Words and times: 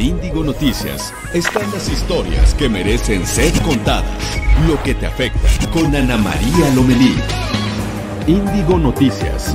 Índigo 0.00 0.42
Noticias 0.42 1.12
están 1.34 1.70
las 1.72 1.86
historias 1.90 2.54
que 2.54 2.70
merecen 2.70 3.26
ser 3.26 3.52
contadas. 3.60 4.40
Lo 4.66 4.82
que 4.82 4.94
te 4.94 5.04
afecta 5.04 5.46
con 5.70 5.94
Ana 5.94 6.16
María 6.16 6.74
Lomelí. 6.74 7.16
Índigo 8.26 8.78
Noticias. 8.78 9.54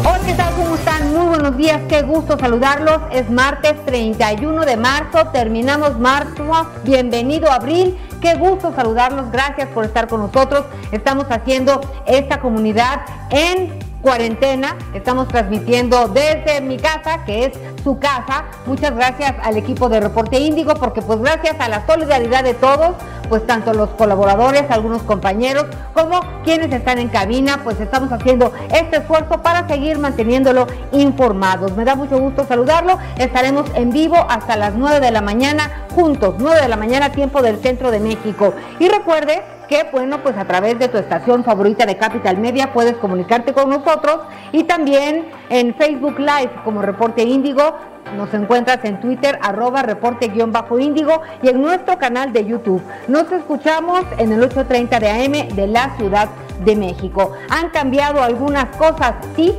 Hola, 0.00 0.18
¿qué 0.24 0.32
tal? 0.32 0.54
¿Cómo 0.54 0.74
están? 0.76 1.12
Muy 1.12 1.26
buenos 1.26 1.58
días, 1.58 1.82
qué 1.90 2.00
gusto 2.00 2.38
saludarlos. 2.38 3.02
Es 3.12 3.28
martes 3.28 3.84
31 3.84 4.64
de 4.64 4.78
marzo, 4.78 5.26
terminamos 5.26 5.98
marzo. 5.98 6.70
Bienvenido 6.84 7.52
abril. 7.52 7.98
Qué 8.22 8.34
gusto 8.36 8.72
saludarlos, 8.74 9.30
gracias 9.30 9.68
por 9.68 9.84
estar 9.84 10.08
con 10.08 10.20
nosotros. 10.20 10.64
Estamos 10.90 11.26
haciendo 11.28 11.82
esta 12.06 12.40
comunidad 12.40 13.02
en 13.30 13.89
cuarentena. 14.00 14.76
Estamos 14.94 15.28
transmitiendo 15.28 16.08
desde 16.08 16.60
mi 16.60 16.76
casa, 16.78 17.24
que 17.24 17.46
es 17.46 17.79
su 17.82 17.98
casa. 17.98 18.44
Muchas 18.66 18.94
gracias 18.94 19.34
al 19.42 19.56
equipo 19.56 19.88
de 19.88 20.00
Reporte 20.00 20.38
Índigo, 20.38 20.74
porque 20.74 21.02
pues 21.02 21.20
gracias 21.20 21.56
a 21.58 21.68
la 21.68 21.86
solidaridad 21.86 22.44
de 22.44 22.54
todos, 22.54 22.94
pues 23.28 23.46
tanto 23.46 23.72
los 23.74 23.90
colaboradores, 23.90 24.64
algunos 24.70 25.02
compañeros, 25.02 25.66
como 25.94 26.20
quienes 26.44 26.72
están 26.72 26.98
en 26.98 27.08
cabina, 27.08 27.60
pues 27.62 27.80
estamos 27.80 28.10
haciendo 28.12 28.52
este 28.72 28.98
esfuerzo 28.98 29.40
para 29.42 29.66
seguir 29.68 29.98
manteniéndolo 29.98 30.66
informados. 30.92 31.76
Me 31.76 31.84
da 31.84 31.94
mucho 31.94 32.18
gusto 32.18 32.44
saludarlo. 32.46 32.98
Estaremos 33.18 33.66
en 33.74 33.90
vivo 33.90 34.16
hasta 34.28 34.56
las 34.56 34.74
9 34.74 35.00
de 35.00 35.10
la 35.10 35.20
mañana, 35.20 35.86
juntos, 35.94 36.34
9 36.38 36.62
de 36.62 36.68
la 36.68 36.76
mañana, 36.76 37.12
tiempo 37.12 37.42
del 37.42 37.58
centro 37.58 37.90
de 37.90 38.00
México. 38.00 38.54
Y 38.78 38.88
recuerde 38.88 39.42
que 39.70 39.86
bueno, 39.92 40.20
pues 40.20 40.36
a 40.36 40.44
través 40.46 40.80
de 40.80 40.88
tu 40.88 40.98
estación 40.98 41.44
favorita 41.44 41.86
de 41.86 41.96
Capital 41.96 42.38
Media 42.38 42.72
puedes 42.72 42.96
comunicarte 42.96 43.52
con 43.52 43.70
nosotros 43.70 44.18
y 44.50 44.64
también 44.64 45.28
en 45.48 45.76
Facebook 45.76 46.18
Live 46.18 46.50
como 46.64 46.82
Reporte 46.82 47.22
Índigo. 47.22 47.76
Nos 48.16 48.32
encuentras 48.34 48.84
en 48.84 49.00
Twitter, 49.00 49.38
arroba 49.42 49.82
reporte-índigo 49.82 51.22
y 51.42 51.48
en 51.48 51.62
nuestro 51.62 51.98
canal 51.98 52.32
de 52.32 52.44
YouTube. 52.44 52.82
Nos 53.08 53.30
escuchamos 53.30 54.02
en 54.18 54.32
el 54.32 54.40
8.30 54.42 54.98
de 54.98 55.10
AM 55.10 55.54
de 55.54 55.66
la 55.66 55.96
Ciudad 55.96 56.28
de 56.64 56.76
México. 56.76 57.32
Han 57.50 57.70
cambiado 57.70 58.22
algunas 58.22 58.74
cosas, 58.76 59.14
sí, 59.36 59.54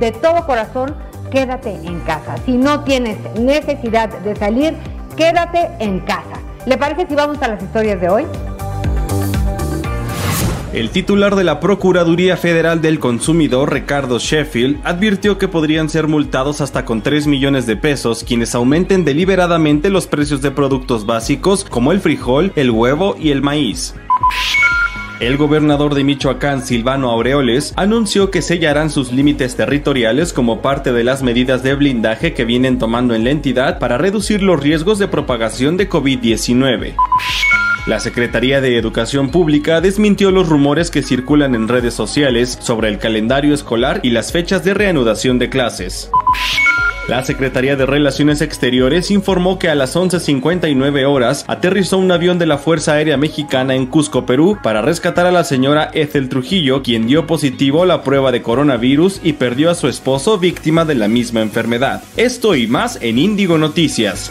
de 0.00 0.10
todo 0.10 0.44
corazón, 0.46 0.94
quédate 1.30 1.74
en 1.74 2.00
casa. 2.00 2.36
Si 2.44 2.56
no 2.56 2.84
tienes 2.84 3.18
necesidad 3.38 4.08
de 4.08 4.36
salir, 4.36 4.76
quédate 5.16 5.70
en 5.78 6.00
casa. 6.00 6.40
¿Le 6.66 6.76
parece 6.76 7.06
si 7.06 7.14
vamos 7.14 7.40
a 7.42 7.48
las 7.48 7.62
historias 7.62 8.00
de 8.00 8.08
hoy? 8.08 8.26
El 10.72 10.88
titular 10.88 11.36
de 11.36 11.44
la 11.44 11.60
Procuraduría 11.60 12.38
Federal 12.38 12.80
del 12.80 12.98
Consumidor, 12.98 13.74
Ricardo 13.74 14.18
Sheffield, 14.18 14.80
advirtió 14.84 15.36
que 15.36 15.46
podrían 15.46 15.90
ser 15.90 16.08
multados 16.08 16.62
hasta 16.62 16.86
con 16.86 17.02
3 17.02 17.26
millones 17.26 17.66
de 17.66 17.76
pesos 17.76 18.24
quienes 18.24 18.54
aumenten 18.54 19.04
deliberadamente 19.04 19.90
los 19.90 20.06
precios 20.06 20.40
de 20.40 20.50
productos 20.50 21.04
básicos 21.04 21.66
como 21.66 21.92
el 21.92 22.00
frijol, 22.00 22.52
el 22.56 22.70
huevo 22.70 23.16
y 23.20 23.32
el 23.32 23.42
maíz. 23.42 23.94
El 25.20 25.36
gobernador 25.36 25.94
de 25.94 26.04
Michoacán, 26.04 26.62
Silvano 26.62 27.10
Aureoles, 27.10 27.74
anunció 27.76 28.30
que 28.30 28.40
sellarán 28.40 28.88
sus 28.88 29.12
límites 29.12 29.56
territoriales 29.56 30.32
como 30.32 30.62
parte 30.62 30.90
de 30.94 31.04
las 31.04 31.22
medidas 31.22 31.62
de 31.62 31.74
blindaje 31.74 32.32
que 32.32 32.46
vienen 32.46 32.78
tomando 32.78 33.14
en 33.14 33.24
la 33.24 33.30
entidad 33.30 33.78
para 33.78 33.98
reducir 33.98 34.42
los 34.42 34.58
riesgos 34.58 34.98
de 34.98 35.06
propagación 35.06 35.76
de 35.76 35.90
COVID-19. 35.90 36.94
La 37.84 37.98
Secretaría 37.98 38.60
de 38.60 38.78
Educación 38.78 39.30
Pública 39.30 39.80
desmintió 39.80 40.30
los 40.30 40.48
rumores 40.48 40.88
que 40.88 41.02
circulan 41.02 41.56
en 41.56 41.66
redes 41.66 41.94
sociales 41.94 42.56
sobre 42.60 42.88
el 42.88 42.98
calendario 42.98 43.52
escolar 43.52 43.98
y 44.04 44.10
las 44.10 44.30
fechas 44.30 44.62
de 44.62 44.72
reanudación 44.72 45.40
de 45.40 45.48
clases. 45.48 46.08
La 47.08 47.24
Secretaría 47.24 47.74
de 47.74 47.84
Relaciones 47.84 48.40
Exteriores 48.40 49.10
informó 49.10 49.58
que 49.58 49.68
a 49.68 49.74
las 49.74 49.96
11.59 49.96 51.04
horas 51.08 51.44
aterrizó 51.48 51.98
un 51.98 52.12
avión 52.12 52.38
de 52.38 52.46
la 52.46 52.58
Fuerza 52.58 52.92
Aérea 52.92 53.16
Mexicana 53.16 53.74
en 53.74 53.86
Cusco, 53.86 54.26
Perú, 54.26 54.56
para 54.62 54.80
rescatar 54.80 55.26
a 55.26 55.32
la 55.32 55.42
señora 55.42 55.90
Ethel 55.92 56.28
Trujillo, 56.28 56.84
quien 56.84 57.08
dio 57.08 57.26
positivo 57.26 57.84
la 57.84 58.04
prueba 58.04 58.30
de 58.30 58.42
coronavirus 58.42 59.20
y 59.24 59.32
perdió 59.32 59.72
a 59.72 59.74
su 59.74 59.88
esposo 59.88 60.38
víctima 60.38 60.84
de 60.84 60.94
la 60.94 61.08
misma 61.08 61.42
enfermedad. 61.42 62.04
Esto 62.16 62.54
y 62.54 62.68
más 62.68 63.00
en 63.02 63.18
Índigo 63.18 63.58
Noticias. 63.58 64.30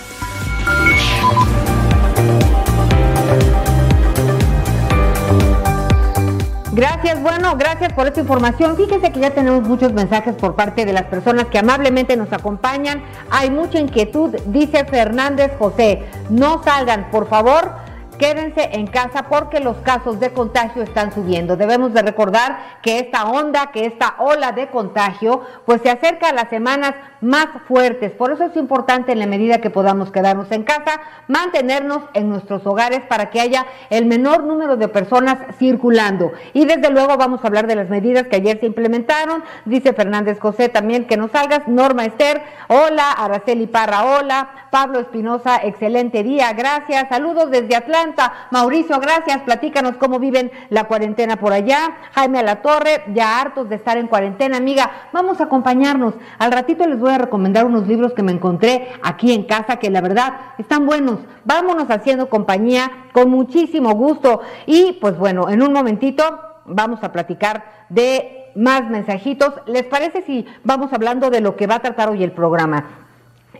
Gracias, 6.74 7.22
bueno, 7.22 7.58
gracias 7.58 7.92
por 7.92 8.08
esta 8.08 8.22
información. 8.22 8.78
Fíjense 8.78 9.12
que 9.12 9.20
ya 9.20 9.32
tenemos 9.32 9.68
muchos 9.68 9.92
mensajes 9.92 10.36
por 10.36 10.56
parte 10.56 10.86
de 10.86 10.94
las 10.94 11.04
personas 11.04 11.48
que 11.48 11.60
amablemente 11.60 12.16
nos 12.16 12.32
acompañan. 12.32 13.04
Hay 13.30 13.50
mucha 13.50 13.78
inquietud, 13.78 14.34
dice 14.46 14.86
Fernández 14.86 15.52
José. 15.60 16.06
No 16.30 16.64
salgan, 16.64 17.12
por 17.12 17.28
favor 17.28 17.92
quédense 18.22 18.70
en 18.74 18.86
casa 18.86 19.24
porque 19.24 19.60
los 19.60 19.78
casos 19.78 20.20
de 20.20 20.32
contagio 20.32 20.84
están 20.84 21.12
subiendo. 21.12 21.58
Debemos 21.58 21.92
de 21.92 22.04
recordar 22.04 22.80
que 22.84 23.00
esta 23.00 23.26
onda, 23.26 23.72
que 23.72 23.86
esta 23.86 24.14
ola 24.20 24.52
de 24.52 24.70
contagio, 24.70 25.42
pues 25.66 25.82
se 25.82 25.90
acerca 25.90 26.30
a 26.30 26.34
las 26.34 26.48
semanas 26.50 26.94
más 27.22 27.48
fuertes. 27.68 28.12
Por 28.12 28.32
eso 28.32 28.46
es 28.46 28.56
importante 28.58 29.12
en 29.12 29.20
la 29.20 29.28
medida 29.28 29.60
que 29.60 29.70
podamos 29.70 30.12
quedarnos 30.12 30.52
en 30.52 30.64
casa, 30.64 31.00
mantenernos 31.28 32.02
en 32.14 32.30
nuestros 32.30 32.66
hogares 32.66 33.02
para 33.08 33.30
que 33.30 33.40
haya 33.40 33.66
el 33.90 34.06
menor 34.06 34.44
número 34.44 34.76
de 34.76 34.88
personas 34.88 35.38
circulando. 35.58 36.32
Y 36.54 36.66
desde 36.66 36.90
luego 36.90 37.18
vamos 37.18 37.44
a 37.44 37.48
hablar 37.48 37.68
de 37.68 37.76
las 37.76 37.90
medidas 37.90 38.28
que 38.28 38.38
ayer 38.38 38.60
se 38.60 38.66
implementaron. 38.66 39.44
Dice 39.66 39.94
Fernández 39.94 40.40
José 40.40 40.70
también 40.70 41.06
que 41.06 41.18
no 41.18 41.28
salgas. 41.30 41.68
Norma 41.68 42.06
Esther, 42.06 42.42
hola. 42.68 43.12
Araceli 43.12 43.68
Parra, 43.68 44.06
hola. 44.06 44.50
Pablo 44.72 45.00
Espinosa, 45.00 45.60
excelente 45.64 46.24
día. 46.24 46.54
Gracias. 46.54 47.08
Saludos 47.10 47.52
desde 47.52 47.76
Atlanta. 47.76 48.48
Mauricio, 48.52 49.00
gracias. 49.00 49.42
Platícanos 49.44 49.98
cómo 49.98 50.18
viven 50.18 50.52
la 50.70 50.86
cuarentena 50.86 51.36
por 51.36 51.54
allá. 51.54 51.98
Jaime 52.14 52.40
a 52.40 52.44
la 52.44 52.62
Torre, 52.62 53.04
ya 53.14 53.40
hartos 53.42 53.70
de 53.70 53.76
estar 53.76 53.98
en 53.98 54.08
cuarentena, 54.08 54.58
amiga. 54.58 54.90
Vamos 55.12 55.42
a 55.42 55.44
acompañarnos. 55.44 56.14
Al 56.40 56.52
ratito 56.52 56.88
les 56.88 57.00
voy 57.00 57.11
a 57.12 57.18
recomendar 57.18 57.66
unos 57.66 57.88
libros 57.88 58.14
que 58.14 58.24
me 58.24 58.32
encontré 58.32 58.88
aquí 59.04 59.34
en 59.34 59.44
casa 59.44 59.78
que 59.78 59.90
la 59.90 60.02
verdad 60.02 60.34
están 60.58 60.86
buenos. 60.86 61.20
Vámonos 61.46 61.90
haciendo 61.90 62.30
compañía 62.30 62.92
con 63.14 63.30
muchísimo 63.30 63.92
gusto. 63.94 64.42
Y 64.66 64.94
pues 65.02 65.18
bueno, 65.18 65.50
en 65.50 65.62
un 65.62 65.74
momentito 65.74 66.24
vamos 66.66 67.04
a 67.04 67.12
platicar 67.12 67.86
de 67.90 68.52
más 68.56 68.90
mensajitos. 68.90 69.54
¿Les 69.66 69.84
parece 69.84 70.24
si 70.24 70.46
vamos 70.64 70.92
hablando 70.94 71.30
de 71.30 71.42
lo 71.42 71.56
que 71.56 71.68
va 71.68 71.76
a 71.76 71.82
tratar 71.82 72.10
hoy 72.10 72.24
el 72.24 72.32
programa? 72.32 73.11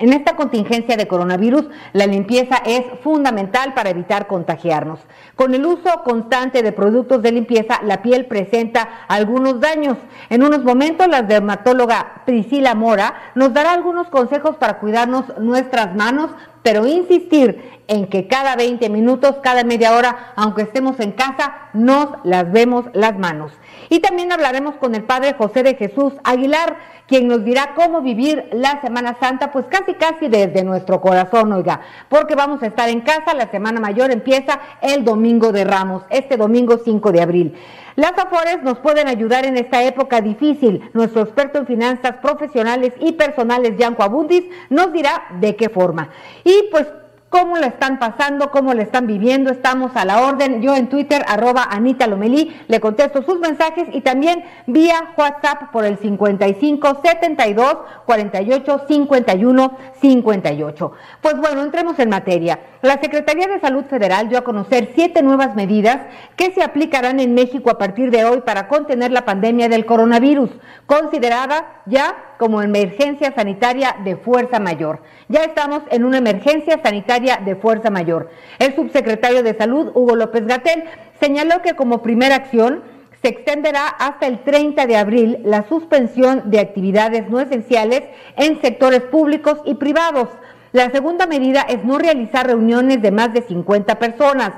En 0.02 0.14
esta 0.14 0.36
contingencia 0.36 0.98
de 0.98 1.08
coronavirus, 1.08 1.66
la 1.94 2.08
limpieza 2.08 2.56
es 2.66 2.82
fundamental 3.04 3.76
para 3.76 3.92
evitar 3.92 4.26
contagiarnos. 4.26 5.00
Con 5.36 5.54
el 5.54 5.64
uso 5.64 6.02
constante 6.04 6.64
de 6.64 6.72
productos 6.72 7.22
de 7.22 7.32
limpieza, 7.32 7.82
la 7.84 8.02
piel 8.02 8.26
presenta 8.26 9.06
algunos 9.08 9.60
daños. 9.60 10.00
En 10.32 10.42
unos 10.42 10.64
momentos, 10.64 11.08
la 11.08 11.22
dermatóloga 11.22 12.24
Priscila 12.26 12.74
Mora 12.74 13.14
nos 13.36 13.54
dará 13.54 13.74
algunos 13.74 14.08
consejos 14.08 14.56
para 14.56 14.80
cuidarnos 14.80 15.38
nuestras 15.38 15.96
manos, 15.96 16.32
pero 16.64 16.88
insistir 16.88 17.82
en 17.88 18.08
que 18.08 18.28
cada 18.28 18.56
20 18.56 18.90
minutos, 18.90 19.36
cada 19.44 19.64
media 19.64 19.94
hora, 19.96 20.34
aunque 20.36 20.64
estemos 20.64 21.00
en 21.00 21.12
casa, 21.12 21.70
nos 21.74 22.08
las 22.24 22.52
vemos 22.52 22.86
las 22.94 23.20
manos. 23.20 23.52
Y 23.92 24.00
también 24.00 24.32
hablaremos 24.32 24.76
con 24.76 24.96
el 24.96 25.04
Padre 25.04 25.36
José 25.38 25.64
de 25.64 25.76
Jesús 25.76 26.14
Aguilar, 26.24 26.78
quien 27.08 27.28
nos 27.28 27.44
dirá 27.44 27.74
cómo 27.76 28.02
vivir 28.02 28.48
la 28.54 28.80
Semana 28.80 29.18
Santa, 29.20 29.52
pues 29.52 29.66
casi 29.70 29.96
casi 29.96 30.30
desde 30.30 30.64
nuestro 30.64 31.02
corazón, 31.02 31.52
oiga, 31.52 31.82
porque 32.08 32.34
vamos 32.34 32.64
a 32.64 32.68
estar 32.68 32.88
en 32.88 33.02
casa, 33.02 33.34
la 33.34 33.52
Semana 33.52 33.82
Mayor 33.82 34.10
empieza 34.10 34.62
el 34.82 35.04
domingo 35.04 35.52
de 35.52 35.66
Ramos, 35.66 36.04
este 36.10 36.38
domingo 36.38 36.78
5 36.78 37.12
de 37.12 37.22
abril. 37.22 37.58
Las 37.98 38.14
Afores 38.18 38.64
nos 38.64 38.80
pueden 38.80 39.10
ayudar 39.10 39.46
en 39.46 39.58
esta 39.58 39.84
época 39.84 40.22
difícil. 40.22 40.90
Nuestro 40.94 41.24
experto 41.24 41.60
en 41.60 41.68
finanzas 41.68 42.14
profesionales 42.22 42.94
y 43.02 43.12
personales, 43.12 43.76
Yanco 43.78 44.04
Abundis, 44.04 44.46
nos 44.70 44.94
dirá 44.94 45.26
de 45.42 45.58
qué 45.58 45.68
forma. 45.68 46.12
Y 46.46 46.70
pues 46.72 46.88
cómo 47.32 47.58
la 47.58 47.68
están 47.68 47.98
pasando, 47.98 48.52
cómo 48.52 48.74
la 48.74 48.84
están 48.84 49.08
viviendo, 49.08 49.52
estamos 49.52 49.96
a 49.96 50.04
la 50.04 50.22
orden. 50.22 50.62
Yo 50.62 50.76
en 50.76 50.90
Twitter, 50.90 51.24
arroba 51.30 51.64
Anita 51.64 52.06
Lomelí, 52.06 52.54
le 52.68 52.82
contesto 52.82 53.24
sus 53.24 53.40
mensajes 53.40 53.88
y 53.94 54.02
también 54.02 54.44
vía 54.68 55.14
WhatsApp 55.18 55.72
por 55.72 55.86
el 55.86 55.98
55 55.98 57.00
72 57.02 57.78
48 58.06 58.82
51 58.86 59.78
58. 60.02 60.92
Pues 61.22 61.38
bueno, 61.38 61.64
entremos 61.64 61.98
en 62.00 62.10
materia. 62.10 62.60
La 62.82 63.00
Secretaría 63.00 63.48
de 63.48 63.62
Salud 63.62 63.86
Federal 63.86 64.28
dio 64.28 64.38
a 64.38 64.44
conocer 64.44 64.90
siete 64.94 65.24
nuevas 65.24 65.56
medidas 65.56 66.00
que 66.36 66.52
se 66.52 66.62
aplicarán 66.62 67.22
en 67.22 67.34
México 67.34 67.70
a 67.70 67.78
partir 67.78 68.12
de 68.12 68.26
hoy 68.26 68.42
para 68.42 68.68
contener 68.68 69.14
la 69.14 69.24
pandemia 69.24 69.70
del 69.70 69.86
coronavirus, 69.86 70.50
considerada 70.86 71.82
ya 71.86 72.14
como 72.42 72.64
emergencia 72.64 73.32
sanitaria 73.36 73.98
de 74.04 74.16
fuerza 74.16 74.60
mayor. 74.60 75.04
Ya 75.30 75.44
estamos 75.44 75.84
en 75.92 76.04
una 76.04 76.18
emergencia 76.18 76.82
sanitaria 76.84 77.40
de 77.46 77.56
fuerza 77.56 77.92
mayor. 77.92 78.32
El 78.58 78.74
subsecretario 78.76 79.44
de 79.44 79.56
Salud, 79.56 79.92
Hugo 79.94 80.16
López 80.16 80.48
Gatel, 80.48 80.86
señaló 81.20 81.62
que 81.62 81.76
como 81.76 82.02
primera 82.02 82.36
acción 82.38 82.82
Se 83.22 83.28
extenderá 83.28 83.88
hasta 83.88 84.26
el 84.26 84.40
30 84.40 84.88
de 84.88 84.98
abril 84.98 85.38
la 85.44 85.68
suspensión 85.70 86.50
de 86.50 86.60
actividades 86.60 87.30
no 87.30 87.40
esenciales 87.40 88.02
en 88.36 88.60
sectores 88.60 89.02
públicos 89.02 89.60
y 89.64 89.76
privados. 89.76 90.30
La 90.72 90.90
segunda 90.90 91.28
medida 91.28 91.62
es 91.62 91.84
no 91.84 92.00
realizar 92.00 92.48
reuniones 92.48 93.04
de 93.04 93.12
más 93.12 93.32
de 93.36 93.44
50 93.44 94.00
personas. 94.00 94.54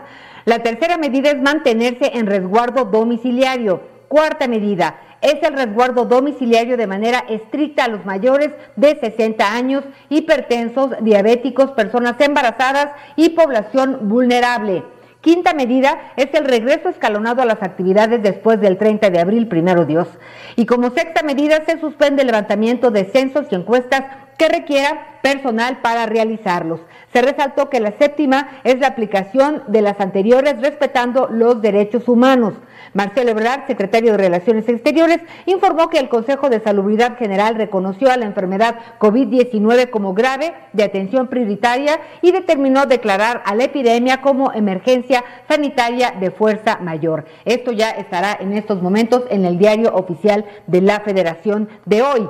La 0.46 0.60
tercera 0.60 0.98
medida 0.98 1.32
es 1.32 1.42
mantenerse 1.42 2.12
en 2.14 2.28
resguardo 2.28 2.86
domiciliario. 2.86 3.82
Cuarta 4.08 4.48
medida 4.48 4.96
es 5.24 5.42
el 5.42 5.54
resguardo 5.54 6.06
domiciliario 6.06 6.78
de 6.78 6.86
manera 6.86 7.24
estricta 7.30 7.86
a 7.86 7.88
los 7.88 8.06
mayores 8.06 8.52
de 8.76 9.00
60 9.00 9.56
años, 9.56 9.84
hipertensos, 10.10 10.92
diabéticos, 11.02 11.72
personas 11.72 12.16
embarazadas 12.20 12.90
y 13.16 13.30
población 13.30 14.10
vulnerable. 14.10 14.84
Quinta 15.22 15.54
medida 15.54 16.12
es 16.18 16.34
el 16.34 16.44
regreso 16.44 16.90
escalonado 16.90 17.42
a 17.42 17.46
las 17.46 17.64
actividades 17.64 18.22
después 18.22 18.60
del 18.60 18.78
30 18.78 19.10
de 19.10 19.22
abril, 19.22 19.48
primero 19.48 19.86
Dios. 19.86 20.10
Y 20.58 20.66
como 20.66 20.90
sexta 20.90 21.24
medida 21.24 21.64
se 21.66 21.80
suspende 21.80 22.24
el 22.24 22.28
levantamiento 22.28 22.92
de 22.92 23.06
censos 23.06 23.46
y 23.50 23.56
encuestas 23.56 24.04
que 24.38 24.48
requiera 24.48 25.20
personal 25.22 25.78
para 25.82 26.06
realizarlos. 26.06 26.82
Se 27.14 27.22
resaltó 27.22 27.70
que 27.70 27.80
la 27.80 27.94
séptima 27.94 28.50
es 28.64 28.80
la 28.80 28.88
aplicación 28.88 29.64
de 29.68 29.82
las 29.82 30.00
anteriores 30.00 30.60
respetando 30.60 31.28
los 31.32 31.62
derechos 31.62 32.10
humanos. 32.10 32.56
Marcelo 32.94 33.32
Ebrard, 33.32 33.66
secretario 33.66 34.12
de 34.12 34.18
Relaciones 34.18 34.68
Exteriores, 34.68 35.20
informó 35.46 35.90
que 35.90 36.00
el 36.00 36.10
Consejo 36.10 36.50
de 36.50 36.60
Salubridad 36.60 37.18
General 37.18 37.56
reconoció 37.56 38.12
a 38.12 38.18
la 38.18 38.26
enfermedad 38.26 38.76
COVID-19 39.00 39.90
como 39.90 40.14
grave 40.14 40.54
de 40.74 40.84
atención 40.84 41.28
prioritaria 41.28 42.00
y 42.22 42.32
determinó 42.32 42.86
declarar 42.86 43.42
a 43.46 43.56
la 43.56 43.64
epidemia 43.66 44.22
como 44.22 44.52
emergencia 44.52 45.24
sanitaria 45.48 46.14
de 46.20 46.32
fuerza 46.32 46.80
mayor. 46.82 47.26
Esto 47.46 47.72
ya 47.72 47.92
estará 47.92 48.38
en 48.40 48.54
estos 48.54 48.82
momentos 48.82 49.24
en 49.30 49.46
el 49.46 49.58
diario 49.58 49.94
oficial 49.96 50.46
de 50.68 50.82
la 50.82 51.00
Federación 51.00 51.70
de 51.86 52.02
hoy 52.02 52.30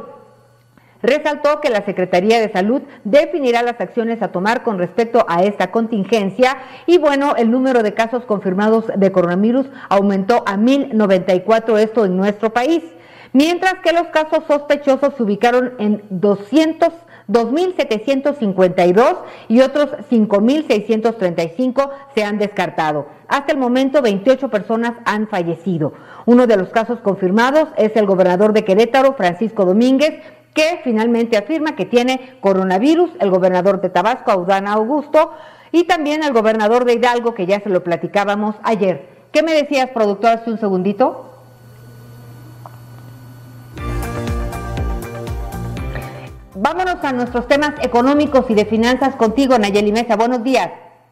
resaltó 1.04 1.60
que 1.62 1.70
la 1.70 1.86
Secretaría 1.86 2.40
de 2.40 2.52
Salud 2.52 2.82
definirá 3.04 3.62
las 3.62 3.80
acciones 3.80 4.24
a 4.24 4.32
tomar 4.32 4.64
con 4.64 4.80
respecto 4.80 5.26
a 5.28 5.44
esta 5.44 5.70
contingencia 5.70 6.58
y 6.88 6.98
bueno, 6.98 7.36
el 7.38 7.52
número 7.52 7.84
de 7.84 7.94
casos 7.94 8.24
confirmados 8.26 8.86
de 8.96 9.12
coronavirus 9.12 9.68
aumentó 9.90 10.44
a 10.48 10.58
1094 10.58 11.78
esto 11.78 12.06
en 12.06 12.18
nuestro 12.18 12.54
país, 12.54 12.84
mientras 13.34 13.76
que 13.84 13.92
los 13.92 14.08
casos 14.08 14.46
sospechosos 14.48 15.14
se 15.16 15.24
ubicaron 15.24 15.74
en 15.78 16.02
200 16.10 16.92
2.752 17.30 19.18
y 19.48 19.62
otros 19.62 19.92
5.635 20.12 21.90
se 22.14 22.24
han 22.24 22.38
descartado. 22.38 23.08
Hasta 23.30 23.54
el 23.54 23.58
momento, 23.58 24.02
28 24.02 24.50
personas 24.50 24.94
han 25.06 25.28
fallecido. 25.30 25.94
Uno 26.26 26.48
de 26.48 26.58
los 26.58 26.70
casos 26.70 27.00
confirmados 27.00 27.70
es 27.78 27.96
el 27.96 28.06
gobernador 28.06 28.52
de 28.52 28.66
Querétaro, 28.66 29.14
Francisco 29.14 29.64
Domínguez, 29.66 30.22
que 30.54 30.82
finalmente 30.84 31.38
afirma 31.38 31.76
que 31.76 31.86
tiene 31.86 32.38
coronavirus, 32.42 33.12
el 33.20 33.30
gobernador 33.30 33.82
de 33.82 33.90
Tabasco, 33.90 34.32
Audana 34.32 34.74
Augusto, 34.74 35.34
y 35.72 35.86
también 35.86 36.24
el 36.24 36.34
gobernador 36.34 36.86
de 36.86 36.94
Hidalgo, 36.94 37.34
que 37.34 37.46
ya 37.46 37.60
se 37.60 37.70
lo 37.70 37.84
platicábamos 37.84 38.56
ayer. 38.64 39.08
¿Qué 39.32 39.42
me 39.42 39.54
decías, 39.54 39.90
productor, 39.90 40.32
hace 40.32 40.52
un 40.52 40.60
segundito? 40.60 41.32
Vámonos 46.56 47.04
a 47.04 47.12
nuestros 47.14 47.48
temas 47.48 47.74
económicos 47.82 48.46
y 48.50 48.54
de 48.54 48.66
finanzas 48.66 49.16
contigo, 49.16 49.58
Nayeli 49.58 49.92
Mesa. 49.92 50.16
Buenos 50.16 50.44
días. 50.44 50.70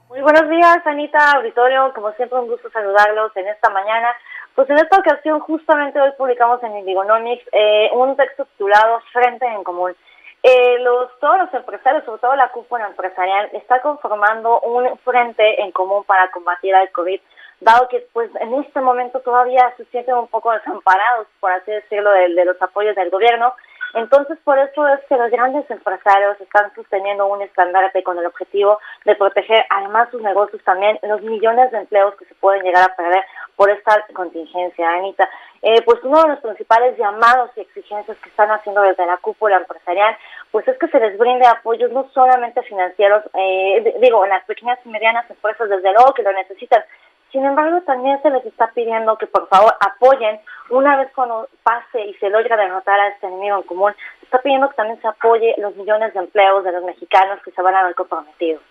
Muy 0.08 0.22
buenos 0.22 0.48
días, 0.50 0.86
Anita, 0.86 1.32
auditorio. 1.32 1.92
Como 1.96 2.12
siempre, 2.12 2.38
un 2.38 2.48
gusto 2.48 2.70
saludarlos 2.70 3.36
en 3.36 3.48
esta 3.48 3.72
mañana. 3.72 4.10
Pues 4.56 4.70
en 4.70 4.78
esta 4.78 5.00
ocasión, 5.00 5.40
justamente 5.40 6.00
hoy 6.00 6.12
publicamos 6.18 6.62
en 6.64 6.78
Indigonomics 6.78 7.44
eh, 7.54 7.90
un 7.94 8.16
texto 8.18 8.46
titulado 8.46 9.00
Frente 9.14 9.46
en 9.46 9.64
Común. 9.64 9.96
Eh, 10.44 10.80
los, 10.80 11.08
todos 11.20 11.38
los 11.38 11.54
empresarios, 11.54 12.04
sobre 12.04 12.20
todo 12.20 12.36
la 12.36 12.50
cúpula 12.50 12.88
empresarial, 12.88 13.50
está 13.54 13.80
conformando 13.82 14.60
un 14.62 14.98
frente 15.00 15.62
en 15.62 15.72
común 15.72 16.04
para 16.04 16.32
combatir 16.32 16.74
al 16.74 16.92
COVID, 16.92 17.22
dado 17.60 17.88
que 17.90 18.08
pues 18.12 18.30
en 18.40 18.54
este 18.56 18.82
momento 18.82 19.20
todavía 19.20 19.72
se 19.78 19.86
sienten 19.86 20.16
un 20.16 20.28
poco 20.28 20.52
desamparados, 20.52 21.28
por 21.40 21.52
así 21.52 21.72
decirlo, 21.72 22.12
de, 22.12 22.34
de 22.34 22.46
los 22.46 22.60
apoyos 22.62 22.96
del 22.96 23.12
gobierno. 23.12 23.54
Entonces, 23.94 24.38
por 24.44 24.58
eso 24.58 24.88
es 24.88 25.02
que 25.08 25.18
los 25.18 25.30
grandes 25.30 25.70
empresarios 25.70 26.40
están 26.40 26.74
sosteniendo 26.74 27.28
un 27.28 27.42
estandarte 27.42 28.04
con 28.04 28.18
el 28.18 28.26
objetivo 28.26 28.80
de 29.06 29.16
proteger 29.16 29.66
además 29.70 30.10
sus 30.12 30.22
negocios 30.22 30.64
también, 30.64 30.98
los 31.04 31.22
millones 31.22 31.72
de 31.72 31.80
empleos 31.80 32.16
que 32.16 32.26
se 32.26 32.36
pueden 32.36 32.64
llegar 32.64 32.90
a 32.90 32.96
perder 32.96 33.24
por 33.56 33.70
esta 33.70 34.06
contingencia, 34.14 34.90
Anita. 34.90 35.30
Eh, 35.62 35.82
pues 35.84 36.00
uno 36.04 36.22
de 36.24 36.30
los 36.30 36.40
principales 36.40 36.98
llamados 36.98 37.52
y 37.56 37.62
exigencias 37.62 38.18
que 38.18 38.30
están 38.30 38.50
haciendo 38.50 38.82
desde 38.82 39.06
la 39.06 39.18
cúpula 39.18 39.58
empresarial, 39.58 40.18
pues 40.52 40.68
es 40.68 40.78
que 40.78 40.88
se 40.88 41.00
les 41.00 41.18
brinde 41.18 41.46
apoyos 41.46 41.92
no 41.92 42.10
solamente 42.14 42.64
financieros, 42.64 43.24
eh, 43.34 43.96
digo, 44.02 44.24
en 44.24 44.32
las 44.32 44.44
pequeñas 44.46 44.80
y 44.86 44.90
medianas 44.90 45.30
empresas 45.30 45.70
desde 45.70 45.94
luego 45.94 46.14
que 46.14 46.24
lo 46.24 46.34
necesitan, 46.34 46.84
sin 47.32 47.46
embargo, 47.46 47.82
también 47.82 48.22
se 48.22 48.30
les 48.30 48.46
está 48.46 48.72
pidiendo 48.74 49.18
que 49.18 49.26
por 49.26 49.48
favor 49.48 49.74
apoyen, 49.80 50.42
una 50.70 50.98
vez 50.98 51.10
cuando 51.16 51.48
pase 51.64 52.02
y 52.02 52.14
se 52.16 52.30
logra 52.30 52.58
derrotar 52.58 53.00
a 53.00 53.08
este 53.08 53.28
enemigo 53.28 53.58
en 53.58 53.64
común, 53.64 53.94
se 54.20 54.26
está 54.26 54.40
pidiendo 54.40 54.68
que 54.70 54.76
también 54.76 55.02
se 55.02 55.08
apoye 55.08 55.56
los 55.58 55.76
millones 55.78 56.14
de 56.14 56.20
empleos 56.20 56.64
de 56.66 56.74
los 56.74 56.84
mexicanos 56.84 57.40
que 57.44 57.52
se 57.52 57.62
van 57.62 57.76
a 57.76 57.84
ver 57.84 57.96
comprometidos. 57.96 58.62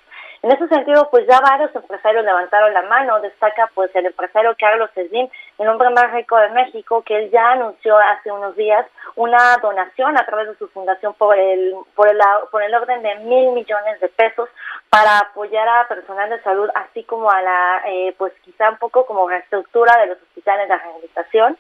En 0.42 0.50
ese 0.50 0.68
sentido, 0.68 1.06
pues 1.10 1.26
ya 1.26 1.38
varios 1.40 1.74
empresarios 1.74 2.24
levantaron 2.24 2.72
la 2.72 2.82
mano. 2.82 3.20
Destaca 3.20 3.70
pues 3.74 3.94
el 3.94 4.06
empresario 4.06 4.56
Carlos 4.58 4.90
Slim, 4.94 5.28
el 5.58 5.68
hombre 5.68 5.90
más 5.90 6.10
rico 6.12 6.36
de 6.38 6.48
México, 6.50 7.02
que 7.02 7.16
él 7.16 7.30
ya 7.30 7.52
anunció 7.52 7.98
hace 7.98 8.32
unos 8.32 8.56
días 8.56 8.86
una 9.16 9.58
donación 9.58 10.16
a 10.16 10.24
través 10.24 10.48
de 10.48 10.56
su 10.56 10.68
fundación 10.68 11.12
por 11.14 11.38
el, 11.38 11.74
por 11.94 12.08
el, 12.08 12.18
por 12.50 12.62
el 12.62 12.74
orden 12.74 13.02
de 13.02 13.16
mil 13.16 13.52
millones 13.52 14.00
de 14.00 14.08
pesos 14.08 14.48
para 14.88 15.18
apoyar 15.18 15.68
a 15.68 15.88
personal 15.88 16.30
de 16.30 16.40
salud, 16.42 16.70
así 16.74 17.04
como 17.04 17.30
a 17.30 17.42
la, 17.42 17.82
eh, 17.86 18.14
pues 18.16 18.32
quizá 18.42 18.70
un 18.70 18.78
poco 18.78 19.04
como 19.04 19.28
reestructura 19.28 19.98
de 20.00 20.06
los 20.06 20.22
hospitales 20.22 20.68
de 20.68 20.76
rehabilitación. 20.76 21.58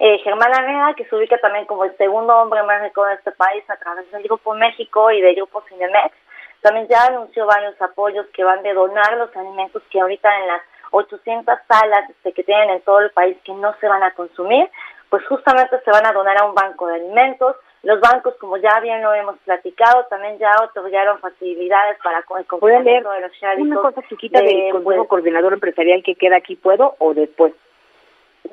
Eh, 0.00 0.18
Germán 0.18 0.54
Arrea, 0.54 0.94
que 0.94 1.04
se 1.06 1.16
ubica 1.16 1.38
también 1.38 1.64
como 1.64 1.84
el 1.84 1.96
segundo 1.96 2.36
hombre 2.36 2.62
más 2.62 2.82
rico 2.82 3.04
de 3.04 3.14
este 3.14 3.32
país 3.32 3.64
a 3.68 3.76
través 3.76 4.08
del 4.12 4.22
Grupo 4.22 4.54
México 4.54 5.10
y 5.10 5.20
del 5.20 5.34
Grupo 5.34 5.62
Cinemex, 5.62 6.14
también 6.60 6.88
ya 6.88 7.04
anunció 7.06 7.46
varios 7.46 7.80
apoyos 7.80 8.26
que 8.34 8.44
van 8.44 8.62
de 8.62 8.74
donar 8.74 9.16
los 9.16 9.34
alimentos 9.36 9.82
que 9.90 10.00
ahorita 10.00 10.28
en 10.40 10.46
las 10.48 10.62
800 10.90 11.58
salas 11.68 12.10
este, 12.10 12.32
que 12.32 12.42
tienen 12.42 12.70
en 12.70 12.80
todo 12.82 13.00
el 13.00 13.10
país 13.10 13.36
que 13.44 13.52
no 13.52 13.74
se 13.80 13.88
van 13.88 14.02
a 14.02 14.12
consumir, 14.12 14.68
pues 15.10 15.26
justamente 15.26 15.80
se 15.84 15.90
van 15.90 16.06
a 16.06 16.12
donar 16.12 16.40
a 16.40 16.46
un 16.46 16.54
banco 16.54 16.86
de 16.86 16.96
alimentos. 16.96 17.56
Los 17.82 18.00
bancos, 18.00 18.34
como 18.40 18.56
ya 18.56 18.80
bien 18.80 19.02
lo 19.02 19.14
hemos 19.14 19.38
platicado, 19.38 20.04
también 20.10 20.38
ya 20.38 20.52
otorgaron 20.62 21.18
facilidades 21.20 21.96
para 22.02 22.18
el 22.18 22.46
cumplimiento 22.46 23.10
de 23.12 23.20
los 23.20 23.32
Una 23.58 23.76
cosa 23.76 24.02
chiquita 24.08 24.40
del 24.40 24.72
Consejo 24.72 24.82
pues, 24.82 25.08
Coordinador 25.08 25.52
Empresarial 25.52 26.02
que 26.02 26.16
queda 26.16 26.36
aquí, 26.36 26.56
¿puedo 26.56 26.96
o 26.98 27.14
después? 27.14 27.54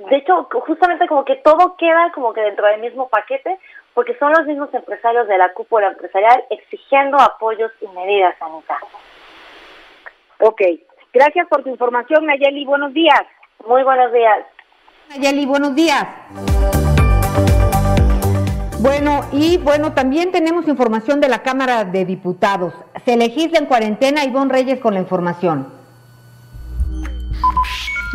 De 0.10 0.18
hecho, 0.18 0.48
justamente 0.52 1.08
como 1.08 1.24
que 1.24 1.38
todo 1.38 1.76
queda 1.78 2.12
como 2.14 2.34
que 2.34 2.42
dentro 2.42 2.68
del 2.68 2.82
mismo 2.82 3.08
paquete, 3.08 3.58
porque 3.96 4.16
son 4.20 4.34
los 4.34 4.46
mismos 4.46 4.72
empresarios 4.74 5.28
de 5.28 5.38
la 5.38 5.54
cúpula 5.54 5.88
empresarial 5.88 6.44
exigiendo 6.50 7.18
apoyos 7.18 7.72
y 7.82 7.88
medidas 7.88 8.36
sanitarias. 8.38 8.92
Ok, 10.42 10.62
gracias 11.14 11.48
por 11.48 11.64
tu 11.64 11.70
información, 11.70 12.26
Nayeli. 12.26 12.66
Buenos 12.66 12.94
días. 12.94 13.22
Muy 13.66 13.84
buenos 13.84 14.12
días. 14.12 14.46
Nayeli, 15.10 15.46
buenos 15.46 15.74
días. 15.74 16.06
Bueno, 18.82 19.22
y 19.32 19.58
bueno, 19.58 19.94
también 19.94 20.32
tenemos 20.34 20.68
información 20.68 21.22
de 21.22 21.30
la 21.30 21.42
Cámara 21.42 21.86
de 21.86 22.04
Diputados. 22.04 22.74
Se 23.06 23.16
legisla 23.16 23.60
en 23.60 23.66
cuarentena 23.66 24.26
Ivonne 24.26 24.52
Reyes 24.52 24.82
con 24.82 24.94
la 24.94 25.00
información. 25.00 25.75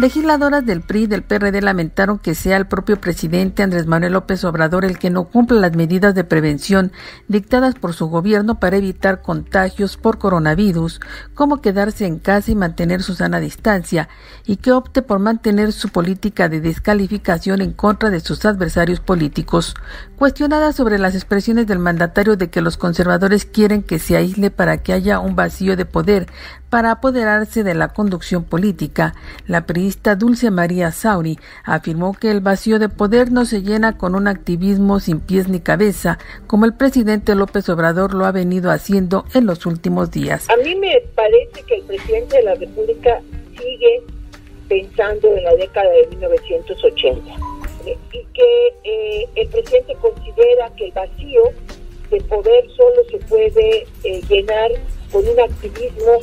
Legisladoras 0.00 0.64
del 0.64 0.80
PRI 0.80 1.02
y 1.02 1.06
del 1.08 1.22
PRD 1.22 1.60
lamentaron 1.60 2.18
que 2.18 2.34
sea 2.34 2.56
el 2.56 2.66
propio 2.66 2.98
presidente 2.98 3.62
Andrés 3.62 3.86
Manuel 3.86 4.14
López 4.14 4.44
Obrador 4.44 4.86
el 4.86 4.98
que 4.98 5.10
no 5.10 5.24
cumpla 5.24 5.60
las 5.60 5.76
medidas 5.76 6.14
de 6.14 6.24
prevención 6.24 6.90
dictadas 7.28 7.74
por 7.74 7.92
su 7.92 8.06
gobierno 8.06 8.58
para 8.58 8.78
evitar 8.78 9.20
contagios 9.20 9.98
por 9.98 10.16
coronavirus, 10.16 11.00
como 11.34 11.60
quedarse 11.60 12.06
en 12.06 12.18
casa 12.18 12.50
y 12.50 12.54
mantener 12.54 13.02
su 13.02 13.14
sana 13.14 13.40
distancia, 13.40 14.08
y 14.46 14.56
que 14.56 14.72
opte 14.72 15.02
por 15.02 15.18
mantener 15.18 15.70
su 15.70 15.90
política 15.90 16.48
de 16.48 16.62
descalificación 16.62 17.60
en 17.60 17.74
contra 17.74 18.08
de 18.08 18.20
sus 18.20 18.46
adversarios 18.46 19.00
políticos. 19.00 19.74
Cuestionada 20.16 20.72
sobre 20.72 20.98
las 20.98 21.14
expresiones 21.14 21.66
del 21.66 21.78
mandatario 21.78 22.36
de 22.36 22.48
que 22.48 22.62
los 22.62 22.78
conservadores 22.78 23.44
quieren 23.44 23.82
que 23.82 23.98
se 23.98 24.16
aísle 24.16 24.50
para 24.50 24.78
que 24.78 24.94
haya 24.94 25.18
un 25.18 25.36
vacío 25.36 25.76
de 25.76 25.84
poder 25.84 26.26
para 26.70 26.92
apoderarse 26.92 27.64
de 27.64 27.74
la 27.74 27.88
conducción 27.88 28.44
política, 28.44 29.14
la 29.46 29.66
periodista 29.66 30.14
Dulce 30.14 30.50
María 30.50 30.92
Sauri 30.92 31.38
afirmó 31.64 32.14
que 32.14 32.30
el 32.30 32.40
vacío 32.40 32.78
de 32.78 32.88
poder 32.88 33.32
no 33.32 33.44
se 33.44 33.62
llena 33.62 33.98
con 33.98 34.14
un 34.14 34.28
activismo 34.28 35.00
sin 35.00 35.20
pies 35.20 35.48
ni 35.48 35.60
cabeza, 35.60 36.18
como 36.46 36.64
el 36.64 36.74
presidente 36.74 37.34
López 37.34 37.68
Obrador 37.68 38.14
lo 38.14 38.24
ha 38.24 38.32
venido 38.32 38.70
haciendo 38.70 39.24
en 39.34 39.46
los 39.46 39.66
últimos 39.66 40.12
días. 40.12 40.48
A 40.48 40.56
mí 40.56 40.74
me 40.76 41.02
parece 41.14 41.62
que 41.66 41.74
el 41.74 41.82
presidente 41.82 42.36
de 42.36 42.42
la 42.44 42.54
República 42.54 43.20
sigue 43.58 44.02
pensando 44.68 45.36
en 45.36 45.42
la 45.42 45.54
década 45.56 45.90
de 45.90 46.06
1980 46.16 47.20
y 48.12 48.24
que 48.32 48.66
eh, 48.84 49.28
el 49.34 49.48
presidente 49.48 49.94
considera 50.00 50.70
que 50.76 50.86
el 50.86 50.92
vacío 50.92 51.42
de 52.10 52.20
poder 52.22 52.64
solo 52.76 53.02
se 53.10 53.18
puede 53.26 53.86
eh, 54.04 54.22
llenar 54.28 54.70
con 55.10 55.26
un 55.26 55.40
activismo 55.40 56.20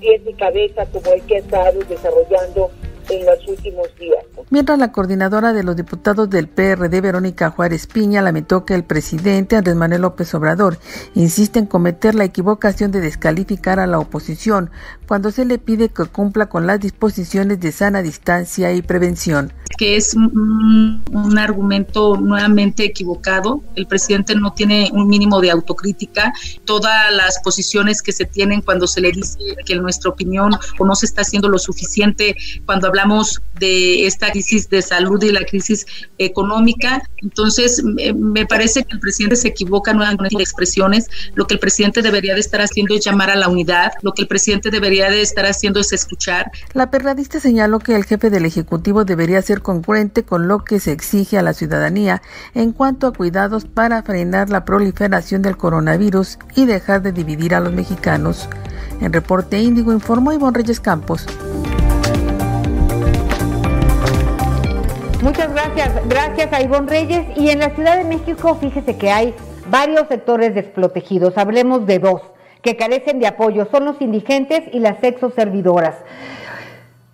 sin 0.00 0.36
cabeza 0.36 0.86
como 0.86 1.12
el 1.12 1.22
que 1.22 1.36
ha 1.36 1.38
estado 1.38 1.80
desarrollando 1.88 2.70
en 3.08 3.24
los 3.24 3.48
últimos 3.48 3.88
días. 3.98 4.24
Mientras 4.50 4.78
la 4.78 4.92
coordinadora 4.92 5.52
de 5.52 5.62
los 5.62 5.76
diputados 5.76 6.28
del 6.30 6.48
PRD, 6.48 7.00
Verónica 7.00 7.50
Juárez 7.50 7.86
Piña, 7.86 8.22
lamentó 8.22 8.64
que 8.64 8.74
el 8.74 8.84
presidente 8.84 9.56
Andrés 9.56 9.76
Manuel 9.76 10.02
López 10.02 10.32
Obrador 10.34 10.78
insiste 11.14 11.58
en 11.58 11.66
cometer 11.66 12.14
la 12.14 12.24
equivocación 12.24 12.90
de 12.90 13.00
descalificar 13.00 13.80
a 13.80 13.86
la 13.86 13.98
oposición 13.98 14.70
cuando 15.06 15.30
se 15.30 15.44
le 15.44 15.58
pide 15.58 15.88
que 15.88 16.04
cumpla 16.04 16.46
con 16.46 16.66
las 16.66 16.80
disposiciones 16.80 17.60
de 17.60 17.72
sana 17.72 18.02
distancia 18.02 18.72
y 18.72 18.82
prevención. 18.82 19.52
Que 19.78 19.96
es 19.96 20.14
un, 20.14 21.02
un 21.12 21.38
argumento 21.38 22.16
nuevamente 22.16 22.84
equivocado. 22.84 23.62
El 23.74 23.86
presidente 23.86 24.34
no 24.34 24.52
tiene 24.52 24.90
un 24.92 25.06
mínimo 25.08 25.40
de 25.40 25.50
autocrítica. 25.50 26.32
Todas 26.64 27.12
las 27.12 27.38
posiciones 27.40 28.00
que 28.02 28.12
se 28.12 28.24
tienen 28.24 28.62
cuando 28.62 28.86
se 28.86 29.00
le 29.00 29.12
dice 29.12 29.38
que 29.64 29.74
en 29.74 29.82
nuestra 29.82 30.10
opinión 30.10 30.52
o 30.78 30.86
no 30.86 30.94
se 30.94 31.06
está 31.06 31.22
haciendo 31.22 31.48
lo 31.48 31.58
suficiente 31.58 32.36
cuando 32.64 32.88
hablamos 32.88 33.42
de 33.58 34.06
esta 34.06 34.30
crisis 34.30 34.68
de 34.70 34.82
salud 34.82 35.22
y 35.22 35.30
la 35.30 35.44
crisis 35.44 35.86
económica. 36.18 37.02
Entonces, 37.18 37.82
me 37.84 38.46
parece 38.46 38.84
que 38.84 38.94
el 38.94 39.00
presidente 39.00 39.36
se 39.36 39.48
equivoca 39.48 39.92
nuevamente 39.92 40.34
en 40.34 40.40
expresiones. 40.40 41.08
Lo 41.34 41.46
que 41.46 41.54
el 41.54 41.60
presidente 41.60 42.02
debería 42.02 42.34
de 42.34 42.40
estar 42.40 42.60
haciendo 42.60 42.94
es 42.94 43.04
llamar 43.04 43.30
a 43.30 43.36
la 43.36 43.48
unidad. 43.48 43.92
Lo 44.02 44.12
que 44.12 44.22
el 44.22 44.28
presidente 44.28 44.70
debería 44.70 44.95
de 45.04 45.22
estar 45.22 45.46
haciendo 45.46 45.80
es 45.80 45.92
escuchar. 45.92 46.50
La 46.72 46.90
perradista 46.90 47.38
señaló 47.40 47.78
que 47.78 47.94
el 47.94 48.04
jefe 48.04 48.30
del 48.30 48.46
Ejecutivo 48.46 49.04
debería 49.04 49.42
ser 49.42 49.62
concurrente 49.62 50.24
con 50.24 50.48
lo 50.48 50.64
que 50.64 50.80
se 50.80 50.92
exige 50.92 51.38
a 51.38 51.42
la 51.42 51.52
ciudadanía 51.52 52.22
en 52.54 52.72
cuanto 52.72 53.06
a 53.06 53.12
cuidados 53.12 53.64
para 53.64 54.02
frenar 54.02 54.50
la 54.50 54.64
proliferación 54.64 55.42
del 55.42 55.56
coronavirus 55.56 56.38
y 56.54 56.66
dejar 56.66 57.02
de 57.02 57.12
dividir 57.12 57.54
a 57.54 57.60
los 57.60 57.72
mexicanos. 57.72 58.48
En 59.00 59.12
Reporte 59.12 59.58
Índigo 59.58 59.92
informó 59.92 60.32
Ivonne 60.32 60.58
Reyes 60.58 60.80
Campos. 60.80 61.26
Muchas 65.22 65.52
gracias, 65.52 65.90
gracias 66.08 66.52
a 66.52 66.62
Ivonne 66.62 66.88
Reyes. 66.88 67.26
Y 67.36 67.50
en 67.50 67.58
la 67.58 67.74
Ciudad 67.74 67.96
de 67.96 68.04
México, 68.04 68.56
fíjese 68.60 68.96
que 68.96 69.10
hay 69.10 69.34
varios 69.70 70.06
sectores 70.08 70.54
desprotegidos. 70.54 71.36
Hablemos 71.36 71.86
de 71.86 71.98
dos 71.98 72.22
que 72.66 72.76
carecen 72.76 73.20
de 73.20 73.28
apoyo, 73.28 73.68
son 73.70 73.84
los 73.84 74.02
indigentes 74.02 74.62
y 74.72 74.80
las 74.80 74.98
sexoservidoras. 74.98 76.04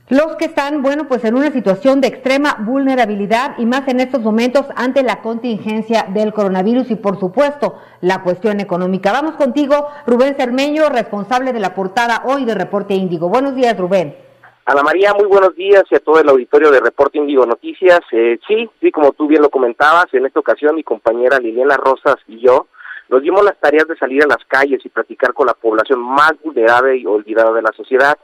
Los 0.09 0.37
que 0.37 0.47
están, 0.47 0.81
bueno, 0.81 1.07
pues 1.09 1.27
en 1.27 1.35
una 1.35 1.51
situación 1.53 2.01
de 2.01 2.09
extrema 2.09 2.57
vulnerabilidad 2.61 3.59
y 3.59 3.67
más 3.67 3.87
en 3.87 4.01
estos 4.01 4.23
momentos 4.23 4.65
ante 4.77 5.03
la 5.03 5.21
contingencia 5.21 6.07
del 6.09 6.33
coronavirus 6.33 6.91
y 6.91 6.97
por 6.97 7.21
supuesto 7.21 7.79
la 8.01 8.23
cuestión 8.23 8.61
económica. 8.61 9.13
Vamos 9.13 9.37
contigo, 9.37 9.89
Rubén 10.07 10.37
Cermeño, 10.37 10.89
responsable 10.89 11.53
de 11.53 11.61
la 11.61 11.75
portada 11.75 12.23
hoy 12.25 12.47
de 12.47 12.55
Reporte 12.55 12.95
Índigo. 12.95 13.29
Buenos 13.29 13.55
días, 13.55 13.79
Rubén. 13.79 14.17
Ana 14.65 14.83
María, 14.83 15.13
muy 15.13 15.27
buenos 15.27 15.55
días 15.55 15.83
y 15.91 15.97
a 15.97 16.01
todo 16.01 16.19
el 16.19 16.31
auditorio 16.31 16.71
de 16.71 16.81
Reporte 16.81 17.19
Índigo 17.19 17.45
Noticias. 17.45 18.01
Eh, 18.13 18.39
sí, 18.49 18.71
sí, 18.81 18.91
como 18.91 19.13
tú 19.13 19.27
bien 19.27 19.43
lo 19.43 19.51
comentabas, 19.51 20.07
en 20.13 20.25
esta 20.25 20.41
ocasión 20.41 20.77
mi 20.77 20.83
compañera 20.83 21.39
Liliana 21.39 21.77
Rosas 21.77 22.17
y 22.27 22.41
yo 22.41 22.69
nos 23.13 23.23
dimos 23.23 23.45
las 23.45 23.61
tareas 23.61 23.87
de 23.87 23.97
salir 23.97 24.25
a 24.25 24.27
las 24.27 24.43
calles 24.49 24.81
y 24.87 24.89
platicar 24.89 25.35
con 25.35 25.47
la 25.47 25.53
población 25.53 26.01
más 26.01 26.33
vulnerable 26.43 26.97
y 26.97 27.05
olvidada 27.05 27.53
de 27.53 27.61
la 27.61 27.71
sociedad. 27.73 28.17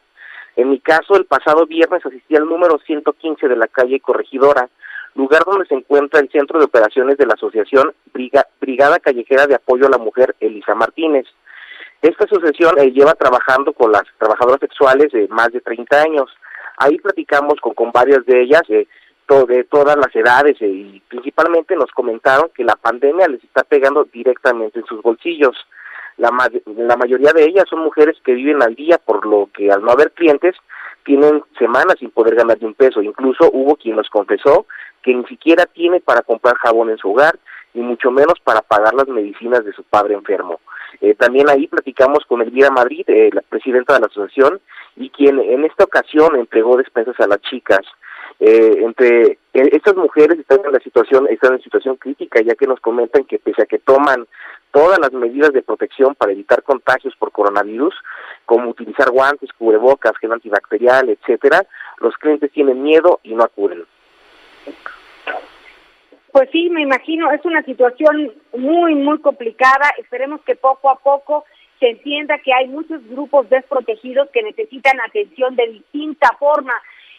En 0.56 0.70
mi 0.70 0.80
caso, 0.80 1.14
el 1.14 1.26
pasado 1.26 1.66
viernes 1.66 2.04
asistí 2.06 2.34
al 2.34 2.46
número 2.46 2.78
115 2.78 3.48
de 3.48 3.56
la 3.56 3.66
calle 3.66 4.00
Corregidora, 4.00 4.70
lugar 5.14 5.42
donde 5.44 5.66
se 5.66 5.74
encuentra 5.74 6.20
el 6.20 6.30
centro 6.30 6.58
de 6.58 6.64
operaciones 6.64 7.18
de 7.18 7.26
la 7.26 7.34
Asociación 7.34 7.92
Brigada 8.14 8.98
Callejera 8.98 9.46
de 9.46 9.56
Apoyo 9.56 9.86
a 9.86 9.90
la 9.90 9.98
Mujer 9.98 10.34
Elisa 10.40 10.74
Martínez. 10.74 11.26
Esta 12.00 12.24
asociación 12.24 12.78
eh, 12.78 12.90
lleva 12.90 13.12
trabajando 13.12 13.74
con 13.74 13.92
las 13.92 14.04
trabajadoras 14.16 14.60
sexuales 14.60 15.12
de 15.12 15.28
más 15.28 15.52
de 15.52 15.60
30 15.60 16.00
años. 16.00 16.30
Ahí 16.78 16.96
platicamos 16.96 17.60
con, 17.60 17.92
varias 17.92 18.24
de 18.24 18.40
ellas 18.40 18.62
eh, 18.70 18.88
de 19.28 19.64
todas 19.64 19.96
las 19.96 20.14
edades 20.16 20.56
eh, 20.60 20.66
y 20.66 21.02
principalmente 21.08 21.76
nos 21.76 21.90
comentaron 21.92 22.50
que 22.54 22.64
la 22.64 22.76
pandemia 22.76 23.28
les 23.28 23.44
está 23.44 23.62
pegando 23.62 24.04
directamente 24.04 24.80
en 24.80 24.86
sus 24.86 25.02
bolsillos. 25.02 25.54
La, 26.16 26.30
la 26.76 26.96
mayoría 26.96 27.32
de 27.32 27.44
ellas 27.44 27.64
son 27.68 27.80
mujeres 27.80 28.16
que 28.24 28.32
viven 28.32 28.62
al 28.62 28.74
día, 28.74 28.98
por 28.98 29.24
lo 29.26 29.48
que 29.54 29.70
al 29.70 29.82
no 29.82 29.92
haber 29.92 30.12
clientes 30.12 30.56
tienen 31.04 31.42
semanas 31.58 31.96
sin 31.98 32.10
poder 32.10 32.34
ganar 32.34 32.58
de 32.58 32.66
un 32.66 32.74
peso. 32.74 33.02
Incluso 33.02 33.50
hubo 33.52 33.76
quien 33.76 33.96
nos 33.96 34.08
confesó 34.08 34.66
que 35.02 35.14
ni 35.14 35.24
siquiera 35.26 35.66
tiene 35.66 36.00
para 36.00 36.22
comprar 36.22 36.56
jabón 36.56 36.90
en 36.90 36.98
su 36.98 37.10
hogar, 37.10 37.38
ni 37.74 37.82
mucho 37.82 38.10
menos 38.10 38.40
para 38.42 38.62
pagar 38.62 38.94
las 38.94 39.08
medicinas 39.08 39.64
de 39.64 39.72
su 39.72 39.84
padre 39.84 40.14
enfermo. 40.14 40.60
Eh, 41.00 41.14
también 41.14 41.48
ahí 41.48 41.66
platicamos 41.66 42.24
con 42.26 42.40
Elvira 42.40 42.70
Madrid, 42.70 43.04
eh, 43.08 43.30
la 43.32 43.42
presidenta 43.42 43.94
de 43.94 44.00
la 44.00 44.06
asociación, 44.06 44.60
y 44.96 45.10
quien 45.10 45.38
en 45.38 45.64
esta 45.64 45.84
ocasión 45.84 46.34
entregó 46.34 46.76
despensas 46.76 47.20
a 47.20 47.26
las 47.26 47.40
chicas. 47.42 47.86
Eh, 48.40 48.84
entre 48.84 49.32
eh, 49.32 49.38
estas 49.52 49.96
mujeres 49.96 50.38
están 50.38 50.60
en 50.64 50.72
la 50.72 50.78
situación 50.78 51.26
están 51.28 51.54
en 51.54 51.62
situación 51.62 51.96
crítica 51.96 52.40
ya 52.40 52.54
que 52.54 52.68
nos 52.68 52.78
comentan 52.78 53.24
que 53.24 53.40
pese 53.40 53.62
a 53.62 53.66
que 53.66 53.80
toman 53.80 54.28
todas 54.70 55.00
las 55.00 55.12
medidas 55.12 55.52
de 55.52 55.62
protección 55.62 56.14
para 56.14 56.30
evitar 56.30 56.62
contagios 56.62 57.16
por 57.18 57.32
coronavirus 57.32 57.94
como 58.46 58.70
utilizar 58.70 59.10
guantes 59.10 59.52
cubrebocas 59.54 60.16
gel 60.20 60.30
antibacterial 60.30 61.08
etcétera 61.08 61.66
los 61.98 62.16
clientes 62.16 62.52
tienen 62.52 62.80
miedo 62.80 63.18
y 63.24 63.34
no 63.34 63.42
acuden 63.42 63.84
pues 66.32 66.50
sí, 66.52 66.70
me 66.70 66.82
imagino, 66.82 67.32
es 67.32 67.44
una 67.44 67.62
situación 67.64 68.32
muy, 68.56 68.94
muy 68.94 69.18
complicada. 69.18 69.92
Esperemos 69.98 70.40
que 70.42 70.54
poco 70.54 70.90
a 70.90 70.96
poco 70.96 71.44
se 71.80 71.88
entienda 71.90 72.38
que 72.38 72.52
hay 72.52 72.68
muchos 72.68 73.04
grupos 73.08 73.48
desprotegidos 73.48 74.28
que 74.30 74.42
necesitan 74.42 75.00
atención 75.00 75.56
de 75.56 75.68
distinta 75.68 76.28
forma 76.38 76.74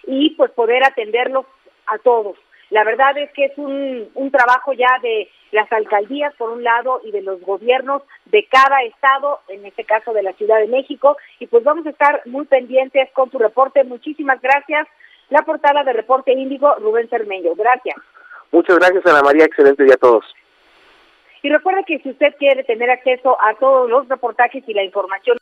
y 0.06 0.32
pues 0.32 0.52
poder 0.52 0.84
atenderlos 0.84 1.46
a 1.88 1.98
todos. 2.00 2.38
La 2.70 2.84
verdad 2.84 3.18
es 3.18 3.32
que 3.32 3.46
es 3.46 3.58
un, 3.58 4.10
un 4.14 4.32
trabajo 4.32 4.74
ya 4.74 5.00
de 5.02 5.30
las 5.52 5.72
alcaldías, 5.72 6.34
por 6.36 6.52
un 6.52 6.64
lado, 6.64 7.02
y 7.04 7.12
de 7.12 7.22
los 7.22 7.42
gobiernos 7.42 8.04
de 8.26 8.46
cada 8.46 8.84
estado, 8.84 9.40
en 9.48 9.66
este 9.66 9.84
caso 9.84 10.14
de 10.14 10.22
la 10.22 10.34
Ciudad 10.34 10.60
de 10.60 10.68
México, 10.68 11.18
y 11.40 11.48
pues 11.48 11.64
vamos 11.64 11.86
a 11.88 11.90
estar 11.90 12.22
muy 12.26 12.46
pendientes 12.46 13.10
con 13.14 13.30
tu 13.30 13.40
reporte. 13.40 13.84
Muchísimas 13.84 14.40
gracias. 14.42 14.88
La 15.30 15.42
portada 15.42 15.84
de 15.84 15.94
Reporte 15.94 16.32
Índigo, 16.32 16.76
Rubén 16.76 17.10
Cermeño. 17.10 17.56
Gracias. 17.56 17.96
Muchas 18.52 18.78
gracias, 18.78 19.06
Ana 19.06 19.22
María. 19.22 19.46
Excelente 19.46 19.84
día 19.84 19.94
a 19.96 19.98
todos. 19.98 20.26
Y 21.42 21.50
recuerda 21.50 21.84
que 21.84 22.00
si 22.00 22.10
usted 22.10 22.36
quiere 22.38 22.64
tener 22.64 22.90
acceso 22.90 23.38
a 23.42 23.54
todos 23.56 23.90
los 23.90 24.08
reportajes 24.10 24.64
y 24.68 24.74
la 24.74 24.84
información 24.84 25.38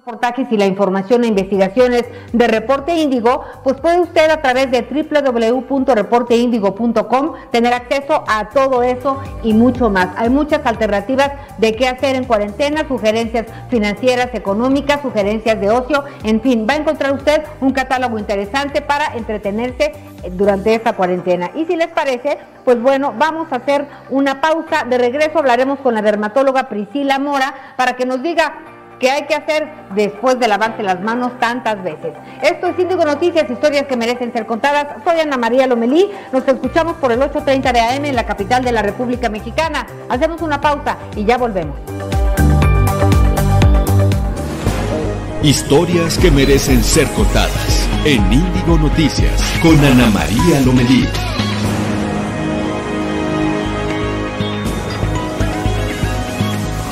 reportajes 0.00 0.50
y 0.50 0.56
la 0.56 0.64
información 0.64 1.24
e 1.24 1.26
investigaciones 1.26 2.06
de 2.32 2.48
Reporte 2.48 2.96
Índigo, 2.96 3.44
pues 3.62 3.78
puede 3.82 4.00
usted 4.00 4.30
a 4.30 4.40
través 4.40 4.70
de 4.70 4.80
www.reporteindigo.com 4.80 7.34
tener 7.50 7.74
acceso 7.74 8.24
a 8.26 8.48
todo 8.48 8.82
eso 8.82 9.20
y 9.42 9.52
mucho 9.52 9.90
más. 9.90 10.08
Hay 10.16 10.30
muchas 10.30 10.64
alternativas 10.64 11.32
de 11.58 11.76
qué 11.76 11.86
hacer 11.86 12.16
en 12.16 12.24
cuarentena, 12.24 12.88
sugerencias 12.88 13.44
financieras, 13.68 14.30
económicas, 14.32 15.02
sugerencias 15.02 15.60
de 15.60 15.68
ocio, 15.68 16.04
en 16.24 16.40
fin, 16.40 16.66
va 16.66 16.72
a 16.74 16.78
encontrar 16.78 17.12
usted 17.12 17.42
un 17.60 17.74
catálogo 17.74 18.18
interesante 18.18 18.80
para 18.80 19.14
entretenerse 19.16 19.92
durante 20.32 20.74
esta 20.74 20.94
cuarentena. 20.94 21.50
Y 21.54 21.66
si 21.66 21.76
les 21.76 21.88
parece, 21.88 22.38
pues 22.64 22.80
bueno, 22.80 23.12
vamos 23.18 23.52
a 23.52 23.56
hacer 23.56 23.86
una 24.08 24.40
pausa. 24.40 24.84
De 24.84 24.96
regreso 24.96 25.40
hablaremos 25.40 25.78
con 25.80 25.92
la 25.92 26.00
dermatóloga 26.00 26.70
Priscila 26.70 27.18
Mora 27.18 27.54
para 27.76 27.96
que 27.96 28.06
nos 28.06 28.22
diga 28.22 28.79
que 29.00 29.10
hay 29.10 29.26
que 29.26 29.34
hacer 29.34 29.68
después 29.96 30.38
de 30.38 30.46
lavarse 30.46 30.82
las 30.82 31.00
manos 31.00 31.32
tantas 31.40 31.82
veces. 31.82 32.12
Esto 32.42 32.68
es 32.68 32.78
Índigo 32.78 33.04
Noticias, 33.04 33.50
historias 33.50 33.86
que 33.86 33.96
merecen 33.96 34.32
ser 34.32 34.46
contadas. 34.46 35.02
Soy 35.02 35.18
Ana 35.18 35.38
María 35.38 35.66
Lomelí, 35.66 36.10
nos 36.32 36.46
escuchamos 36.46 36.96
por 36.98 37.10
el 37.10 37.20
8.30 37.20 37.72
de 37.72 37.80
AM 37.80 38.04
en 38.04 38.14
la 38.14 38.26
capital 38.26 38.62
de 38.62 38.72
la 38.72 38.82
República 38.82 39.28
Mexicana. 39.28 39.86
Hacemos 40.08 40.42
una 40.42 40.60
pausa 40.60 40.96
y 41.16 41.24
ya 41.24 41.38
volvemos. 41.38 41.74
Historias 45.42 46.18
que 46.18 46.30
merecen 46.30 46.84
ser 46.84 47.08
contadas 47.12 47.88
en 48.04 48.20
Índigo 48.30 48.76
Noticias 48.76 49.42
con 49.62 49.82
Ana 49.82 50.10
María 50.10 50.60
Lomelí. 50.66 51.08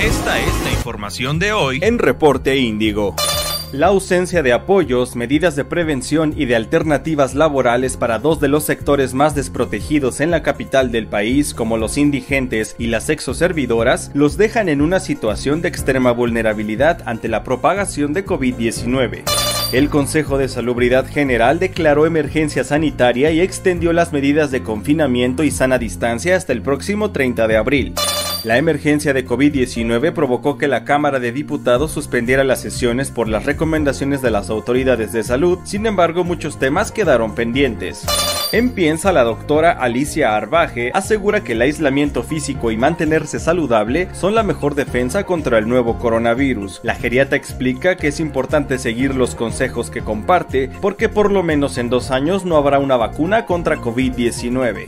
Esta 0.00 0.38
es 0.38 0.64
la 0.64 0.67
información 0.78 1.40
de 1.40 1.52
hoy 1.52 1.80
en 1.82 1.98
Reporte 1.98 2.56
Índigo. 2.56 3.16
La 3.72 3.88
ausencia 3.88 4.42
de 4.44 4.52
apoyos, 4.52 5.16
medidas 5.16 5.56
de 5.56 5.64
prevención 5.64 6.32
y 6.36 6.46
de 6.46 6.54
alternativas 6.54 7.34
laborales 7.34 7.96
para 7.96 8.20
dos 8.20 8.40
de 8.40 8.46
los 8.46 8.64
sectores 8.64 9.12
más 9.12 9.34
desprotegidos 9.34 10.20
en 10.20 10.30
la 10.30 10.42
capital 10.42 10.92
del 10.92 11.08
país, 11.08 11.52
como 11.52 11.76
los 11.76 11.98
indigentes 11.98 12.76
y 12.78 12.86
las 12.86 13.10
exoservidoras, 13.10 14.12
los 14.14 14.36
dejan 14.38 14.68
en 14.68 14.80
una 14.80 15.00
situación 15.00 15.60
de 15.62 15.68
extrema 15.68 16.12
vulnerabilidad 16.12 17.02
ante 17.06 17.26
la 17.26 17.42
propagación 17.42 18.12
de 18.14 18.24
COVID-19. 18.24 19.24
El 19.72 19.90
Consejo 19.90 20.38
de 20.38 20.48
Salubridad 20.48 21.06
General 21.06 21.58
declaró 21.58 22.06
emergencia 22.06 22.62
sanitaria 22.62 23.32
y 23.32 23.40
extendió 23.40 23.92
las 23.92 24.12
medidas 24.12 24.52
de 24.52 24.62
confinamiento 24.62 25.42
y 25.42 25.50
sana 25.50 25.78
distancia 25.78 26.36
hasta 26.36 26.52
el 26.52 26.62
próximo 26.62 27.10
30 27.10 27.48
de 27.48 27.56
abril. 27.56 27.94
La 28.44 28.56
emergencia 28.56 29.12
de 29.12 29.26
COVID-19 29.26 30.12
provocó 30.12 30.58
que 30.58 30.68
la 30.68 30.84
Cámara 30.84 31.18
de 31.18 31.32
Diputados 31.32 31.90
suspendiera 31.90 32.44
las 32.44 32.60
sesiones 32.60 33.10
por 33.10 33.28
las 33.28 33.44
recomendaciones 33.44 34.22
de 34.22 34.30
las 34.30 34.48
autoridades 34.48 35.12
de 35.12 35.24
salud, 35.24 35.58
sin 35.64 35.86
embargo 35.86 36.22
muchos 36.22 36.58
temas 36.58 36.92
quedaron 36.92 37.34
pendientes. 37.34 38.06
En 38.50 38.70
Piensa, 38.70 39.12
la 39.12 39.24
doctora 39.24 39.72
Alicia 39.72 40.34
Arbaje 40.34 40.90
asegura 40.94 41.44
que 41.44 41.52
el 41.52 41.60
aislamiento 41.60 42.22
físico 42.22 42.70
y 42.70 42.78
mantenerse 42.78 43.40
saludable 43.40 44.08
son 44.14 44.34
la 44.34 44.42
mejor 44.42 44.74
defensa 44.74 45.24
contra 45.24 45.58
el 45.58 45.68
nuevo 45.68 45.98
coronavirus. 45.98 46.80
La 46.82 46.94
geriata 46.94 47.36
explica 47.36 47.96
que 47.96 48.08
es 48.08 48.20
importante 48.20 48.78
seguir 48.78 49.14
los 49.14 49.34
consejos 49.34 49.90
que 49.90 50.00
comparte 50.00 50.70
porque 50.80 51.10
por 51.10 51.30
lo 51.30 51.42
menos 51.42 51.76
en 51.76 51.90
dos 51.90 52.10
años 52.10 52.46
no 52.46 52.56
habrá 52.56 52.78
una 52.78 52.96
vacuna 52.96 53.44
contra 53.44 53.76
COVID-19. 53.76 54.86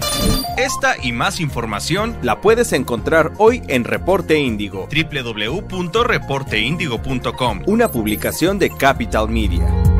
Esta 0.56 0.94
y 1.02 1.12
más 1.12 1.38
información 1.38 2.16
la 2.22 2.40
puedes 2.40 2.72
encontrar 2.72 3.32
hoy 3.36 3.62
en 3.68 3.84
Reporte 3.84 4.38
Índigo, 4.38 4.88
www.reporteindigo.com, 4.90 7.62
una 7.66 7.90
publicación 7.90 8.58
de 8.58 8.70
Capital 8.70 9.28
Media. 9.28 9.99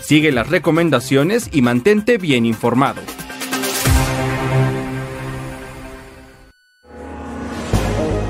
Sigue 0.00 0.32
las 0.32 0.48
recomendaciones 0.48 1.48
y 1.52 1.62
mantente 1.62 2.18
bien 2.18 2.46
informado. 2.46 3.00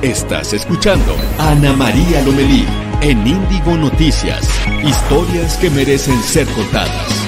Estás 0.02 0.54
escuchando 0.54 1.14
a 1.38 1.50
Ana 1.50 1.74
María 1.74 2.22
Lomelí 2.22 2.64
en 3.02 3.26
Índigo 3.26 3.76
Noticias. 3.76 4.48
Historias 4.82 5.58
que 5.58 5.68
merecen 5.68 6.16
ser 6.22 6.46
contadas. 6.48 7.26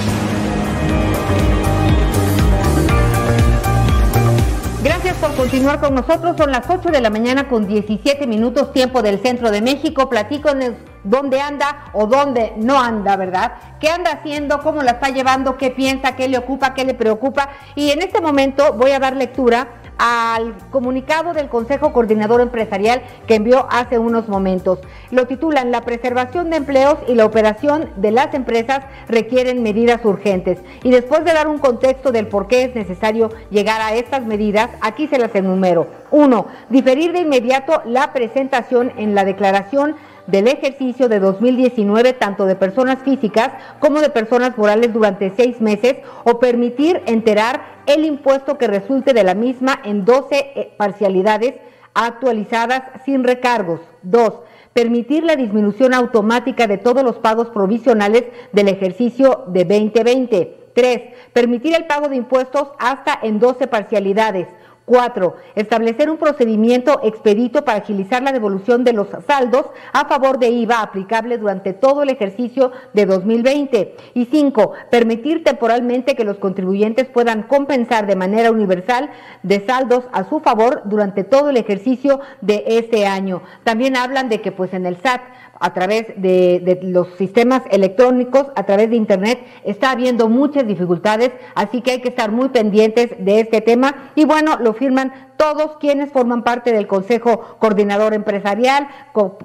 Gracias 4.82 5.16
por 5.16 5.34
continuar 5.34 5.80
con 5.80 5.94
nosotros. 5.94 6.36
Son 6.38 6.50
las 6.50 6.64
8 6.68 6.88
de 6.90 7.00
la 7.00 7.10
mañana 7.10 7.48
con 7.48 7.66
17 7.66 8.26
minutos 8.26 8.72
tiempo 8.72 9.02
del 9.02 9.20
centro 9.20 9.50
de 9.50 9.60
México. 9.60 10.08
Platícanos 10.08 10.72
dónde 11.04 11.40
anda 11.40 11.90
o 11.92 12.06
dónde 12.06 12.52
no 12.56 12.78
anda, 12.78 13.16
¿verdad? 13.16 13.52
¿Qué 13.80 13.88
anda 13.88 14.12
haciendo? 14.12 14.60
¿Cómo 14.62 14.82
la 14.82 14.92
está 14.92 15.10
llevando? 15.10 15.56
¿Qué 15.56 15.70
piensa? 15.70 16.16
¿Qué 16.16 16.28
le 16.28 16.38
ocupa? 16.38 16.74
¿Qué 16.74 16.84
le 16.84 16.94
preocupa? 16.94 17.48
Y 17.74 17.90
en 17.90 18.02
este 18.02 18.20
momento 18.20 18.74
voy 18.74 18.92
a 18.92 18.98
dar 18.98 19.16
lectura 19.16 19.68
al 19.98 20.54
comunicado 20.70 21.32
del 21.32 21.48
Consejo 21.48 21.92
Coordinador 21.92 22.40
Empresarial 22.40 23.02
que 23.28 23.36
envió 23.36 23.68
hace 23.70 23.98
unos 23.98 24.28
momentos. 24.28 24.80
Lo 25.10 25.26
titulan 25.28 25.70
La 25.70 25.82
preservación 25.82 26.50
de 26.50 26.56
empleos 26.56 26.98
y 27.06 27.14
la 27.14 27.24
operación 27.24 27.88
de 27.96 28.10
las 28.10 28.34
empresas 28.34 28.84
requieren 29.08 29.62
medidas 29.62 30.04
urgentes. 30.04 30.58
Y 30.82 30.90
después 30.90 31.24
de 31.24 31.32
dar 31.32 31.46
un 31.46 31.58
contexto 31.58 32.10
del 32.10 32.26
por 32.26 32.48
qué 32.48 32.64
es 32.64 32.74
necesario 32.74 33.30
llegar 33.50 33.80
a 33.80 33.94
estas 33.94 34.26
medidas, 34.26 34.70
aquí 34.80 35.06
se 35.06 35.18
las 35.18 35.34
enumero. 35.36 35.86
Uno, 36.10 36.46
diferir 36.68 37.12
de 37.12 37.20
inmediato 37.20 37.82
la 37.84 38.12
presentación 38.12 38.92
en 38.96 39.14
la 39.14 39.24
declaración 39.24 39.94
del 40.26 40.48
ejercicio 40.48 41.08
de 41.08 41.20
2019 41.20 42.12
tanto 42.14 42.46
de 42.46 42.56
personas 42.56 42.98
físicas 43.02 43.50
como 43.80 44.00
de 44.00 44.10
personas 44.10 44.56
morales 44.56 44.92
durante 44.92 45.32
seis 45.36 45.60
meses 45.60 45.96
o 46.24 46.38
permitir 46.38 47.02
enterar 47.06 47.82
el 47.86 48.04
impuesto 48.04 48.58
que 48.58 48.68
resulte 48.68 49.12
de 49.12 49.24
la 49.24 49.34
misma 49.34 49.80
en 49.84 50.04
12 50.04 50.28
eh, 50.32 50.74
parcialidades 50.76 51.54
actualizadas 51.94 52.82
sin 53.04 53.24
recargos. 53.24 53.80
Dos, 54.02 54.40
permitir 54.72 55.24
la 55.24 55.36
disminución 55.36 55.94
automática 55.94 56.66
de 56.66 56.78
todos 56.78 57.02
los 57.02 57.16
pagos 57.16 57.50
provisionales 57.50 58.24
del 58.52 58.68
ejercicio 58.68 59.44
de 59.48 59.64
2020. 59.64 60.58
Tres, 60.74 61.02
permitir 61.34 61.74
el 61.74 61.86
pago 61.86 62.08
de 62.08 62.16
impuestos 62.16 62.68
hasta 62.78 63.18
en 63.22 63.38
12 63.38 63.66
parcialidades. 63.66 64.48
Cuatro, 64.84 65.36
establecer 65.54 66.10
un 66.10 66.16
procedimiento 66.16 67.00
expedito 67.04 67.64
para 67.64 67.78
agilizar 67.78 68.20
la 68.20 68.32
devolución 68.32 68.82
de 68.82 68.92
los 68.92 69.06
saldos 69.26 69.66
a 69.92 70.06
favor 70.06 70.40
de 70.40 70.48
IVA 70.48 70.82
aplicable 70.82 71.38
durante 71.38 71.72
todo 71.72 72.02
el 72.02 72.10
ejercicio 72.10 72.72
de 72.92 73.06
2020. 73.06 73.96
Y 74.14 74.24
cinco, 74.26 74.72
permitir 74.90 75.44
temporalmente 75.44 76.16
que 76.16 76.24
los 76.24 76.38
contribuyentes 76.38 77.08
puedan 77.08 77.44
compensar 77.44 78.08
de 78.08 78.16
manera 78.16 78.50
universal 78.50 79.10
de 79.44 79.64
saldos 79.64 80.04
a 80.12 80.28
su 80.28 80.40
favor 80.40 80.82
durante 80.84 81.22
todo 81.22 81.50
el 81.50 81.58
ejercicio 81.58 82.18
de 82.40 82.64
este 82.66 83.06
año. 83.06 83.42
También 83.62 83.96
hablan 83.96 84.28
de 84.28 84.40
que 84.40 84.50
pues 84.50 84.74
en 84.74 84.86
el 84.86 84.96
SAT 84.96 85.20
a 85.62 85.72
través 85.72 86.08
de, 86.16 86.80
los 86.82 87.08
sistemas 87.16 87.62
electrónicos, 87.70 88.48
a 88.56 88.64
través 88.64 88.90
de 88.90 88.96
Internet, 88.96 89.38
está 89.64 89.92
habiendo 89.92 90.28
muchas 90.28 90.66
dificultades, 90.66 91.30
así 91.54 91.80
que 91.80 91.92
hay 91.92 92.00
que 92.00 92.08
estar 92.08 92.32
muy 92.32 92.48
pendientes 92.48 93.10
de 93.18 93.40
este 93.40 93.60
tema. 93.60 94.10
Y 94.16 94.24
bueno, 94.24 94.58
lo 94.60 94.74
firman 94.74 95.32
todos 95.36 95.76
quienes 95.78 96.10
forman 96.10 96.42
parte 96.42 96.72
del 96.72 96.88
Consejo 96.88 97.56
Coordinador 97.60 98.12
Empresarial, 98.12 98.88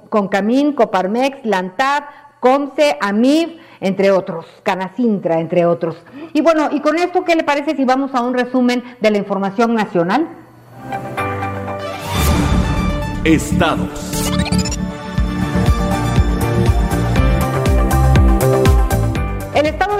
Concamín, 0.09 0.73
Coparmex, 0.73 1.45
Lantad, 1.45 2.03
COMSE, 2.39 2.97
AMIF, 2.99 3.49
entre 3.79 4.09
otros, 4.09 4.45
Canacintra, 4.63 5.39
entre 5.39 5.65
otros. 5.67 5.97
Y 6.33 6.41
bueno, 6.41 6.69
y 6.71 6.79
con 6.79 6.97
esto, 6.97 7.23
¿qué 7.23 7.35
le 7.35 7.43
parece 7.43 7.75
si 7.75 7.85
vamos 7.85 8.15
a 8.15 8.21
un 8.21 8.33
resumen 8.33 8.83
de 9.01 9.11
la 9.11 9.17
información 9.19 9.75
nacional? 9.75 10.27
Estados. 13.23 14.16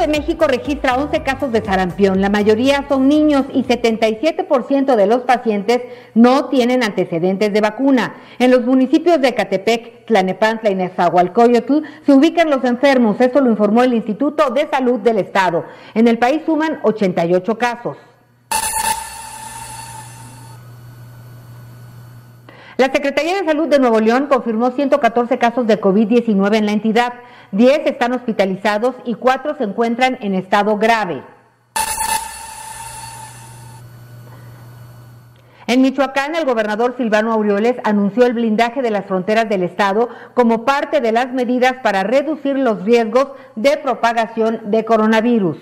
México 0.07 0.45
registra 0.47 0.97
11 0.97 1.23
casos 1.23 1.51
de 1.51 1.63
sarampión. 1.63 2.21
La 2.21 2.29
mayoría 2.29 2.85
son 2.87 3.07
niños 3.07 3.45
y 3.53 3.63
77% 3.63 4.95
de 4.95 5.07
los 5.07 5.21
pacientes 5.21 5.81
no 6.13 6.45
tienen 6.45 6.83
antecedentes 6.83 7.53
de 7.53 7.61
vacuna. 7.61 8.15
En 8.39 8.51
los 8.51 8.65
municipios 8.65 9.21
de 9.21 9.33
Catepec, 9.33 10.05
Tlanepantla 10.05 10.69
y 10.69 10.75
Nezahualcóyotl 10.75 11.83
se 12.05 12.13
ubican 12.13 12.49
los 12.49 12.63
enfermos. 12.63 13.19
Eso 13.19 13.41
lo 13.41 13.49
informó 13.49 13.83
el 13.83 13.93
Instituto 13.93 14.49
de 14.51 14.67
Salud 14.67 14.99
del 14.99 15.19
Estado. 15.19 15.65
En 15.93 16.07
el 16.07 16.17
país 16.17 16.41
suman 16.45 16.79
88 16.83 17.57
casos. 17.57 17.97
La 22.77 22.91
Secretaría 22.91 23.41
de 23.41 23.45
Salud 23.45 23.67
de 23.67 23.79
Nuevo 23.79 23.99
León 23.99 24.27
confirmó 24.27 24.69
114 24.69 25.39
casos 25.39 25.65
de 25.65 25.81
COVID-19 25.81 26.57
en 26.57 26.67
la 26.67 26.73
entidad. 26.73 27.13
10 27.51 27.87
están 27.87 28.13
hospitalizados 28.13 28.93
y 29.03 29.15
4 29.15 29.55
se 29.55 29.63
encuentran 29.63 30.19
en 30.21 30.35
estado 30.35 30.77
grave. 30.77 31.23
En 35.65 35.81
Michoacán, 35.81 36.35
el 36.35 36.45
gobernador 36.45 36.93
Silvano 36.97 37.33
Aureoles 37.33 37.77
anunció 37.83 38.27
el 38.27 38.33
blindaje 38.33 38.83
de 38.83 38.91
las 38.91 39.07
fronteras 39.07 39.49
del 39.49 39.63
estado 39.63 40.09
como 40.35 40.63
parte 40.63 41.01
de 41.01 41.11
las 41.11 41.33
medidas 41.33 41.73
para 41.81 42.03
reducir 42.03 42.59
los 42.59 42.83
riesgos 42.83 43.29
de 43.55 43.77
propagación 43.77 44.61
de 44.65 44.85
coronavirus. 44.85 45.57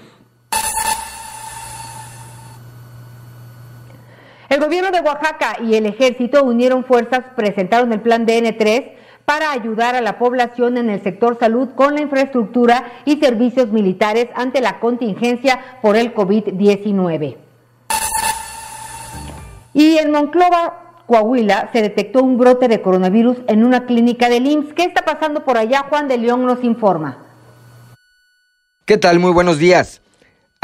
El 4.50 4.60
gobierno 4.60 4.92
de 4.92 5.00
Oaxaca 5.00 5.58
y 5.64 5.76
el 5.76 5.86
ejército 5.86 6.44
unieron 6.44 6.86
fuerzas, 6.86 7.22
presentaron 7.36 7.92
el 7.94 8.02
plan 8.02 8.28
DN3 8.28 8.92
para 9.26 9.52
ayudar 9.52 9.96
a 9.96 10.02
la 10.02 10.20
población 10.20 10.78
en 10.78 10.90
el 10.90 11.02
sector 11.02 11.38
salud 11.40 11.70
con 11.76 11.96
la 11.96 12.02
infraestructura 12.02 12.92
y 13.06 13.18
servicios 13.18 13.70
militares 13.70 14.28
ante 14.36 14.62
la 14.62 14.80
contingencia 14.80 15.80
por 15.82 15.96
el 15.96 16.14
COVID-19. 16.14 17.38
Y 19.74 19.98
en 19.98 20.12
Monclova, 20.12 21.02
Coahuila, 21.08 21.70
se 21.74 21.82
detectó 21.82 22.22
un 22.22 22.38
brote 22.38 22.68
de 22.68 22.82
coronavirus 22.82 23.38
en 23.48 23.66
una 23.66 23.86
clínica 23.86 24.30
del 24.30 24.46
IMSS. 24.46 24.74
¿Qué 24.74 24.84
está 24.84 25.04
pasando 25.04 25.44
por 25.44 25.58
allá? 25.58 25.86
Juan 25.90 26.08
de 26.08 26.18
León 26.18 26.46
nos 26.46 26.64
informa. 26.64 27.18
¿Qué 28.86 28.98
tal? 29.00 29.20
Muy 29.20 29.32
buenos 29.32 29.58
días. 29.58 30.02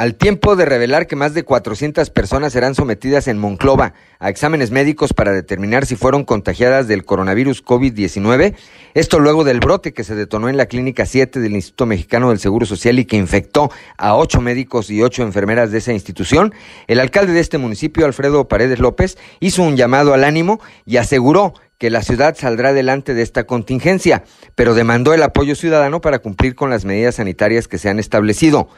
Al 0.01 0.15
tiempo 0.15 0.55
de 0.55 0.65
revelar 0.65 1.05
que 1.05 1.15
más 1.15 1.35
de 1.35 1.43
400 1.43 2.09
personas 2.09 2.53
serán 2.53 2.73
sometidas 2.73 3.27
en 3.27 3.37
Monclova 3.37 3.93
a 4.17 4.29
exámenes 4.29 4.71
médicos 4.71 5.13
para 5.13 5.31
determinar 5.31 5.85
si 5.85 5.95
fueron 5.95 6.23
contagiadas 6.23 6.87
del 6.87 7.05
coronavirus 7.05 7.63
COVID-19, 7.63 8.55
esto 8.95 9.19
luego 9.19 9.43
del 9.43 9.59
brote 9.59 9.93
que 9.93 10.03
se 10.03 10.15
detonó 10.15 10.49
en 10.49 10.57
la 10.57 10.65
Clínica 10.65 11.05
7 11.05 11.39
del 11.39 11.53
Instituto 11.53 11.85
Mexicano 11.85 12.29
del 12.29 12.39
Seguro 12.39 12.65
Social 12.65 12.97
y 12.97 13.05
que 13.05 13.15
infectó 13.15 13.69
a 13.95 14.15
ocho 14.15 14.41
médicos 14.41 14.89
y 14.89 15.03
ocho 15.03 15.21
enfermeras 15.21 15.69
de 15.71 15.77
esa 15.77 15.93
institución, 15.93 16.51
el 16.87 16.99
alcalde 16.99 17.33
de 17.33 17.39
este 17.39 17.59
municipio, 17.59 18.07
Alfredo 18.07 18.47
Paredes 18.47 18.79
López, 18.79 19.19
hizo 19.39 19.61
un 19.61 19.77
llamado 19.77 20.15
al 20.15 20.23
ánimo 20.23 20.59
y 20.83 20.97
aseguró 20.97 21.53
que 21.81 21.89
la 21.89 22.03
ciudad 22.03 22.35
saldrá 22.37 22.69
adelante 22.69 23.15
de 23.15 23.23
esta 23.23 23.45
contingencia, 23.45 24.23
pero 24.53 24.75
demandó 24.75 25.15
el 25.15 25.23
apoyo 25.23 25.55
ciudadano 25.55 25.99
para 25.99 26.19
cumplir 26.19 26.53
con 26.53 26.69
las 26.69 26.85
medidas 26.85 27.15
sanitarias 27.15 27.67
que 27.67 27.79
se 27.79 27.89
han 27.89 27.97
establecido. 27.97 28.69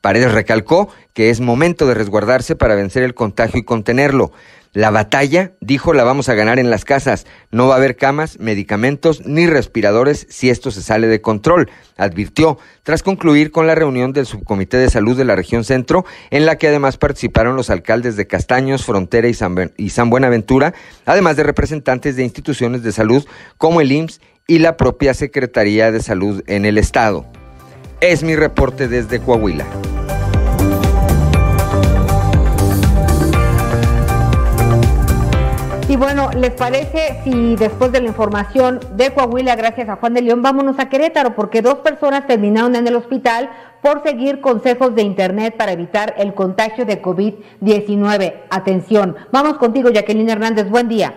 Paredes 0.00 0.32
recalcó 0.32 0.88
que 1.12 1.30
es 1.30 1.40
momento 1.40 1.86
de 1.86 1.94
resguardarse 1.94 2.54
para 2.54 2.76
vencer 2.76 3.02
el 3.02 3.14
contagio 3.14 3.58
y 3.60 3.64
contenerlo. 3.64 4.32
La 4.72 4.90
batalla, 4.90 5.52
dijo, 5.60 5.94
la 5.94 6.04
vamos 6.04 6.28
a 6.28 6.34
ganar 6.34 6.58
en 6.58 6.70
las 6.70 6.84
casas. 6.84 7.26
No 7.50 7.66
va 7.66 7.74
a 7.74 7.78
haber 7.78 7.96
camas, 7.96 8.38
medicamentos 8.38 9.26
ni 9.26 9.46
respiradores 9.46 10.26
si 10.30 10.50
esto 10.50 10.70
se 10.70 10.82
sale 10.82 11.06
de 11.08 11.20
control, 11.20 11.70
advirtió, 11.96 12.58
tras 12.82 13.02
concluir 13.02 13.50
con 13.50 13.66
la 13.66 13.74
reunión 13.74 14.12
del 14.12 14.26
Subcomité 14.26 14.76
de 14.76 14.90
Salud 14.90 15.16
de 15.16 15.24
la 15.24 15.36
región 15.36 15.64
centro, 15.64 16.04
en 16.30 16.46
la 16.46 16.58
que 16.58 16.68
además 16.68 16.98
participaron 16.98 17.56
los 17.56 17.70
alcaldes 17.70 18.16
de 18.16 18.26
Castaños, 18.26 18.84
Frontera 18.84 19.26
y 19.26 19.34
San, 19.34 19.72
y 19.76 19.90
San 19.90 20.10
Buenaventura, 20.10 20.74
además 21.06 21.36
de 21.36 21.44
representantes 21.44 22.14
de 22.16 22.24
instituciones 22.24 22.82
de 22.82 22.92
salud 22.92 23.26
como 23.56 23.80
el 23.80 23.90
IMSS 23.90 24.20
y 24.46 24.58
la 24.58 24.76
propia 24.76 25.14
Secretaría 25.14 25.90
de 25.90 26.02
Salud 26.02 26.42
en 26.46 26.66
el 26.66 26.78
Estado. 26.78 27.26
Es 28.00 28.22
mi 28.22 28.36
reporte 28.36 28.86
desde 28.86 29.18
Coahuila. 29.18 29.66
Y 35.88 35.96
bueno, 35.96 36.30
¿les 36.36 36.52
parece 36.52 37.20
si 37.24 37.56
después 37.56 37.90
de 37.90 38.00
la 38.00 38.06
información 38.06 38.78
de 38.94 39.12
Coahuila, 39.12 39.56
gracias 39.56 39.88
a 39.88 39.96
Juan 39.96 40.14
de 40.14 40.22
León, 40.22 40.42
vámonos 40.42 40.78
a 40.78 40.88
Querétaro? 40.88 41.34
Porque 41.34 41.60
dos 41.60 41.76
personas 41.76 42.24
terminaron 42.28 42.76
en 42.76 42.86
el 42.86 42.94
hospital 42.94 43.50
por 43.82 44.04
seguir 44.04 44.40
consejos 44.40 44.94
de 44.94 45.02
Internet 45.02 45.56
para 45.56 45.72
evitar 45.72 46.14
el 46.18 46.34
contagio 46.34 46.84
de 46.84 47.02
COVID-19. 47.02 48.34
Atención. 48.48 49.16
Vamos 49.32 49.58
contigo, 49.58 49.90
Jacqueline 49.90 50.30
Hernández. 50.30 50.68
Buen 50.68 50.88
día. 50.88 51.14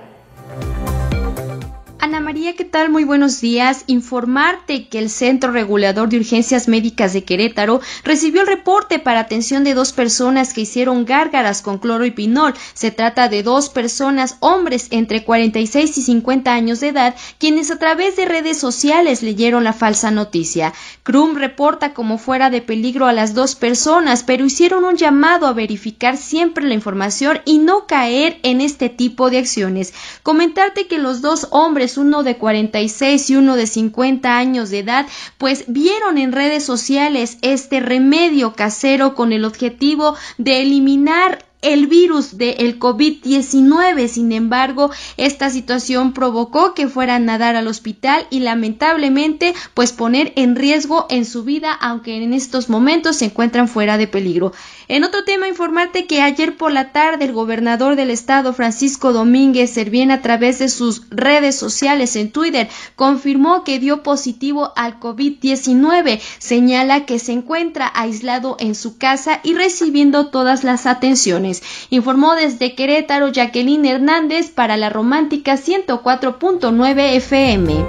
Ana 2.03 2.19
María, 2.19 2.55
¿qué 2.55 2.65
tal? 2.65 2.89
Muy 2.89 3.03
buenos 3.03 3.41
días. 3.41 3.83
Informarte 3.85 4.87
que 4.87 4.97
el 4.97 5.11
Centro 5.11 5.51
Regulador 5.51 6.09
de 6.09 6.17
Urgencias 6.17 6.67
Médicas 6.67 7.13
de 7.13 7.23
Querétaro 7.23 7.79
recibió 8.03 8.41
el 8.41 8.47
reporte 8.47 8.97
para 8.97 9.19
atención 9.19 9.63
de 9.63 9.75
dos 9.75 9.93
personas 9.93 10.51
que 10.51 10.61
hicieron 10.61 11.05
gárgaras 11.05 11.61
con 11.61 11.77
cloro 11.77 12.03
y 12.03 12.09
pinol. 12.09 12.55
Se 12.73 12.89
trata 12.89 13.29
de 13.29 13.43
dos 13.43 13.69
personas, 13.69 14.37
hombres 14.39 14.87
entre 14.89 15.23
46 15.23 15.95
y 15.95 16.01
50 16.01 16.51
años 16.51 16.79
de 16.79 16.87
edad, 16.87 17.15
quienes 17.37 17.69
a 17.69 17.77
través 17.77 18.15
de 18.15 18.25
redes 18.25 18.57
sociales 18.57 19.21
leyeron 19.21 19.63
la 19.63 19.73
falsa 19.73 20.09
noticia. 20.09 20.73
Krum 21.03 21.35
reporta 21.35 21.93
como 21.93 22.17
fuera 22.17 22.49
de 22.49 22.63
peligro 22.63 23.05
a 23.05 23.13
las 23.13 23.35
dos 23.35 23.53
personas, 23.53 24.23
pero 24.23 24.43
hicieron 24.43 24.85
un 24.85 24.97
llamado 24.97 25.45
a 25.45 25.53
verificar 25.53 26.17
siempre 26.17 26.65
la 26.65 26.73
información 26.73 27.41
y 27.45 27.59
no 27.59 27.85
caer 27.85 28.39
en 28.41 28.59
este 28.59 28.89
tipo 28.89 29.29
de 29.29 29.37
acciones. 29.37 29.93
Comentarte 30.23 30.87
que 30.87 30.97
los 30.97 31.21
dos 31.21 31.47
hombres 31.51 31.90
uno 31.97 32.23
de 32.23 32.37
46 32.37 33.29
y 33.29 33.35
uno 33.35 33.55
de 33.55 33.67
50 33.67 34.37
años 34.37 34.69
de 34.69 34.79
edad, 34.79 35.07
pues 35.37 35.65
vieron 35.67 36.17
en 36.17 36.31
redes 36.31 36.63
sociales 36.63 37.37
este 37.41 37.79
remedio 37.79 38.53
casero 38.53 39.15
con 39.15 39.33
el 39.33 39.45
objetivo 39.45 40.15
de 40.37 40.61
eliminar 40.61 41.45
el 41.61 41.87
virus 41.87 42.37
del 42.37 42.79
COVID-19. 42.79 44.07
Sin 44.07 44.31
embargo, 44.31 44.91
esta 45.17 45.49
situación 45.49 46.13
provocó 46.13 46.73
que 46.73 46.87
fueran 46.87 47.29
a 47.29 47.37
dar 47.37 47.55
al 47.55 47.67
hospital 47.67 48.27
y 48.29 48.39
lamentablemente 48.39 49.53
pues 49.73 49.91
poner 49.91 50.33
en 50.35 50.55
riesgo 50.55 51.05
en 51.09 51.25
su 51.25 51.43
vida, 51.43 51.71
aunque 51.73 52.15
en 52.17 52.33
estos 52.33 52.69
momentos 52.69 53.17
se 53.17 53.25
encuentran 53.25 53.67
fuera 53.67 53.97
de 53.97 54.07
peligro. 54.07 54.53
En 54.87 55.03
otro 55.03 55.23
tema, 55.23 55.47
informarte 55.47 56.05
que 56.05 56.21
ayer 56.21 56.57
por 56.57 56.71
la 56.71 56.91
tarde 56.91 57.25
el 57.25 57.33
gobernador 57.33 57.95
del 57.95 58.09
estado, 58.09 58.53
Francisco 58.53 59.13
Domínguez 59.13 59.71
Servién, 59.71 60.11
a 60.11 60.21
través 60.21 60.59
de 60.59 60.69
sus 60.69 61.03
redes 61.09 61.55
sociales 61.55 62.15
en 62.15 62.31
Twitter, 62.31 62.69
confirmó 62.95 63.63
que 63.63 63.79
dio 63.79 64.03
positivo 64.03 64.73
al 64.75 64.99
COVID-19. 64.99 66.19
Señala 66.39 67.05
que 67.05 67.19
se 67.19 67.31
encuentra 67.31 67.91
aislado 67.93 68.57
en 68.59 68.75
su 68.75 68.97
casa 68.97 69.39
y 69.43 69.53
recibiendo 69.53 70.27
todas 70.27 70.63
las 70.63 70.85
atenciones. 70.85 71.50
Informó 71.89 72.35
desde 72.35 72.75
Querétaro 72.75 73.27
Jacqueline 73.29 73.85
Hernández 73.85 74.49
para 74.51 74.77
la 74.77 74.89
Romántica 74.89 75.55
104.9 75.55 77.15
FM. 77.15 77.85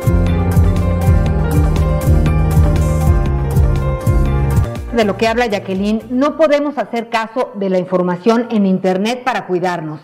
de 4.92 5.04
lo 5.04 5.16
que 5.16 5.26
habla 5.26 5.46
Jacqueline, 5.46 6.02
no 6.10 6.36
podemos 6.36 6.76
hacer 6.76 7.08
caso 7.08 7.52
de 7.54 7.70
la 7.70 7.78
información 7.78 8.48
en 8.50 8.66
Internet 8.66 9.24
para 9.24 9.46
cuidarnos. 9.46 10.00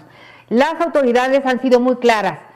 Las 0.49 0.81
autoridades 0.81 1.45
han 1.45 1.61
sido 1.61 1.79
muy 1.79 1.97
claras. 1.97 2.48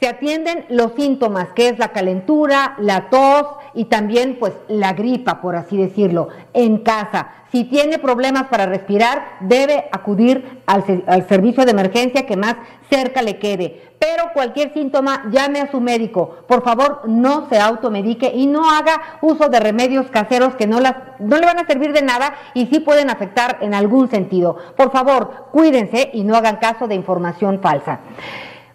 Se 0.00 0.08
atienden 0.08 0.66
los 0.68 0.92
síntomas, 0.92 1.48
que 1.54 1.68
es 1.68 1.78
la 1.78 1.88
calentura, 1.88 2.74
la 2.78 3.08
tos 3.08 3.46
y 3.72 3.86
también 3.86 4.36
pues 4.38 4.52
la 4.68 4.92
gripa, 4.92 5.40
por 5.40 5.56
así 5.56 5.78
decirlo, 5.78 6.28
en 6.52 6.78
casa. 6.78 7.28
Si 7.50 7.64
tiene 7.64 7.98
problemas 7.98 8.48
para 8.48 8.66
respirar, 8.66 9.24
debe 9.40 9.88
acudir 9.92 10.60
al, 10.66 10.84
servicio 11.26 11.64
de 11.64 11.70
emergencia 11.70 12.26
que 12.26 12.36
más 12.36 12.56
cerca 12.90 13.22
le 13.22 13.38
quede 13.38 13.82
pero 13.98 14.32
cualquier 14.34 14.74
síntoma 14.74 15.24
llame 15.30 15.60
a 15.60 15.70
su 15.70 15.80
médico. 15.80 16.36
Por 16.46 16.62
favor, 16.62 17.02
no 17.06 17.48
se 17.48 17.58
automedique 17.58 18.30
y 18.34 18.46
no 18.46 18.70
haga 18.70 19.18
uso 19.22 19.48
de 19.48 19.58
remedios 19.58 20.10
caseros 20.10 20.54
que 20.54 20.66
no, 20.66 20.80
no 20.80 21.38
le 21.38 21.46
van 21.46 21.58
a 21.58 21.66
servir 21.66 21.94
de 21.94 22.02
nada 22.02 22.34
y 22.52 22.66
sí 22.66 22.80
pueden 22.80 23.08
afectar 23.08 23.58
en 23.62 23.74
algún 23.74 24.10
sentido. 24.10 24.56
Por 24.76 24.92
favor, 24.92 25.46
cuídense 25.50 26.10
y 26.12 26.24
no 26.24 26.36
hagan 26.36 26.56
caso 26.56 26.86
de 26.86 26.94
información 26.94 27.60
falsa. 27.62 28.00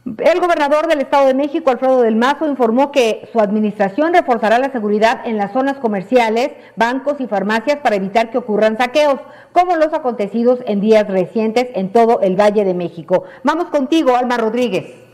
El 0.04 0.40
gobernador 0.40 0.88
del 0.88 1.02
Estado 1.02 1.28
de 1.28 1.36
México, 1.36 1.70
Alfredo 1.70 2.02
del 2.02 2.16
Mazo, 2.16 2.48
informó 2.48 2.92
que 2.92 3.30
su 3.32 3.40
administración 3.40 4.14
reforzará 4.16 4.58
la 4.58 4.72
seguridad 4.72 5.22
en 5.26 5.38
las 5.38 5.54
zonas 5.54 5.78
comerciales, 5.78 6.54
bancos 6.76 7.22
y 7.22 7.28
farmacias 7.28 7.78
para 7.82 7.98
evitar 7.98 8.32
que 8.32 8.40
ocurran 8.40 8.78
saqueos, 8.78 9.20
como 9.52 9.76
los 9.76 9.94
acontecidos 9.94 10.60
en 10.66 10.82
días 10.82 11.08
recientes 11.08 11.68
en 11.76 11.92
todo 11.92 12.20
el 12.22 12.36
Valle 12.36 12.66
de 12.66 12.74
México. 12.74 13.26
Vamos 13.44 13.66
contigo, 13.66 14.16
Alma 14.16 14.38
Rodríguez. 14.38 15.11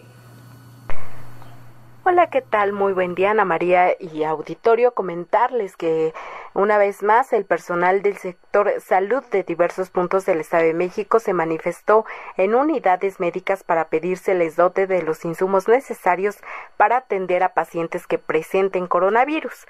Hola, 2.10 2.30
¿qué 2.30 2.42
tal? 2.42 2.72
Muy 2.72 2.94
buen 2.94 3.16
día, 3.16 3.32
Ana 3.32 3.44
María 3.44 3.94
y 4.00 4.24
auditorio. 4.24 4.94
Comentarles 4.94 5.76
que 5.76 6.14
una 6.54 6.78
vez 6.78 7.04
más 7.04 7.34
el 7.34 7.44
personal 7.44 8.02
del 8.02 8.16
sector 8.16 8.72
salud 8.80 9.26
de 9.26 9.44
diversos 9.44 9.90
puntos 9.90 10.26
del 10.26 10.40
Estado 10.40 10.64
de 10.64 10.74
México 10.74 11.20
se 11.20 11.34
manifestó 11.34 12.06
en 12.38 12.56
unidades 12.56 13.20
médicas 13.20 13.66
para 13.66 13.90
pedírseles 13.90 14.56
dote 14.56 14.88
de 14.88 15.02
los 15.02 15.26
insumos 15.26 15.68
necesarios 15.68 16.38
para 16.78 16.96
atender 16.96 17.44
a 17.44 17.54
pacientes 17.54 18.08
que 18.08 18.18
presenten 18.18 18.88
coronavirus 18.88 19.68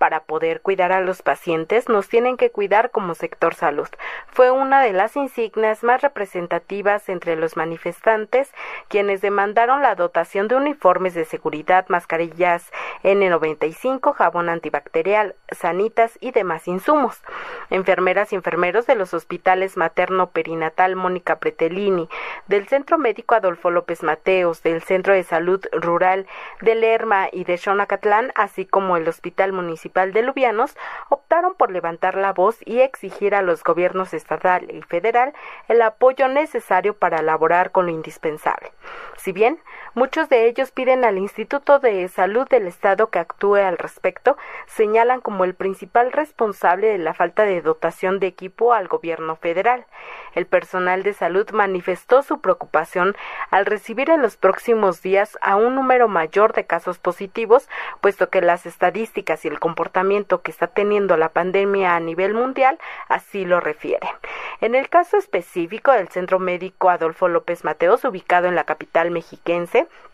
para 0.00 0.20
poder 0.20 0.62
cuidar 0.62 0.92
a 0.92 1.02
los 1.02 1.20
pacientes 1.20 1.90
nos 1.90 2.08
tienen 2.08 2.38
que 2.38 2.50
cuidar 2.50 2.90
como 2.90 3.14
sector 3.14 3.54
salud. 3.54 3.88
Fue 4.28 4.50
una 4.50 4.82
de 4.82 4.94
las 4.94 5.14
insignias 5.14 5.84
más 5.84 6.00
representativas 6.00 7.10
entre 7.10 7.36
los 7.36 7.54
manifestantes 7.58 8.50
quienes 8.88 9.20
demandaron 9.20 9.82
la 9.82 9.94
dotación 9.96 10.48
de 10.48 10.56
uniformes 10.56 11.12
de 11.12 11.26
seguridad, 11.26 11.84
mascarillas 11.88 12.72
N95, 13.02 14.14
jabón 14.14 14.48
antibacterial, 14.48 15.36
sanitas 15.52 16.16
y 16.18 16.30
demás 16.30 16.66
insumos. 16.66 17.20
Enfermeras 17.68 18.32
y 18.32 18.36
enfermeros 18.36 18.86
de 18.86 18.94
los 18.94 19.12
hospitales 19.12 19.76
materno 19.76 20.30
perinatal 20.30 20.96
Mónica 20.96 21.40
Pretelini, 21.40 22.08
del 22.46 22.66
Centro 22.68 22.96
Médico 22.96 23.34
Adolfo 23.34 23.70
López 23.70 24.02
Mateos, 24.02 24.62
del 24.62 24.80
Centro 24.80 25.12
de 25.12 25.24
Salud 25.24 25.62
Rural 25.72 26.26
de 26.62 26.74
Lerma 26.74 27.28
y 27.30 27.44
de 27.44 27.58
Xonacatlán, 27.58 28.32
así 28.34 28.64
como 28.64 28.96
el 28.96 29.06
Hospital 29.06 29.52
Municipal 29.52 29.89
de 29.92 30.22
Lubianos 30.22 30.76
optaron 31.08 31.54
por 31.54 31.70
levantar 31.70 32.16
la 32.16 32.32
voz 32.32 32.58
y 32.64 32.80
exigir 32.80 33.34
a 33.34 33.42
los 33.42 33.62
gobiernos 33.62 34.14
estatal 34.14 34.70
y 34.70 34.82
federal 34.82 35.34
el 35.68 35.82
apoyo 35.82 36.28
necesario 36.28 36.94
para 36.94 37.18
elaborar 37.18 37.72
con 37.72 37.86
lo 37.86 37.92
indispensable. 37.92 38.72
Si 39.16 39.32
bien 39.32 39.58
muchos 39.94 40.28
de 40.28 40.46
ellos 40.46 40.70
piden 40.70 41.04
al 41.04 41.18
Instituto 41.18 41.78
de 41.78 42.06
Salud 42.08 42.48
del 42.48 42.66
Estado 42.66 43.10
que 43.10 43.18
actúe 43.18 43.56
al 43.56 43.78
respecto, 43.78 44.36
señalan 44.66 45.20
como 45.20 45.44
el 45.44 45.54
principal 45.54 46.12
responsable 46.12 46.88
de 46.88 46.98
la 46.98 47.14
falta 47.14 47.44
de 47.44 47.60
dotación 47.60 48.20
de 48.20 48.26
equipo 48.26 48.72
al 48.72 48.88
gobierno 48.88 49.36
federal. 49.36 49.86
El 50.34 50.46
personal 50.46 51.02
de 51.02 51.12
salud 51.12 51.48
manifestó 51.52 52.22
su 52.22 52.40
preocupación 52.40 53.16
al 53.50 53.66
recibir 53.66 54.10
en 54.10 54.22
los 54.22 54.36
próximos 54.36 55.02
días 55.02 55.38
a 55.40 55.56
un 55.56 55.74
número 55.74 56.08
mayor 56.08 56.52
de 56.52 56.64
casos 56.64 56.98
positivos, 56.98 57.68
puesto 58.00 58.30
que 58.30 58.40
las 58.40 58.66
estadísticas 58.66 59.44
y 59.44 59.48
el 59.48 59.60
comportamiento 59.60 60.42
que 60.42 60.50
está 60.50 60.66
teniendo 60.68 61.16
la 61.16 61.30
pandemia 61.30 61.96
a 61.96 62.00
nivel 62.00 62.34
mundial 62.34 62.78
así 63.08 63.44
lo 63.44 63.60
refiere. 63.60 64.08
En 64.60 64.74
el 64.74 64.88
caso 64.88 65.16
específico 65.16 65.92
del 65.92 66.08
Centro 66.08 66.38
Médico 66.38 66.90
Adolfo 66.90 67.28
López 67.28 67.64
Mateos, 67.64 68.04
ubicado 68.04 68.46
en 68.46 68.54
la 68.54 68.64
capital 68.64 69.10
mexiquense, 69.10 69.79
¿vale? 69.80 70.09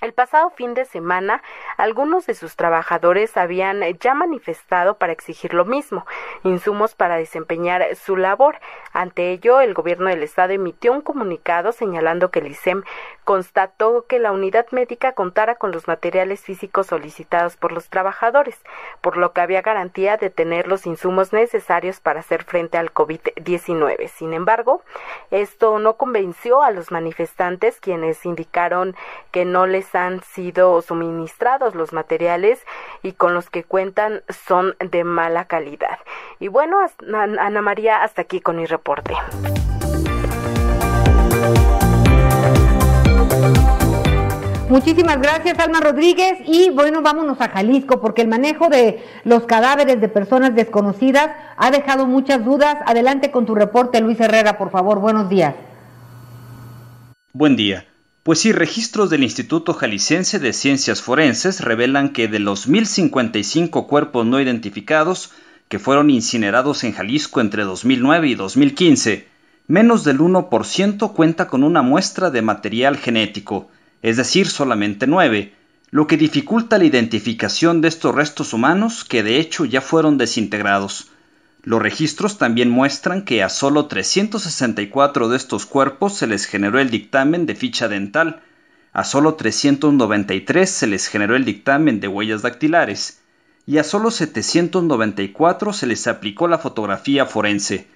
El 0.00 0.12
pasado 0.12 0.50
fin 0.50 0.74
de 0.74 0.84
semana, 0.84 1.42
algunos 1.78 2.26
de 2.26 2.34
sus 2.34 2.54
trabajadores 2.54 3.36
habían 3.36 3.82
ya 3.98 4.14
manifestado 4.14 4.98
para 4.98 5.12
exigir 5.12 5.54
lo 5.54 5.64
mismo, 5.64 6.06
insumos 6.42 6.94
para 6.94 7.16
desempeñar 7.16 7.94
su 7.96 8.16
labor. 8.16 8.58
Ante 8.92 9.30
ello, 9.30 9.60
el 9.60 9.72
gobierno 9.72 10.10
del 10.10 10.22
estado 10.22 10.52
emitió 10.52 10.92
un 10.92 11.00
comunicado 11.00 11.72
señalando 11.72 12.30
que 12.30 12.40
el 12.40 12.48
ISEM 12.48 12.82
constató 13.24 14.06
que 14.06 14.18
la 14.18 14.32
unidad 14.32 14.66
médica 14.70 15.12
contara 15.12 15.54
con 15.54 15.72
los 15.72 15.88
materiales 15.88 16.42
físicos 16.42 16.88
solicitados 16.88 17.56
por 17.56 17.72
los 17.72 17.88
trabajadores, 17.88 18.60
por 19.00 19.16
lo 19.16 19.32
que 19.32 19.40
había 19.40 19.62
garantía 19.62 20.16
de 20.16 20.30
tener 20.30 20.68
los 20.68 20.86
insumos 20.86 21.32
necesarios 21.32 22.00
para 22.00 22.20
hacer 22.20 22.44
frente 22.44 22.78
al 22.78 22.92
COVID-19. 22.92 24.08
Sin 24.08 24.34
embargo, 24.34 24.82
esto 25.30 25.78
no 25.78 25.96
convenció 25.96 26.62
a 26.62 26.70
los 26.70 26.90
manifestantes 26.90 27.80
quienes 27.80 28.24
indicaron 28.26 28.94
que 29.32 29.44
no 29.44 29.66
les 29.66 29.85
han 29.94 30.22
sido 30.22 30.82
suministrados 30.82 31.74
los 31.74 31.92
materiales 31.92 32.64
y 33.02 33.12
con 33.12 33.34
los 33.34 33.50
que 33.50 33.64
cuentan 33.64 34.22
son 34.46 34.74
de 34.80 35.04
mala 35.04 35.44
calidad. 35.44 35.98
Y 36.40 36.48
bueno, 36.48 36.78
Ana 37.38 37.62
María, 37.62 38.02
hasta 38.02 38.22
aquí 38.22 38.40
con 38.40 38.56
mi 38.56 38.66
reporte. 38.66 39.14
Muchísimas 44.68 45.20
gracias, 45.20 45.58
Alma 45.60 45.80
Rodríguez. 45.80 46.38
Y 46.44 46.70
bueno, 46.70 47.00
vámonos 47.00 47.40
a 47.40 47.48
Jalisco, 47.48 48.00
porque 48.00 48.22
el 48.22 48.28
manejo 48.28 48.68
de 48.68 49.00
los 49.22 49.44
cadáveres 49.46 50.00
de 50.00 50.08
personas 50.08 50.56
desconocidas 50.56 51.30
ha 51.56 51.70
dejado 51.70 52.06
muchas 52.06 52.44
dudas. 52.44 52.76
Adelante 52.84 53.30
con 53.30 53.46
tu 53.46 53.54
reporte, 53.54 54.00
Luis 54.00 54.20
Herrera, 54.20 54.58
por 54.58 54.70
favor. 54.70 54.98
Buenos 54.98 55.28
días. 55.28 55.54
Buen 57.32 57.54
día. 57.54 57.86
Pues 58.26 58.40
sí, 58.40 58.50
registros 58.50 59.08
del 59.08 59.22
Instituto 59.22 59.72
Jalisciense 59.72 60.40
de 60.40 60.52
Ciencias 60.52 61.00
Forenses 61.00 61.60
revelan 61.60 62.08
que 62.08 62.26
de 62.26 62.40
los 62.40 62.68
1.055 62.68 63.86
cuerpos 63.86 64.26
no 64.26 64.40
identificados 64.40 65.30
que 65.68 65.78
fueron 65.78 66.10
incinerados 66.10 66.82
en 66.82 66.92
Jalisco 66.92 67.40
entre 67.40 67.62
2009 67.62 68.26
y 68.26 68.34
2015, 68.34 69.28
menos 69.68 70.02
del 70.02 70.18
1% 70.18 71.12
cuenta 71.12 71.46
con 71.46 71.62
una 71.62 71.82
muestra 71.82 72.32
de 72.32 72.42
material 72.42 72.96
genético, 72.96 73.70
es 74.02 74.16
decir, 74.16 74.48
solamente 74.48 75.06
9, 75.06 75.54
lo 75.92 76.08
que 76.08 76.16
dificulta 76.16 76.78
la 76.78 76.84
identificación 76.84 77.80
de 77.80 77.86
estos 77.86 78.12
restos 78.12 78.52
humanos 78.52 79.04
que 79.04 79.22
de 79.22 79.38
hecho 79.38 79.64
ya 79.66 79.80
fueron 79.80 80.18
desintegrados. 80.18 81.12
Los 81.66 81.82
registros 81.82 82.38
también 82.38 82.70
muestran 82.70 83.22
que 83.22 83.42
a 83.42 83.48
solo 83.48 83.86
364 83.86 85.28
de 85.28 85.36
estos 85.36 85.66
cuerpos 85.66 86.14
se 86.14 86.28
les 86.28 86.46
generó 86.46 86.78
el 86.78 86.90
dictamen 86.90 87.44
de 87.44 87.56
ficha 87.56 87.88
dental, 87.88 88.40
a 88.92 89.02
solo 89.02 89.34
393 89.34 90.70
se 90.70 90.86
les 90.86 91.08
generó 91.08 91.34
el 91.34 91.44
dictamen 91.44 91.98
de 91.98 92.06
huellas 92.06 92.42
dactilares 92.42 93.18
y 93.66 93.78
a 93.78 93.82
solo 93.82 94.12
794 94.12 95.72
se 95.72 95.88
les 95.88 96.06
aplicó 96.06 96.46
la 96.46 96.58
fotografía 96.58 97.26
forense. 97.26 97.88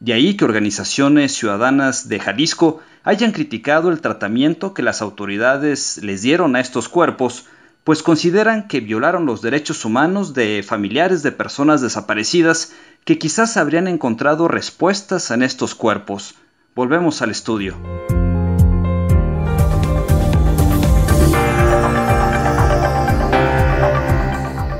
De 0.00 0.14
ahí 0.14 0.34
que 0.34 0.46
organizaciones 0.46 1.34
ciudadanas 1.34 2.08
de 2.08 2.18
Jalisco 2.18 2.80
hayan 3.04 3.32
criticado 3.32 3.90
el 3.90 4.00
tratamiento 4.00 4.72
que 4.72 4.82
las 4.82 5.02
autoridades 5.02 6.02
les 6.02 6.22
dieron 6.22 6.56
a 6.56 6.60
estos 6.60 6.88
cuerpos, 6.88 7.44
pues 7.84 8.02
consideran 8.02 8.68
que 8.68 8.80
violaron 8.80 9.26
los 9.26 9.42
derechos 9.42 9.84
humanos 9.84 10.34
de 10.34 10.62
familiares 10.62 11.22
de 11.22 11.32
personas 11.32 11.80
desaparecidas 11.82 12.72
que 13.04 13.18
quizás 13.18 13.56
habrían 13.56 13.88
encontrado 13.88 14.48
respuestas 14.48 15.30
en 15.30 15.42
estos 15.42 15.74
cuerpos. 15.74 16.34
Volvemos 16.74 17.20
al 17.20 17.30
estudio. 17.30 17.76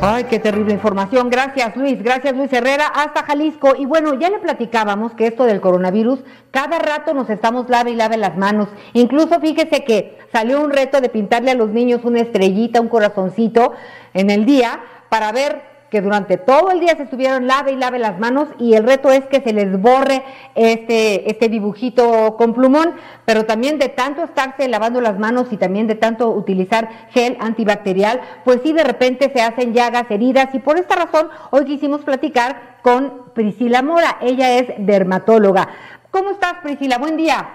Ay, 0.04 0.24
qué 0.24 0.38
terrible 0.38 0.72
información. 0.72 1.30
Gracias, 1.30 1.76
Luis. 1.76 2.02
Gracias, 2.02 2.34
Luis 2.36 2.52
Herrera. 2.52 2.86
Hasta 2.86 3.24
Jalisco. 3.24 3.74
Y 3.76 3.86
bueno, 3.86 4.14
ya 4.14 4.30
le 4.30 4.38
platicábamos 4.38 5.14
que 5.14 5.26
esto 5.26 5.44
del 5.44 5.60
coronavirus, 5.60 6.20
cada 6.50 6.78
rato 6.78 7.14
nos 7.14 7.30
estamos 7.30 7.68
lave 7.68 7.92
y 7.92 7.96
lave 7.96 8.16
las 8.16 8.36
manos. 8.36 8.68
Incluso 8.94 9.40
fíjese 9.40 9.84
que 9.84 10.18
salió 10.32 10.60
un 10.60 10.72
reto 10.72 11.00
de 11.00 11.08
pintarle 11.08 11.52
a 11.52 11.54
los 11.54 11.70
niños 11.70 12.00
una 12.04 12.20
estrellita, 12.20 12.80
un 12.80 12.88
corazoncito 12.88 13.72
en 14.12 14.30
el 14.30 14.44
día 14.44 14.80
para 15.08 15.30
ver 15.30 15.71
que 15.92 16.00
durante 16.00 16.38
todo 16.38 16.70
el 16.70 16.80
día 16.80 16.96
se 16.96 17.02
estuvieron 17.02 17.46
lave 17.46 17.72
y 17.72 17.76
lave 17.76 17.98
las 17.98 18.18
manos 18.18 18.48
y 18.58 18.72
el 18.76 18.84
reto 18.84 19.10
es 19.10 19.26
que 19.26 19.42
se 19.42 19.52
les 19.52 19.78
borre 19.78 20.22
este, 20.54 21.30
este 21.30 21.50
dibujito 21.50 22.34
con 22.38 22.54
plumón, 22.54 22.94
pero 23.26 23.44
también 23.44 23.78
de 23.78 23.90
tanto 23.90 24.24
estarse 24.24 24.68
lavando 24.68 25.02
las 25.02 25.18
manos 25.18 25.52
y 25.52 25.58
también 25.58 25.86
de 25.88 25.94
tanto 25.94 26.30
utilizar 26.30 26.88
gel 27.10 27.36
antibacterial, 27.40 28.22
pues 28.42 28.62
sí 28.62 28.72
de 28.72 28.84
repente 28.84 29.28
se 29.34 29.42
hacen 29.42 29.74
llagas, 29.74 30.10
heridas 30.10 30.54
y 30.54 30.60
por 30.60 30.78
esta 30.78 30.96
razón 30.96 31.28
hoy 31.50 31.66
quisimos 31.66 32.00
platicar 32.04 32.78
con 32.80 33.30
Priscila 33.34 33.82
Mora, 33.82 34.16
ella 34.22 34.56
es 34.60 34.72
dermatóloga. 34.78 35.68
¿Cómo 36.10 36.30
estás 36.30 36.54
Priscila? 36.62 36.96
Buen 36.96 37.18
día. 37.18 37.50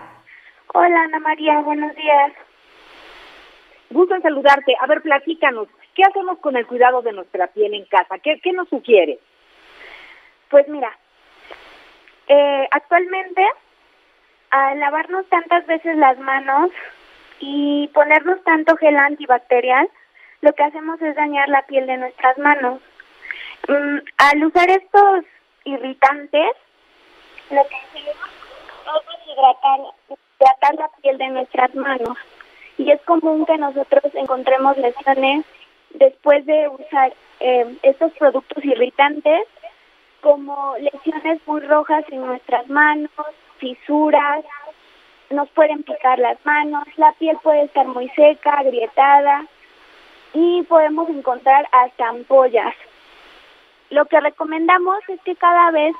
Hola 0.76 1.02
Ana 1.06 1.20
María, 1.22 1.60
buenos 1.62 1.96
días. 1.96 2.34
Gusto 3.90 4.14
en 4.14 4.22
saludarte. 4.22 4.76
A 4.80 4.86
ver, 4.86 5.02
platícanos. 5.02 5.70
¿Qué 5.98 6.04
hacemos 6.04 6.38
con 6.38 6.56
el 6.56 6.68
cuidado 6.68 7.02
de 7.02 7.12
nuestra 7.12 7.48
piel 7.48 7.74
en 7.74 7.84
casa? 7.86 8.20
¿Qué, 8.20 8.40
nos 8.54 8.70
sugiere? 8.70 9.18
Pues 10.48 10.68
mira, 10.68 10.96
eh, 12.28 12.68
actualmente 12.70 13.44
al 14.52 14.80
lavarnos 14.80 15.28
tantas 15.30 15.66
veces 15.66 15.98
las 15.98 16.20
manos 16.20 16.70
y 17.40 17.90
ponernos 17.96 18.44
tanto 18.44 18.78
gel 18.78 18.96
antibacterial, 18.96 19.90
lo 20.42 20.54
que 20.54 20.66
hacemos 20.66 21.02
es 21.02 21.16
dañar 21.16 21.50
la 21.50 21.64
piel 21.64 21.88
de 21.88 21.98
nuestras 21.98 22.38
manos. 22.38 22.80
Mm, 23.68 23.98
al 24.20 24.46
usar 24.46 24.70
estos 24.70 25.26
irritantes, 25.64 26.52
lo 27.50 27.68
que 27.68 27.76
hacemos 27.76 28.30
es 28.86 29.26
deshidratar, 29.26 29.80
hidratar 30.40 30.76
la 30.76 30.90
piel 31.02 31.18
de 31.18 31.28
nuestras 31.30 31.74
manos. 31.74 32.16
Y 32.78 32.92
es 32.92 33.02
común 33.02 33.48
que 33.48 33.58
nosotros 33.58 34.14
encontremos 34.14 34.78
lesiones 34.78 35.44
después 35.92 36.46
de 36.46 36.68
usar 36.68 37.14
eh, 37.40 37.78
estos 37.84 38.12
productos 38.14 38.64
irritantes 38.64 39.42
como 40.22 40.76
lesiones 40.80 41.40
muy 41.46 41.62
rojas 41.62 42.04
en 42.10 42.26
nuestras 42.26 42.68
manos, 42.70 43.12
fisuras, 43.60 44.44
nos 45.30 45.50
pueden 45.50 45.84
picar 45.84 46.20
las 46.20 46.44
manos, 46.46 46.84
la 46.98 47.12
piel 47.14 47.38
puede 47.44 47.64
estar 47.64 47.86
muy 47.88 48.10
seca, 48.10 48.60
agrietada 48.60 49.46
y 50.34 50.64
podemos 50.64 51.10
encontrar 51.10 51.68
hasta 51.72 52.08
ampollas. 52.08 52.74
Lo 53.90 54.06
que 54.06 54.20
recomendamos 54.20 54.98
es 55.08 55.22
que 55.22 55.36
cada 55.36 55.72
vez 55.72 55.96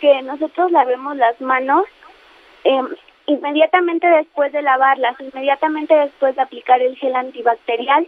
que 0.00 0.22
nosotros 0.22 0.72
lavemos 0.72 1.16
las 1.16 1.40
manos, 1.40 1.84
eh, 2.64 2.82
inmediatamente 3.26 4.06
después 4.06 4.52
de 4.52 4.62
lavarlas, 4.62 5.16
inmediatamente 5.20 5.94
después 5.94 6.34
de 6.36 6.42
aplicar 6.42 6.80
el 6.80 6.96
gel 6.96 7.14
antibacterial, 7.14 8.06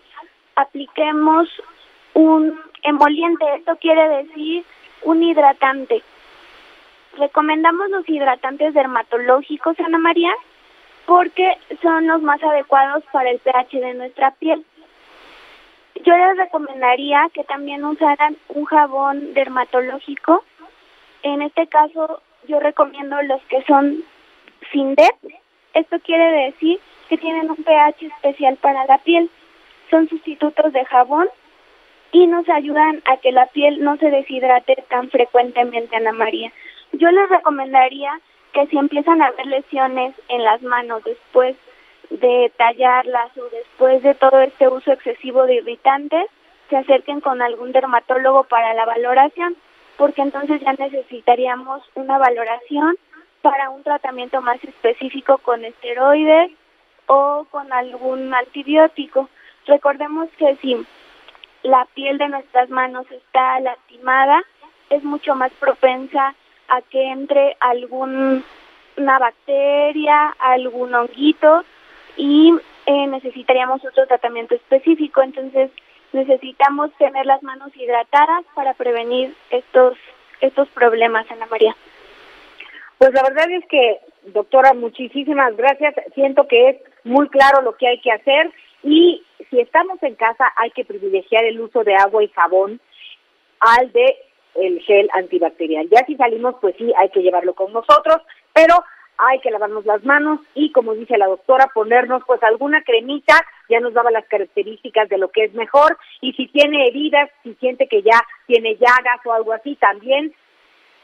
apliquemos 0.57 1.49
un 2.15 2.59
emoliente, 2.83 3.45
esto 3.57 3.77
quiere 3.77 4.09
decir 4.25 4.65
un 5.03 5.23
hidratante. 5.23 6.03
Recomendamos 7.19 7.91
los 7.91 8.09
hidratantes 8.09 8.75
dermatológicos, 8.75 9.79
Ana 9.81 9.99
María, 9.99 10.33
porque 11.07 11.59
son 11.83 12.07
los 12.07 12.23
más 12.23 12.43
adecuados 12.43 13.03
para 13.13 13.31
el 13.31 13.39
pH 13.39 13.81
de 13.81 13.95
nuestra 13.95 14.31
piel. 14.33 14.65
Yo 16.05 16.17
les 16.17 16.37
recomendaría 16.37 17.29
que 17.33 17.45
también 17.45 17.85
usaran 17.85 18.37
un 18.49 18.65
jabón 18.65 19.35
dermatológico. 19.35 20.43
En 21.23 21.43
este 21.43 21.67
caso, 21.67 22.23
yo 22.49 22.59
recomiendo 22.61 23.21
los 23.23 23.43
que 23.43 23.63
son 23.65 24.03
sin 24.73 24.95
DEP. 24.95 25.15
Esto 25.75 26.01
quiere 26.01 26.47
decir 26.47 26.81
que 27.09 27.19
tienen 27.19 27.51
un 27.51 27.63
pH 27.63 28.07
especial 28.07 28.57
para 28.57 28.85
la 28.87 28.99
piel 28.99 29.31
son 29.93 30.09
sustitutos 30.09 30.73
de 30.73 30.85
jabón 30.87 31.29
y 32.13 32.27
nos 32.27 32.49
ayudan 32.49 33.03
a 33.05 33.19
que 33.19 33.31
la 33.31 33.47
piel 33.47 33.85
no 33.85 33.97
se 33.99 34.11
deshidrate 34.11 34.83
tan 34.89 35.11
frecuentemente, 35.11 35.95
Ana 35.95 36.13
María. 36.13 36.51
Yo 36.93 37.11
les 37.11 37.29
recomendaría 37.29 38.19
que 38.53 38.67
si 38.67 38.79
empiezan 38.79 39.21
a 39.23 39.31
ver 39.33 39.47
lesiones 39.47 40.15
en 40.29 40.45
las 40.45 40.63
manos 40.63 41.05
después 41.05 41.57
de 42.09 42.51
tallarlas 42.57 43.37
o 43.37 43.45
después 43.51 44.03
de 44.03 44.15
todo 44.15 44.41
este 44.41 44.67
uso 44.69 44.93
excesivo 44.93 45.45
de 45.45 45.57
irritantes, 45.57 46.27
se 46.71 46.77
acerquen 46.79 47.21
con 47.21 47.43
algún 47.43 47.73
dermatólogo 47.73 48.45
para 48.45 48.73
la 48.73 48.87
valoración, 48.87 49.57
porque 49.99 50.23
entonces 50.23 50.61
ya 50.63 50.73
necesitaríamos 50.73 51.83
una 51.95 52.17
valoración 52.17 52.97
para 53.43 53.69
un 53.69 53.83
tratamiento 53.83 54.41
más 54.41 54.63
específico 54.65 55.39
con 55.39 55.65
esteroides 55.67 56.51
o 57.07 57.47
con 57.51 57.71
algún 57.73 58.33
antibiótico. 58.33 59.29
Recordemos 59.67 60.29
que 60.39 60.57
si 60.57 60.77
la 61.63 61.87
piel 61.95 62.19
de 62.19 62.29
nuestras 62.29 62.69
manos 62.71 63.07
está 63.11 63.61
lastimada, 63.61 64.43
es 64.91 65.03
mucho 65.05 65.35
más 65.35 65.53
propensa 65.53 66.35
a 66.69 66.83
que 66.83 67.11
entre 67.11 67.57
algún 67.61 68.45
una 68.97 69.19
bacteria, 69.19 70.35
algún 70.39 70.95
honguito 70.95 71.65
y 72.17 72.53
eh, 72.87 73.07
necesitaríamos 73.07 73.85
otro 73.85 74.07
tratamiento 74.07 74.55
específico. 74.55 75.23
Entonces 75.23 75.71
necesitamos 76.13 76.93
tener 76.99 77.25
las 77.25 77.43
manos 77.43 77.75
hidratadas 77.77 78.45
para 78.55 78.75
prevenir 78.75 79.35
estos 79.51 79.97
estos 80.41 80.69
problemas, 80.71 81.31
Ana 81.31 81.47
María. 81.47 81.75
Pues 82.99 83.13
la 83.15 83.23
verdad 83.23 83.51
es 83.51 83.65
que, 83.67 84.01
doctora, 84.27 84.75
muchísimas 84.75 85.57
gracias. 85.57 85.95
Siento 86.15 86.47
que 86.49 86.69
es 86.69 86.77
muy 87.05 87.29
claro 87.29 87.63
lo 87.63 87.77
que 87.77 87.87
hay 87.87 88.01
que 88.01 88.11
hacer 88.13 88.53
y 88.83 89.23
si 89.51 89.61
estamos 89.61 90.03
en 90.03 90.15
casa 90.15 90.53
hay 90.57 90.71
que 90.71 90.85
privilegiar 90.85 91.45
el 91.45 91.61
uso 91.61 91.85
de 91.85 91.95
agua 91.95 92.23
y 92.23 92.29
jabón 92.29 92.81
al 93.61 93.93
de 93.93 94.17
el 94.55 94.81
gel 94.81 95.09
antibacterial. 95.15 95.89
Ya 95.89 96.05
si 96.07 96.17
salimos, 96.17 96.57
pues 96.61 96.75
sí, 96.77 96.93
hay 96.99 97.09
que 97.11 97.23
llevarlo 97.23 97.55
con 97.55 97.73
nosotros, 97.73 98.19
pero 98.53 98.75
hay 99.19 99.39
que 99.41 99.51
lavarnos 99.51 99.87
las 99.87 100.05
manos 100.05 100.41
y, 100.55 100.73
como 100.73 100.95
dice 100.95 101.17
la 101.17 101.27
doctora, 101.27 101.71
ponernos 101.73 102.23
pues 102.27 102.43
alguna 102.43 102.83
cremita, 102.83 103.35
ya 103.69 103.81
nos 103.81 103.95
daba 103.95 104.11
las 104.11 104.27
características 104.27 105.09
de 105.09 105.19
lo 105.19 105.31
que 105.31 105.45
es 105.45 105.55
mejor, 105.55 105.97
y 106.21 106.33
si 106.33 106.49
tiene 106.49 106.89
heridas, 106.89 107.31
si 107.43 107.55
siente 107.55 107.87
que 107.87 108.03
ya 108.03 108.21
tiene 108.47 108.77
llagas 108.77 109.25
o 109.25 109.33
algo 109.33 109.53
así, 109.53 109.77
también 109.77 110.35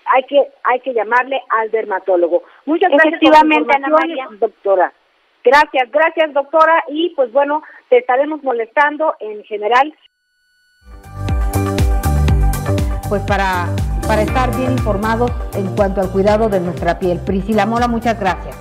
hay 0.06 0.22
que 0.24 0.48
hay 0.64 0.80
que 0.80 0.94
llamarle 0.94 1.40
al 1.50 1.70
dermatólogo. 1.70 2.42
Muchas 2.64 2.90
gracias 2.90 3.14
Efectivamente, 3.14 3.76
Ana 3.76 3.88
María. 3.88 4.26
doctora. 4.30 4.92
Gracias, 5.48 5.90
gracias, 5.90 6.34
doctora, 6.34 6.84
y 6.88 7.08
pues 7.16 7.32
bueno, 7.32 7.62
te 7.88 7.96
estaremos 7.96 8.42
molestando 8.42 9.14
en 9.18 9.42
general 9.44 9.94
pues 13.08 13.22
para, 13.22 13.64
para 14.06 14.20
estar 14.20 14.54
bien 14.54 14.72
informados 14.72 15.32
en 15.54 15.74
cuanto 15.74 16.02
al 16.02 16.12
cuidado 16.12 16.50
de 16.50 16.60
nuestra 16.60 16.98
piel. 16.98 17.18
Priscila 17.24 17.64
Mora, 17.64 17.88
muchas 17.88 18.20
gracias. 18.20 18.54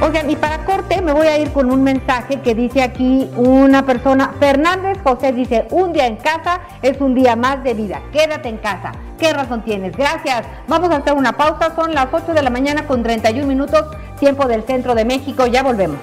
Oigan, 0.00 0.30
y 0.30 0.36
para 0.36 0.64
corte 0.64 1.02
me 1.02 1.12
voy 1.12 1.26
a 1.26 1.38
ir 1.38 1.52
con 1.52 1.72
un 1.72 1.82
mensaje 1.82 2.40
que 2.40 2.54
dice 2.54 2.84
aquí 2.84 3.28
una 3.34 3.84
persona, 3.84 4.32
Fernández 4.38 5.02
José 5.02 5.32
dice, 5.32 5.66
un 5.72 5.92
día 5.92 6.06
en 6.06 6.18
casa 6.18 6.60
es 6.82 7.00
un 7.00 7.16
día 7.16 7.34
más 7.34 7.64
de 7.64 7.74
vida, 7.74 8.00
quédate 8.12 8.48
en 8.48 8.58
casa. 8.58 8.92
¿Qué 9.18 9.32
razón 9.32 9.62
tienes? 9.62 9.96
Gracias. 9.96 10.46
Vamos 10.68 10.90
a 10.90 10.96
hacer 10.96 11.12
una 11.12 11.32
pausa, 11.32 11.74
son 11.74 11.92
las 11.92 12.06
8 12.12 12.32
de 12.34 12.42
la 12.42 12.50
mañana 12.50 12.86
con 12.86 13.02
31 13.02 13.46
minutos, 13.46 13.84
tiempo 14.18 14.46
del 14.46 14.62
centro 14.62 14.94
de 14.94 15.04
México, 15.04 15.46
ya 15.46 15.62
volvemos. 15.62 15.98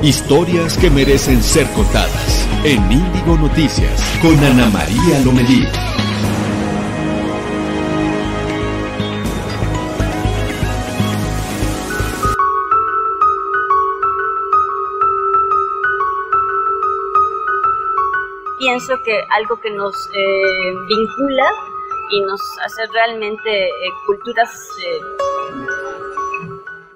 Historias 0.00 0.78
que 0.78 0.90
merecen 0.90 1.42
ser 1.42 1.66
contadas 1.72 2.46
en 2.62 2.80
Índigo 2.90 3.36
Noticias 3.36 4.00
con 4.22 4.38
Ana 4.44 4.66
María 4.70 5.18
Lomelí. 5.24 5.87
Pienso 18.78 19.02
que 19.02 19.20
algo 19.30 19.60
que 19.60 19.70
nos 19.72 19.92
eh, 20.14 20.72
vincula 20.86 21.50
y 22.12 22.20
nos 22.20 22.40
hace 22.64 22.86
realmente 22.86 23.66
eh, 23.66 23.72
culturas 24.06 24.70
eh, 24.80 25.00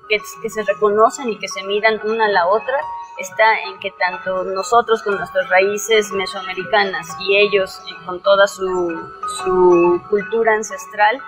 que, 0.09 0.49
se 0.49 0.62
reconocen 0.62 1.31
y 1.31 1.38
que 1.40 1.49
se 1.49 1.64
miran 1.64 2.01
una 2.05 2.27
a 2.27 2.29
la 2.29 2.47
otra 2.47 2.79
está 3.18 3.62
en 3.62 3.81
que 3.81 3.90
tanto 3.99 4.45
nosotros 4.45 5.03
con 5.03 5.16
nuestras 5.16 5.49
raíces 5.49 6.12
mesoamericanas 6.12 7.16
y 7.18 7.37
ellos 7.37 7.83
con 8.07 8.23
toda 8.23 8.47
su, 8.47 9.11
su 9.42 10.01
cultura 10.09 10.55
ancestral, 10.55 11.21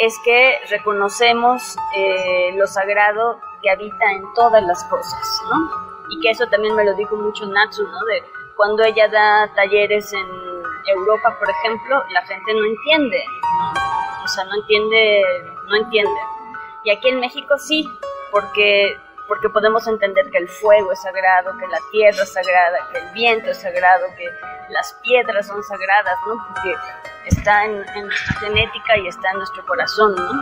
es 0.00 0.18
que 0.24 0.58
reconocemos 0.70 1.76
eh, 1.94 2.50
lo 2.56 2.66
sagrado 2.66 3.38
que 3.62 3.70
habita 3.70 4.10
en 4.10 4.24
todas 4.34 4.64
las 4.64 4.82
cosas, 4.86 5.42
¿no? 5.48 5.88
Y 6.10 6.20
que 6.20 6.30
eso 6.30 6.48
también 6.48 6.74
me 6.74 6.84
lo 6.84 6.94
dijo 6.94 7.14
mucho 7.14 7.46
Natsu, 7.46 7.84
¿no? 7.84 8.04
De 8.06 8.37
cuando 8.58 8.82
ella 8.82 9.06
da 9.06 9.48
talleres 9.54 10.12
en 10.12 10.26
Europa, 10.88 11.36
por 11.38 11.48
ejemplo, 11.48 12.02
la 12.10 12.22
gente 12.26 12.54
no 12.54 12.64
entiende, 12.64 13.22
o 14.24 14.26
sea, 14.26 14.42
no 14.46 14.56
entiende, 14.56 15.22
no 15.68 15.76
entiende. 15.76 16.20
Y 16.82 16.90
aquí 16.90 17.08
en 17.08 17.20
México 17.20 17.56
sí, 17.56 17.88
porque, 18.32 18.98
porque 19.28 19.48
podemos 19.48 19.86
entender 19.86 20.28
que 20.32 20.38
el 20.38 20.48
fuego 20.48 20.90
es 20.90 21.00
sagrado, 21.00 21.56
que 21.56 21.68
la 21.68 21.78
tierra 21.92 22.20
es 22.20 22.32
sagrada, 22.32 22.78
que 22.90 22.98
el 22.98 23.12
viento 23.12 23.48
es 23.48 23.62
sagrado, 23.62 24.06
que 24.16 24.28
las 24.70 24.92
piedras 25.04 25.46
son 25.46 25.62
sagradas, 25.62 26.18
¿no? 26.26 26.44
Porque 26.48 26.74
está 27.26 27.64
en, 27.64 27.76
nuestra 27.76 28.40
genética 28.40 28.98
y 28.98 29.06
está 29.06 29.30
en 29.30 29.38
nuestro 29.38 29.64
corazón, 29.66 30.16
¿no? 30.16 30.32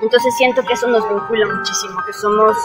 Entonces 0.00 0.34
siento 0.38 0.62
que 0.62 0.72
eso 0.72 0.86
nos 0.86 1.06
vincula 1.06 1.46
muchísimo, 1.46 2.02
que 2.06 2.12
somos 2.14 2.56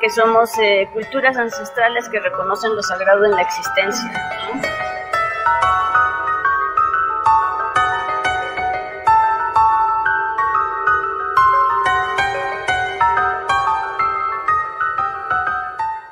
que 0.00 0.10
somos 0.10 0.50
eh, 0.58 0.88
culturas 0.92 1.36
ancestrales 1.36 2.08
que 2.08 2.20
reconocen 2.20 2.74
lo 2.74 2.82
sagrado 2.82 3.24
en 3.24 3.30
la 3.32 3.42
existencia. 3.42 4.12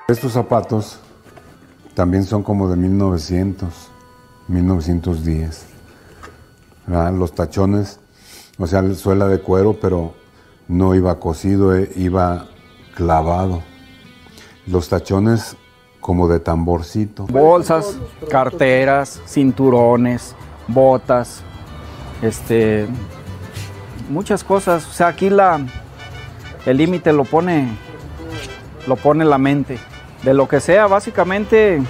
Estos 0.06 0.32
zapatos 0.32 1.00
también 1.94 2.24
son 2.24 2.42
como 2.42 2.68
de 2.68 2.76
1900, 2.76 3.90
1910. 4.48 5.66
Los 6.86 7.34
tachones, 7.34 8.00
o 8.58 8.66
sea, 8.66 8.94
suela 8.94 9.26
de 9.26 9.40
cuero, 9.40 9.78
pero 9.80 10.14
no 10.68 10.94
iba 10.94 11.18
cosido, 11.18 11.74
eh, 11.74 11.90
iba 11.96 12.46
clavado. 12.94 13.62
Los 14.66 14.88
tachones 14.88 15.56
como 16.00 16.28
de 16.28 16.40
tamborcito. 16.40 17.26
Bolsas, 17.26 17.96
carteras, 18.30 19.20
cinturones, 19.26 20.34
botas, 20.68 21.42
este, 22.22 22.86
muchas 24.10 24.44
cosas. 24.44 24.86
O 24.86 24.92
sea, 24.92 25.08
aquí 25.08 25.30
la, 25.30 25.64
el 26.66 26.76
límite 26.76 27.12
lo 27.12 27.24
pone, 27.24 27.68
lo 28.86 28.96
pone 28.96 29.24
la 29.24 29.38
mente 29.38 29.78
de 30.22 30.34
lo 30.34 30.48
que 30.48 30.60
sea, 30.60 30.86
básicamente 30.86 31.82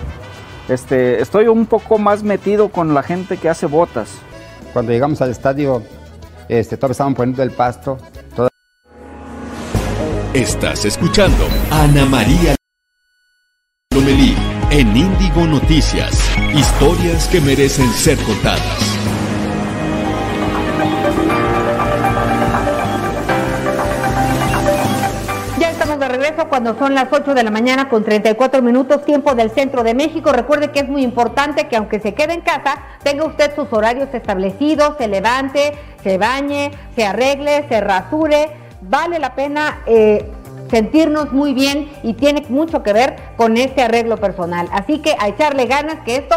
este, 0.68 1.20
estoy 1.20 1.46
un 1.48 1.66
poco 1.66 1.98
más 1.98 2.22
metido 2.22 2.68
con 2.68 2.94
la 2.94 3.02
gente 3.02 3.36
que 3.36 3.48
hace 3.48 3.66
botas. 3.66 4.08
Cuando 4.72 4.92
llegamos 4.92 5.20
al 5.22 5.30
estadio, 5.30 5.82
este, 6.48 6.76
todos 6.76 6.92
estaban 6.92 7.14
poniendo 7.14 7.42
el 7.42 7.50
pasto. 7.50 7.98
Estás 10.32 10.84
escuchando 10.84 11.46
Ana 11.70 12.04
María 12.06 12.56
Lomelí 13.94 14.34
en 14.70 14.96
Índigo 14.96 15.46
Noticias. 15.46 16.18
Historias 16.52 17.28
que 17.28 17.40
merecen 17.40 17.88
ser 17.92 18.18
contadas. 18.24 18.94
regreso 26.08 26.48
cuando 26.48 26.78
son 26.78 26.94
las 26.94 27.08
8 27.10 27.34
de 27.34 27.42
la 27.42 27.50
mañana 27.50 27.88
con 27.88 28.04
34 28.04 28.62
minutos 28.62 29.04
tiempo 29.04 29.34
del 29.34 29.50
centro 29.50 29.82
de 29.82 29.94
México. 29.94 30.32
Recuerde 30.32 30.70
que 30.70 30.80
es 30.80 30.88
muy 30.88 31.02
importante 31.02 31.66
que 31.66 31.76
aunque 31.76 32.00
se 32.00 32.14
quede 32.14 32.34
en 32.34 32.40
casa, 32.40 32.78
tenga 33.02 33.24
usted 33.24 33.54
sus 33.54 33.72
horarios 33.72 34.08
establecidos, 34.12 34.96
se 34.98 35.08
levante, 35.08 35.72
se 36.02 36.18
bañe, 36.18 36.70
se 36.94 37.04
arregle, 37.04 37.66
se 37.68 37.80
rasure. 37.80 38.50
Vale 38.80 39.18
la 39.18 39.34
pena 39.34 39.78
eh, 39.86 40.30
sentirnos 40.74 41.32
muy 41.32 41.54
bien 41.54 41.88
y 42.02 42.14
tiene 42.14 42.44
mucho 42.48 42.82
que 42.82 42.92
ver 42.92 43.14
con 43.36 43.56
este 43.56 43.82
arreglo 43.82 44.16
personal. 44.16 44.68
Así 44.72 44.98
que 44.98 45.14
a 45.20 45.28
echarle 45.28 45.66
ganas 45.66 46.00
que 46.00 46.16
esto 46.16 46.34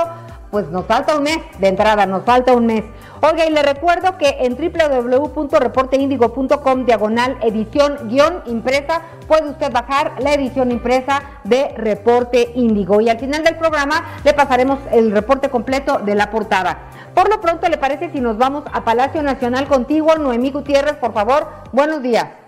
pues 0.52 0.70
nos 0.70 0.86
falta 0.86 1.18
un 1.18 1.24
mes 1.24 1.40
de 1.60 1.70
entrada, 1.70 2.06
nos 2.06 2.24
falta 2.24 2.54
un 2.54 2.68
mes. 2.68 2.84
Oiga, 3.22 3.48
y 3.48 3.50
le 3.50 3.64
recuerdo 3.64 4.16
que 4.18 4.38
en 4.42 4.56
www.reporteindigo.com 4.56 6.86
diagonal 6.86 7.38
edición 7.42 8.10
guion 8.10 8.44
impresa 8.46 9.02
puede 9.28 9.50
usted 9.50 9.72
bajar 9.72 10.14
la 10.20 10.34
edición 10.34 10.72
impresa 10.72 11.24
de 11.44 11.70
Reporte 11.76 12.52
Índigo. 12.54 13.02
Y 13.02 13.10
al 13.10 13.18
final 13.20 13.44
del 13.44 13.58
programa 13.58 14.06
le 14.24 14.34
pasaremos 14.34 14.78
el 14.92 15.12
reporte 15.12 15.50
completo 15.50 15.98
de 15.98 16.14
la 16.14 16.30
portada. 16.30 16.78
Por 17.16 17.28
lo 17.28 17.42
pronto, 17.42 17.68
¿le 17.68 17.78
parece 17.78 18.12
si 18.12 18.22
nos 18.22 18.38
vamos 18.38 18.66
a 18.72 18.86
Palacio 18.86 19.24
Nacional 19.24 19.68
contigo, 19.68 20.14
Noemí 20.16 20.52
Gutiérrez, 20.52 20.98
por 20.98 21.14
favor? 21.14 21.48
Buenos 21.74 22.04
días. 22.04 22.47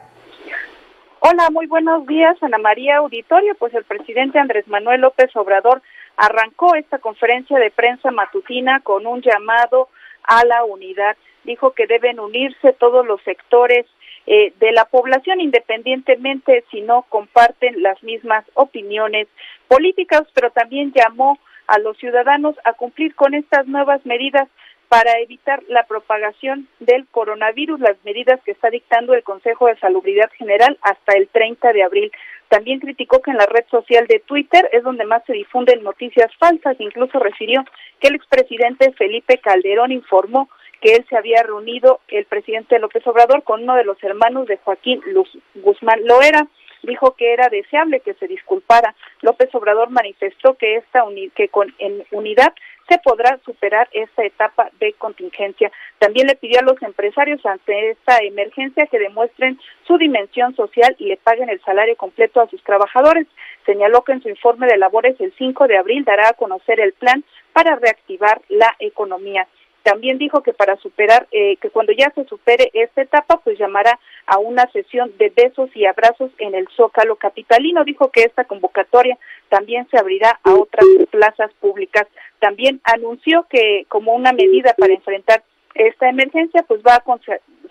Hola, 1.21 1.49
muy 1.51 1.67
buenos 1.67 2.07
días, 2.07 2.41
Ana 2.41 2.59
María 2.59 2.97
Auditorio. 2.99 3.53
Pues 3.55 3.73
el 3.73 3.83
presidente 3.83 4.39
Andrés 4.39 4.65
Manuel 4.69 5.01
López 5.01 5.35
Obrador 5.35 5.81
arrancó 6.15 6.75
esta 6.75 6.99
conferencia 6.99 7.59
de 7.59 7.71
prensa 7.71 8.09
matutina 8.09 8.79
con 8.79 9.05
un 9.05 9.21
llamado 9.21 9.89
a 10.23 10.45
la 10.45 10.63
unidad. 10.63 11.17
Dijo 11.43 11.71
que 11.71 11.87
deben 11.87 12.21
unirse 12.21 12.71
todos 12.71 13.05
los 13.05 13.21
sectores 13.23 13.85
eh, 14.27 14.53
de 14.61 14.71
la 14.71 14.85
población, 14.85 15.41
independientemente 15.41 16.63
si 16.71 16.79
no 16.79 17.01
comparten 17.09 17.83
las 17.83 18.01
mismas 18.01 18.45
opiniones 18.53 19.27
políticas, 19.67 20.23
pero 20.33 20.51
también 20.51 20.93
llamó 20.93 21.37
a 21.67 21.79
los 21.79 21.97
ciudadanos 21.97 22.55
a 22.63 22.71
cumplir 22.73 23.13
con 23.15 23.33
estas 23.33 23.67
nuevas 23.67 24.05
medidas 24.05 24.47
para 24.89 25.19
evitar 25.19 25.61
la 25.67 25.83
propagación 25.83 26.67
del 26.79 27.05
coronavirus, 27.07 27.79
las 27.79 27.95
medidas 28.03 28.41
que 28.43 28.51
está 28.51 28.71
dictando 28.71 29.13
el 29.13 29.23
Consejo 29.23 29.67
de 29.67 29.77
Salubridad 29.77 30.31
General 30.35 30.77
hasta 30.81 31.13
el 31.13 31.27
30 31.27 31.73
de 31.73 31.83
abril. 31.83 32.11
También 32.49 32.79
criticó 32.79 33.21
que 33.21 33.29
en 33.29 33.37
la 33.37 33.45
red 33.45 33.65
social 33.69 34.07
de 34.07 34.19
Twitter 34.19 34.67
es 34.73 34.83
donde 34.83 35.05
más 35.05 35.23
se 35.25 35.33
difunden 35.33 35.83
noticias 35.83 36.35
falsas. 36.39 36.75
Incluso 36.79 37.19
refirió 37.19 37.63
que 37.99 38.07
el 38.07 38.15
expresidente 38.15 38.91
Felipe 38.93 39.37
Calderón 39.37 39.91
informó 39.91 40.49
que 40.81 40.95
él 40.95 41.05
se 41.07 41.15
había 41.15 41.43
reunido, 41.43 41.99
el 42.07 42.25
presidente 42.25 42.79
López 42.79 43.05
Obrador, 43.05 43.43
con 43.43 43.61
uno 43.63 43.75
de 43.75 43.83
los 43.83 44.01
hermanos 44.03 44.47
de 44.47 44.57
Joaquín 44.57 45.01
Luz, 45.05 45.29
Guzmán 45.55 45.99
Loera. 46.05 46.47
Dijo 46.81 47.13
que 47.15 47.33
era 47.33 47.49
deseable 47.49 47.99
que 47.99 48.13
se 48.15 48.27
disculpara. 48.27 48.95
López 49.21 49.53
Obrador 49.53 49.89
manifestó 49.89 50.55
que 50.55 50.77
esta 50.77 51.03
que 51.35 51.49
con 51.49 51.75
en 51.77 52.05
unidad 52.11 52.53
se 52.89 52.97
podrá 52.97 53.39
superar 53.45 53.87
esta 53.93 54.23
etapa 54.25 54.69
de 54.79 54.93
contingencia. 54.93 55.71
También 55.99 56.27
le 56.27 56.35
pidió 56.35 56.59
a 56.59 56.63
los 56.63 56.81
empresarios 56.81 57.45
ante 57.45 57.91
esta 57.91 58.17
emergencia 58.17 58.87
que 58.87 58.99
demuestren 58.99 59.59
su 59.87 59.97
dimensión 59.97 60.55
social 60.55 60.95
y 60.97 61.05
le 61.05 61.17
paguen 61.17 61.49
el 61.49 61.61
salario 61.61 61.95
completo 61.95 62.41
a 62.41 62.49
sus 62.49 62.63
trabajadores. 62.63 63.27
Señaló 63.65 64.03
que 64.03 64.13
en 64.13 64.23
su 64.23 64.29
informe 64.29 64.67
de 64.67 64.77
labores 64.77 65.15
el 65.21 65.33
5 65.37 65.67
de 65.67 65.77
abril 65.77 66.03
dará 66.03 66.29
a 66.29 66.33
conocer 66.33 66.79
el 66.79 66.93
plan 66.93 67.23
para 67.53 67.75
reactivar 67.75 68.41
la 68.49 68.75
economía. 68.79 69.47
También 69.89 70.19
dijo 70.19 70.43
que 70.43 70.53
para 70.53 70.75
superar, 70.75 71.25
eh, 71.31 71.57
que 71.57 71.71
cuando 71.71 71.91
ya 71.93 72.11
se 72.13 72.23
supere 72.25 72.69
esta 72.73 73.01
etapa, 73.01 73.41
pues 73.43 73.57
llamará 73.57 73.99
a 74.27 74.37
una 74.37 74.69
sesión 74.71 75.11
de 75.17 75.33
besos 75.35 75.71
y 75.75 75.87
abrazos 75.87 76.29
en 76.37 76.53
el 76.53 76.67
Zócalo 76.77 77.15
Capitalino. 77.15 77.83
Dijo 77.83 78.11
que 78.11 78.21
esta 78.21 78.43
convocatoria 78.43 79.17
también 79.49 79.87
se 79.89 79.97
abrirá 79.97 80.39
a 80.43 80.53
otras 80.53 80.85
plazas 81.09 81.51
públicas. 81.59 82.05
También 82.37 82.79
anunció 82.83 83.47
que 83.49 83.85
como 83.87 84.13
una 84.13 84.31
medida 84.31 84.75
para 84.77 84.93
enfrentar 84.93 85.41
esta 85.73 86.07
emergencia, 86.07 86.61
pues 86.67 86.81
va 86.85 86.97
a 86.97 87.03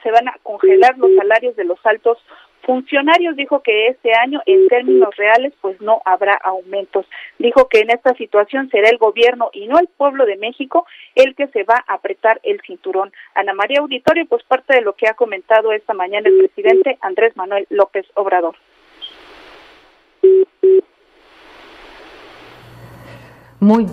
se 0.02 0.10
van 0.10 0.26
a 0.26 0.36
congelar 0.42 0.98
los 0.98 1.14
salarios 1.14 1.54
de 1.54 1.64
los 1.64 1.78
altos 1.84 2.18
funcionarios. 2.62 3.36
Dijo 3.36 3.62
que 3.62 3.88
este 3.88 4.12
año, 4.14 4.40
en 4.46 4.68
términos 4.68 5.14
reales, 5.16 5.52
pues 5.60 5.80
no 5.80 6.00
habrá 6.04 6.34
aumentos. 6.34 7.06
Dijo 7.38 7.68
que 7.68 7.80
en 7.80 7.90
esta 7.90 8.14
situación 8.14 8.68
será 8.70 8.88
el 8.88 8.98
gobierno 8.98 9.50
y 9.52 9.66
no 9.66 9.78
el 9.78 9.88
pueblo 9.88 10.26
de 10.26 10.36
México 10.36 10.86
el 11.14 11.34
que 11.34 11.48
se 11.48 11.64
va 11.64 11.84
a 11.86 11.94
apretar 11.94 12.40
el 12.42 12.60
cinturón. 12.66 13.12
Ana 13.34 13.54
María 13.54 13.80
Auditorio, 13.80 14.26
pues 14.26 14.42
parte 14.44 14.74
de 14.74 14.82
lo 14.82 14.94
que 14.94 15.08
ha 15.08 15.14
comentado 15.14 15.72
esta 15.72 15.94
mañana 15.94 16.28
el 16.28 16.38
presidente 16.38 16.98
Andrés 17.00 17.36
Manuel 17.36 17.66
López 17.70 18.06
Obrador. 18.14 18.56
Muy. 23.60 23.86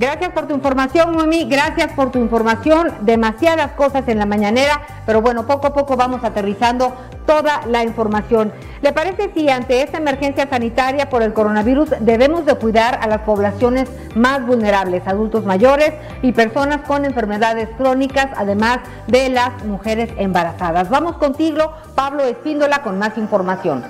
Gracias 0.00 0.30
por 0.30 0.46
tu 0.46 0.54
información, 0.54 1.14
Mami. 1.14 1.44
Gracias 1.44 1.92
por 1.92 2.10
tu 2.10 2.18
información. 2.18 2.90
Demasiadas 3.02 3.72
cosas 3.72 4.08
en 4.08 4.16
la 4.16 4.24
mañanera, 4.24 4.80
pero 5.04 5.20
bueno, 5.20 5.46
poco 5.46 5.66
a 5.66 5.74
poco 5.74 5.94
vamos 5.94 6.24
aterrizando 6.24 6.94
toda 7.26 7.60
la 7.66 7.84
información. 7.84 8.50
¿Le 8.80 8.94
parece 8.94 9.30
si 9.34 9.50
ante 9.50 9.82
esta 9.82 9.98
emergencia 9.98 10.48
sanitaria 10.48 11.10
por 11.10 11.22
el 11.22 11.34
coronavirus 11.34 11.90
debemos 12.00 12.46
de 12.46 12.54
cuidar 12.54 12.98
a 13.02 13.08
las 13.08 13.20
poblaciones 13.20 13.90
más 14.14 14.46
vulnerables, 14.46 15.06
adultos 15.06 15.44
mayores 15.44 15.92
y 16.22 16.32
personas 16.32 16.80
con 16.86 17.04
enfermedades 17.04 17.68
crónicas, 17.76 18.28
además 18.38 18.78
de 19.06 19.28
las 19.28 19.62
mujeres 19.66 20.10
embarazadas? 20.16 20.88
Vamos 20.88 21.18
contigo, 21.18 21.74
Pablo 21.94 22.24
Espíndola, 22.24 22.80
con 22.80 22.98
más 22.98 23.18
información. 23.18 23.84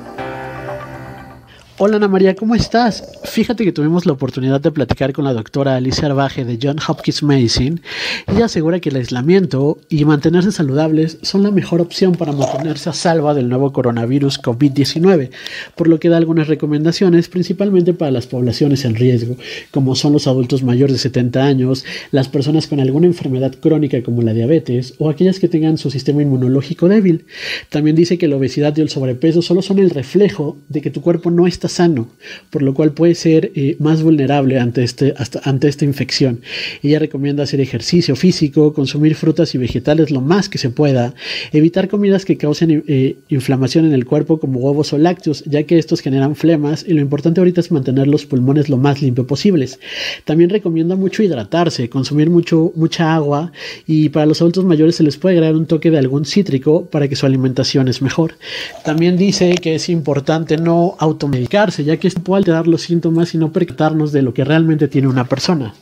Hola 1.82 1.96
Ana 1.96 2.08
María, 2.08 2.36
¿cómo 2.36 2.54
estás? 2.54 3.02
Fíjate 3.24 3.64
que 3.64 3.72
tuvimos 3.72 4.04
la 4.04 4.12
oportunidad 4.12 4.60
de 4.60 4.70
platicar 4.70 5.14
con 5.14 5.24
la 5.24 5.32
doctora 5.32 5.76
Alicia 5.76 6.08
Arbaje 6.08 6.44
de 6.44 6.58
John 6.62 6.76
Hopkins 6.86 7.22
Medicine. 7.22 7.80
Ella 8.26 8.44
asegura 8.44 8.80
que 8.80 8.90
el 8.90 8.96
aislamiento 8.96 9.78
y 9.88 10.04
mantenerse 10.04 10.52
saludables 10.52 11.16
son 11.22 11.42
la 11.42 11.50
mejor 11.50 11.80
opción 11.80 12.16
para 12.16 12.32
mantenerse 12.32 12.90
a 12.90 12.92
salvo 12.92 13.32
del 13.32 13.48
nuevo 13.48 13.72
coronavirus 13.72 14.42
COVID-19, 14.42 15.30
por 15.74 15.88
lo 15.88 15.98
que 15.98 16.10
da 16.10 16.18
algunas 16.18 16.48
recomendaciones 16.48 17.30
principalmente 17.30 17.94
para 17.94 18.10
las 18.10 18.26
poblaciones 18.26 18.84
en 18.84 18.94
riesgo, 18.94 19.38
como 19.70 19.94
son 19.94 20.12
los 20.12 20.26
adultos 20.26 20.62
mayores 20.62 20.96
de 20.96 20.98
70 20.98 21.42
años, 21.42 21.86
las 22.10 22.28
personas 22.28 22.66
con 22.66 22.80
alguna 22.80 23.06
enfermedad 23.06 23.54
crónica 23.58 24.02
como 24.02 24.20
la 24.20 24.34
diabetes 24.34 24.92
o 24.98 25.08
aquellas 25.08 25.38
que 25.38 25.48
tengan 25.48 25.78
su 25.78 25.90
sistema 25.90 26.20
inmunológico 26.20 26.88
débil. 26.88 27.24
También 27.70 27.96
dice 27.96 28.18
que 28.18 28.28
la 28.28 28.36
obesidad 28.36 28.76
y 28.76 28.82
el 28.82 28.90
sobrepeso 28.90 29.40
solo 29.40 29.62
son 29.62 29.78
el 29.78 29.88
reflejo 29.88 30.58
de 30.68 30.82
que 30.82 30.90
tu 30.90 31.00
cuerpo 31.00 31.30
no 31.30 31.46
está 31.46 31.69
sano, 31.70 32.08
por 32.50 32.62
lo 32.62 32.74
cual 32.74 32.92
puede 32.92 33.14
ser 33.14 33.50
eh, 33.54 33.76
más 33.78 34.02
vulnerable 34.02 34.58
ante, 34.58 34.82
este, 34.82 35.14
hasta, 35.16 35.40
ante 35.44 35.68
esta 35.68 35.86
infección. 35.86 36.40
Ella 36.82 36.98
recomienda 36.98 37.44
hacer 37.44 37.60
ejercicio 37.60 38.14
físico, 38.16 38.74
consumir 38.74 39.14
frutas 39.14 39.54
y 39.54 39.58
vegetales 39.58 40.10
lo 40.10 40.20
más 40.20 40.48
que 40.48 40.58
se 40.58 40.70
pueda, 40.70 41.14
evitar 41.52 41.88
comidas 41.88 42.24
que 42.24 42.36
causen 42.36 42.84
eh, 42.86 43.16
inflamación 43.28 43.86
en 43.86 43.92
el 43.92 44.04
cuerpo 44.04 44.38
como 44.38 44.60
huevos 44.60 44.92
o 44.92 44.98
lácteos, 44.98 45.42
ya 45.46 45.62
que 45.62 45.78
estos 45.78 46.00
generan 46.00 46.36
flemas 46.36 46.84
y 46.86 46.92
lo 46.92 47.00
importante 47.00 47.40
ahorita 47.40 47.60
es 47.60 47.70
mantener 47.70 48.06
los 48.06 48.26
pulmones 48.26 48.68
lo 48.68 48.76
más 48.76 49.00
limpio 49.02 49.26
posibles. 49.26 49.78
También 50.24 50.50
recomienda 50.50 50.96
mucho 50.96 51.22
hidratarse, 51.22 51.88
consumir 51.88 52.30
mucho, 52.30 52.72
mucha 52.74 53.14
agua 53.14 53.52
y 53.86 54.08
para 54.10 54.26
los 54.26 54.40
adultos 54.40 54.64
mayores 54.64 54.96
se 54.96 55.02
les 55.02 55.16
puede 55.16 55.36
agregar 55.36 55.56
un 55.56 55.66
toque 55.66 55.90
de 55.90 55.98
algún 55.98 56.24
cítrico 56.24 56.86
para 56.86 57.08
que 57.08 57.16
su 57.16 57.26
alimentación 57.26 57.88
es 57.88 58.02
mejor. 58.02 58.34
También 58.84 59.16
dice 59.16 59.54
que 59.54 59.74
es 59.74 59.88
importante 59.88 60.56
no 60.56 60.96
automedicar 60.98 61.59
ya 61.68 61.96
que 61.98 62.08
esto 62.08 62.22
puede 62.22 62.38
alterar 62.38 62.66
los 62.66 62.82
síntomas 62.82 63.34
y 63.34 63.38
no 63.38 63.52
percatarnos 63.52 64.12
de 64.12 64.22
lo 64.22 64.32
que 64.32 64.44
realmente 64.44 64.88
tiene 64.88 65.08
una 65.08 65.24
persona. 65.24 65.74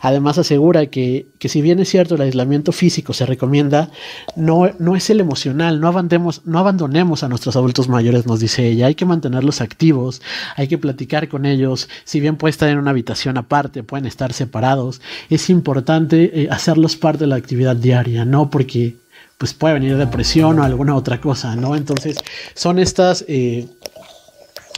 Además 0.00 0.38
asegura 0.38 0.86
que, 0.86 1.26
si 1.38 1.60
bien 1.60 1.80
es 1.80 1.90
cierto 1.90 2.14
el 2.14 2.22
aislamiento 2.22 2.72
físico 2.72 3.12
se 3.12 3.26
recomienda, 3.26 3.90
no, 4.34 4.70
no 4.78 4.96
es 4.96 5.10
el 5.10 5.20
emocional, 5.20 5.80
no, 5.80 5.88
abandonemos, 5.88 6.42
no 6.46 6.58
abandonemos 6.58 7.22
a 7.22 7.28
nuestros 7.28 7.56
adultos 7.56 7.88
mayores, 7.88 8.26
nos 8.26 8.40
dice 8.40 8.66
ella, 8.66 8.86
hay 8.86 8.94
que 8.94 9.04
mantenerlos 9.04 9.60
activos, 9.60 10.22
hay 10.56 10.66
que 10.66 10.78
platicar 10.78 11.28
con 11.28 11.44
ellos, 11.44 11.88
si 12.04 12.20
bien 12.20 12.36
puede 12.36 12.50
estar 12.50 12.70
en 12.70 12.78
una 12.78 12.90
habitación 12.90 13.36
aparte, 13.36 13.82
pueden 13.82 14.06
estar 14.06 14.32
separados, 14.32 15.00
es 15.28 15.50
importante 15.50 16.42
eh, 16.42 16.48
hacerlos 16.50 16.96
parte 16.96 17.24
de 17.24 17.28
la 17.28 17.36
actividad 17.36 17.76
diaria, 17.76 18.24
no 18.24 18.50
porque 18.50 18.96
pues 19.38 19.54
puede 19.54 19.74
venir 19.74 19.96
depresión 19.96 20.58
o 20.58 20.64
alguna 20.64 20.94
otra 20.94 21.18
cosa, 21.20 21.56
¿no? 21.56 21.74
Entonces 21.74 22.18
son 22.54 22.78
estas... 22.78 23.24
Eh, 23.26 23.66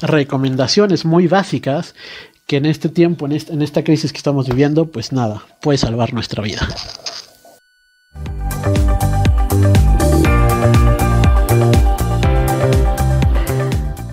recomendaciones 0.02 1.04
muy 1.04 1.26
básicas 1.26 1.94
que 2.46 2.56
en 2.56 2.66
este 2.66 2.88
tiempo, 2.88 3.26
en 3.26 3.62
esta, 3.62 3.84
crisis 3.84 4.12
que 4.12 4.18
estamos 4.18 4.48
viviendo, 4.48 4.86
pues 4.86 5.12
nada, 5.12 5.42
puede 5.60 5.78
salvar 5.78 6.12
nuestra 6.12 6.42
vida. 6.42 6.68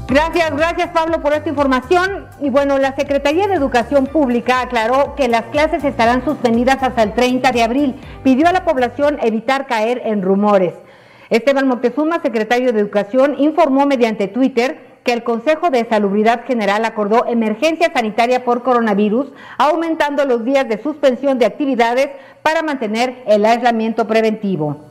Gracias, 0.08 0.52
gracias 0.56 0.90
Pablo 0.92 1.22
por 1.22 1.34
esta 1.34 1.50
información. 1.50 2.28
Y 2.42 2.50
bueno, 2.50 2.78
la 2.78 2.96
Secretaría 2.96 3.48
de 3.48 3.56
Educación 3.56 4.08
Pública 4.08 4.62
aclaró 4.62 5.16
que 5.16 5.28
las 5.28 5.44
clases 5.48 5.84
estarán 5.84 6.24
suspendidas 6.26 6.82
hasta 6.82 7.04
el 7.04 7.14
30 7.14 7.52
de 7.52 7.64
abril. 7.64 7.96
Pidió 8.24 8.48
a 8.48 8.54
la 8.54 8.64
población 8.64 9.20
evitar 9.22 9.68
caer 9.68 10.02
en 10.06 10.22
rumores. 10.22 10.74
Esteban 11.30 11.68
Montezuma, 11.68 12.22
secretario 12.22 12.74
de 12.74 12.80
Educación, 12.80 13.36
informó 13.38 13.86
mediante 13.86 14.28
Twitter 14.28 14.89
que 15.04 15.14
el 15.14 15.24
Consejo 15.24 15.70
de 15.70 15.88
Salubridad 15.88 16.46
General 16.46 16.86
acordó 16.86 17.26
emergencia 17.26 17.92
sanitaria 17.94 18.44
por 18.44 18.64
coronavirus, 18.64 19.28
aumentando 19.58 20.26
los 20.26 20.44
días 20.46 20.68
de 20.68 20.82
suspensión 20.82 21.40
de 21.40 21.46
actividades 21.46 22.10
para 22.42 22.62
mantener 22.62 23.24
el 23.26 23.46
aislamiento 23.46 24.08
preventivo. 24.08 24.90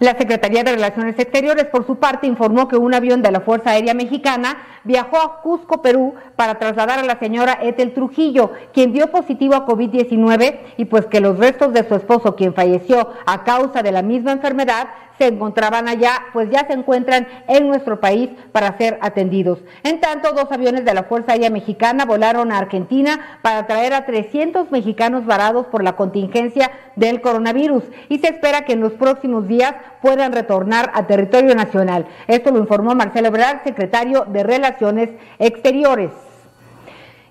La 0.00 0.16
Secretaría 0.16 0.62
de 0.62 0.70
Relaciones 0.70 1.18
Exteriores, 1.18 1.64
por 1.64 1.84
su 1.84 1.96
parte, 1.96 2.28
informó 2.28 2.68
que 2.68 2.76
un 2.76 2.94
avión 2.94 3.20
de 3.20 3.32
la 3.32 3.40
Fuerza 3.40 3.70
Aérea 3.70 3.94
Mexicana 3.94 4.58
viajó 4.84 5.16
a 5.16 5.40
Cusco, 5.40 5.82
Perú, 5.82 6.14
para 6.36 6.56
trasladar 6.60 7.00
a 7.00 7.02
la 7.02 7.18
señora 7.18 7.58
Ethel 7.60 7.94
Trujillo, 7.94 8.52
quien 8.72 8.92
dio 8.92 9.10
positivo 9.10 9.56
a 9.56 9.66
COVID-19 9.66 10.60
y 10.76 10.84
pues 10.84 11.06
que 11.06 11.20
los 11.20 11.36
restos 11.36 11.72
de 11.72 11.86
su 11.88 11.96
esposo, 11.96 12.36
quien 12.36 12.54
falleció 12.54 13.08
a 13.26 13.42
causa 13.42 13.82
de 13.82 13.90
la 13.90 14.02
misma 14.02 14.30
enfermedad, 14.30 14.86
se 15.18 15.26
encontraban 15.26 15.88
allá, 15.88 16.26
pues 16.32 16.48
ya 16.50 16.66
se 16.66 16.72
encuentran 16.72 17.26
en 17.48 17.66
nuestro 17.66 18.00
país 18.00 18.30
para 18.52 18.76
ser 18.78 18.98
atendidos. 19.02 19.58
En 19.82 20.00
tanto, 20.00 20.32
dos 20.32 20.50
aviones 20.50 20.84
de 20.84 20.94
la 20.94 21.02
Fuerza 21.02 21.32
Aérea 21.32 21.50
Mexicana 21.50 22.04
volaron 22.04 22.52
a 22.52 22.58
Argentina 22.58 23.38
para 23.42 23.66
traer 23.66 23.92
a 23.92 24.06
300 24.06 24.70
mexicanos 24.70 25.26
varados 25.26 25.66
por 25.66 25.82
la 25.82 25.96
contingencia 25.96 26.70
del 26.96 27.20
coronavirus 27.20 27.84
y 28.08 28.18
se 28.18 28.28
espera 28.28 28.62
que 28.62 28.72
en 28.72 28.80
los 28.80 28.92
próximos 28.92 29.48
días 29.48 29.74
puedan 30.00 30.32
retornar 30.32 30.90
a 30.94 31.06
territorio 31.06 31.54
nacional. 31.54 32.06
Esto 32.28 32.50
lo 32.50 32.58
informó 32.58 32.94
Marcelo 32.94 33.28
Ebrard, 33.28 33.64
secretario 33.64 34.24
de 34.28 34.42
Relaciones 34.42 35.10
Exteriores. 35.38 36.10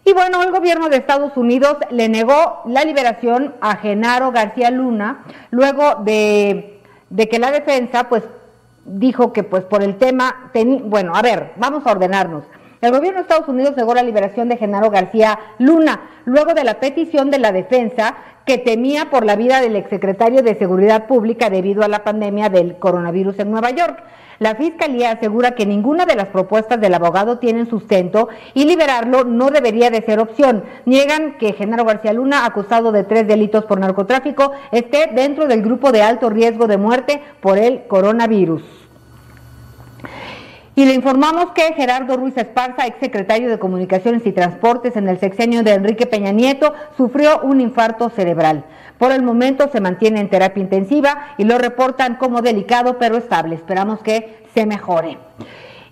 Y 0.08 0.14
bueno, 0.14 0.42
el 0.42 0.52
gobierno 0.52 0.88
de 0.88 0.96
Estados 0.96 1.36
Unidos 1.36 1.76
le 1.90 2.08
negó 2.08 2.62
la 2.66 2.86
liberación 2.86 3.56
a 3.60 3.76
Genaro 3.76 4.32
García 4.32 4.72
Luna 4.72 5.26
luego 5.52 5.96
de 5.96 6.77
de 7.10 7.30
que 7.30 7.40
la 7.40 7.52
defensa 7.52 8.10
pues 8.10 8.24
dijo 8.86 9.34
que 9.34 9.44
pues 9.44 9.64
por 9.64 9.84
el 9.84 9.98
tema, 9.98 10.52
bueno, 10.84 11.14
a 11.16 11.22
ver, 11.22 11.52
vamos 11.58 11.86
a 11.86 11.92
ordenarnos. 11.92 12.44
El 12.80 12.92
gobierno 12.92 13.18
de 13.18 13.22
Estados 13.24 13.48
Unidos 13.48 13.76
negó 13.76 13.96
la 13.96 14.04
liberación 14.04 14.50
de 14.50 14.58
Genaro 14.58 14.92
García 14.92 15.40
Luna, 15.58 16.02
luego 16.26 16.54
de 16.54 16.64
la 16.64 16.80
petición 16.80 17.32
de 17.32 17.40
la 17.40 17.52
defensa 17.52 18.16
que 18.46 18.60
temía 18.60 19.10
por 19.10 19.26
la 19.26 19.36
vida 19.36 19.62
del 19.62 19.76
exsecretario 19.76 20.44
de 20.44 20.54
Seguridad 20.54 21.08
Pública 21.08 21.50
debido 21.50 21.84
a 21.84 21.88
la 21.88 22.04
pandemia 22.04 22.50
del 22.50 22.78
coronavirus 22.78 23.40
en 23.40 23.50
Nueva 23.50 23.72
York. 23.72 24.04
La 24.38 24.54
Fiscalía 24.54 25.10
asegura 25.10 25.56
que 25.56 25.66
ninguna 25.66 26.06
de 26.06 26.16
las 26.16 26.28
propuestas 26.28 26.80
del 26.80 26.94
abogado 26.94 27.40
tienen 27.40 27.68
sustento 27.68 28.30
y 28.54 28.66
liberarlo 28.66 29.24
no 29.24 29.50
debería 29.50 29.90
de 29.90 30.04
ser 30.04 30.20
opción. 30.20 30.64
Niegan 30.86 31.40
que 31.40 31.54
Genaro 31.54 31.84
García 31.84 32.14
Luna, 32.14 32.46
acusado 32.46 32.92
de 32.92 33.04
tres 33.04 33.28
delitos 33.28 33.66
por 33.66 33.80
narcotráfico, 33.80 34.52
esté 34.72 35.10
dentro 35.16 35.48
del 35.48 35.64
grupo 35.64 35.92
de 35.92 36.04
alto 36.04 36.30
riesgo 36.30 36.68
de 36.68 36.78
muerte 36.78 37.24
por 37.42 37.58
el 37.58 37.88
coronavirus. 37.88 38.87
Y 40.78 40.86
le 40.86 40.94
informamos 40.94 41.54
que 41.54 41.74
Gerardo 41.74 42.18
Ruiz 42.18 42.38
Esparza, 42.38 42.86
exsecretario 42.86 43.50
de 43.50 43.58
Comunicaciones 43.58 44.24
y 44.28 44.32
Transportes 44.32 44.96
en 44.96 45.10
el 45.10 45.20
sexenio 45.20 45.64
de 45.64 45.74
Enrique 45.74 46.06
Peña 46.06 46.32
Nieto, 46.32 46.72
sufrió 46.96 47.40
un 47.42 47.62
infarto 47.62 48.12
cerebral. 48.12 48.64
Por 49.00 49.12
el 49.12 49.24
momento 49.24 49.70
se 49.72 49.82
mantiene 49.82 50.20
en 50.20 50.30
terapia 50.30 50.62
intensiva 50.62 51.34
y 51.40 51.46
lo 51.46 51.58
reportan 51.58 52.18
como 52.18 52.44
delicado 52.44 53.00
pero 53.00 53.18
estable. 53.18 53.56
Esperamos 53.56 54.02
que 54.02 54.46
se 54.54 54.68
mejore. 54.68 55.18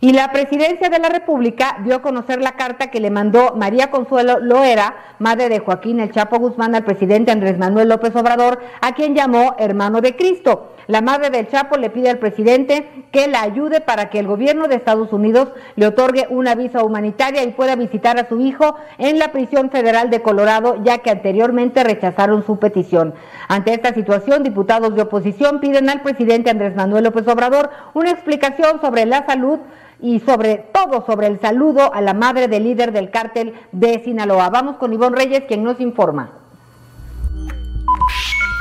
Y 0.02 0.14
la 0.14 0.32
presidencia 0.32 0.90
de 0.90 1.00
la 1.00 1.10
República 1.10 1.78
dio 1.84 1.96
a 1.96 2.02
conocer 2.04 2.40
la 2.40 2.52
carta 2.52 2.92
que 2.92 3.00
le 3.00 3.10
mandó 3.10 3.56
María 3.56 3.90
Consuelo 3.90 4.38
Loera, 4.40 4.98
madre 5.18 5.50
de 5.50 5.58
Joaquín 5.58 6.00
El 6.00 6.12
Chapo 6.12 6.38
Guzmán, 6.38 6.76
al 6.76 6.84
presidente 6.84 7.32
Andrés 7.32 7.58
Manuel 7.58 7.90
López 7.90 8.16
Obrador, 8.16 8.60
a 8.82 8.94
quien 8.94 9.16
llamó 9.16 9.56
hermano 9.58 10.02
de 10.02 10.16
Cristo. 10.16 10.75
La 10.88 11.02
madre 11.02 11.32
del 11.32 11.48
Chapo 11.48 11.78
le 11.78 11.90
pide 11.90 12.10
al 12.10 12.20
presidente 12.20 13.08
que 13.12 13.28
la 13.28 13.42
ayude 13.42 13.82
para 13.82 14.10
que 14.10 14.20
el 14.20 14.28
gobierno 14.28 14.68
de 14.68 14.76
Estados 14.76 15.12
Unidos 15.14 15.50
le 15.76 15.88
otorgue 15.88 16.28
una 16.30 16.54
visa 16.54 16.84
humanitaria 16.84 17.44
y 17.44 17.52
pueda 17.54 17.76
visitar 17.76 18.20
a 18.20 18.30
su 18.30 18.40
hijo 18.40 18.76
en 19.00 19.18
la 19.18 19.32
prisión 19.32 19.72
federal 19.72 20.12
de 20.12 20.22
Colorado, 20.22 20.84
ya 20.84 21.00
que 21.00 21.10
anteriormente 21.10 21.84
rechazaron 21.84 22.46
su 22.46 22.60
petición. 22.60 23.16
Ante 23.48 23.74
esta 23.74 23.94
situación, 23.94 24.44
diputados 24.44 24.96
de 24.96 25.02
oposición 25.02 25.60
piden 25.60 25.90
al 25.90 26.02
presidente 26.02 26.52
Andrés 26.52 26.76
Manuel 26.76 27.06
López 27.06 27.28
Obrador 27.28 27.72
una 27.96 28.12
explicación 28.12 28.80
sobre 28.80 29.06
la 29.08 29.26
salud 29.26 29.60
y 30.00 30.20
sobre 30.20 30.58
todo 30.72 31.04
sobre 31.06 31.28
el 31.28 31.40
saludo 31.40 31.92
a 31.94 32.02
la 32.02 32.14
madre 32.14 32.48
del 32.48 32.64
líder 32.64 32.92
del 32.92 33.10
cártel 33.10 33.56
de 33.72 34.04
Sinaloa. 34.04 34.50
Vamos 34.50 34.78
con 34.78 34.94
Ivonne 34.94 35.18
Reyes, 35.18 35.46
quien 35.48 35.64
nos 35.64 35.80
informa. 35.80 36.45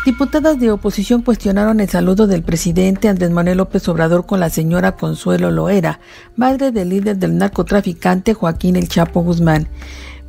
Diputadas 0.04 0.60
de 0.60 0.70
oposición 0.70 1.22
cuestionaron 1.22 1.80
el 1.80 1.88
saludo 1.88 2.26
del 2.26 2.42
presidente 2.42 3.08
Andrés 3.08 3.30
Manuel 3.30 3.56
López 3.56 3.88
Obrador 3.88 4.26
con 4.26 4.38
la 4.38 4.50
señora 4.50 4.96
Consuelo 4.96 5.50
Loera, 5.50 5.98
madre 6.36 6.72
del 6.72 6.90
líder 6.90 7.16
del 7.16 7.38
narcotraficante 7.38 8.34
Joaquín 8.34 8.76
El 8.76 8.86
Chapo 8.86 9.22
Guzmán. 9.22 9.66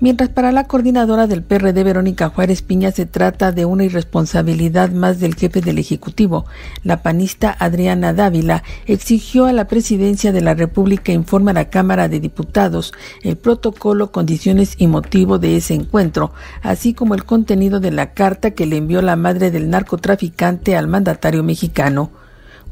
Mientras 0.02 0.28
para 0.28 0.52
la 0.52 0.66
coordinadora 0.66 1.26
del 1.26 1.41
PRD, 1.41 1.86
Verónica 1.86 2.28
Juárez 2.28 2.62
Piña, 2.62 2.91
se 2.91 3.06
trata 3.06 3.54
de 3.54 3.64
una 3.64 3.86
irresponsabilidad 3.86 4.89
más 4.91 5.22
del 5.22 5.36
jefe 5.36 5.62
del 5.62 5.78
Ejecutivo, 5.78 6.46
la 6.84 7.02
panista 7.02 7.56
Adriana 7.58 8.14
Dávila 8.14 8.64
exigió 8.88 9.46
a 9.46 9.54
la 9.54 9.70
presidencia 9.70 10.34
de 10.34 10.41
la 10.41 10.54
República 10.54 11.14
informe 11.14 11.52
a 11.52 11.54
la 11.54 11.70
Cámara 11.70 12.10
de 12.10 12.20
Diputados 12.20 12.93
el 13.24 13.38
protocolo, 13.38 14.12
condiciones 14.12 14.76
y 14.78 14.88
motivo 14.88 15.39
de 15.39 15.56
ese 15.56 15.76
encuentro, 15.76 16.34
así 16.62 16.93
como 16.93 17.16
el 17.16 17.24
contenido 17.24 17.80
de 17.80 17.91
la 17.91 18.14
carta 18.14 18.52
que 18.52 18.66
le 18.66 18.76
envió 18.76 19.02
la 19.02 19.16
madre 19.16 19.50
del 19.50 19.70
narcotraficante 19.70 20.76
al 20.76 20.89
mandatario 20.89 21.41
mexicano. 21.41 22.12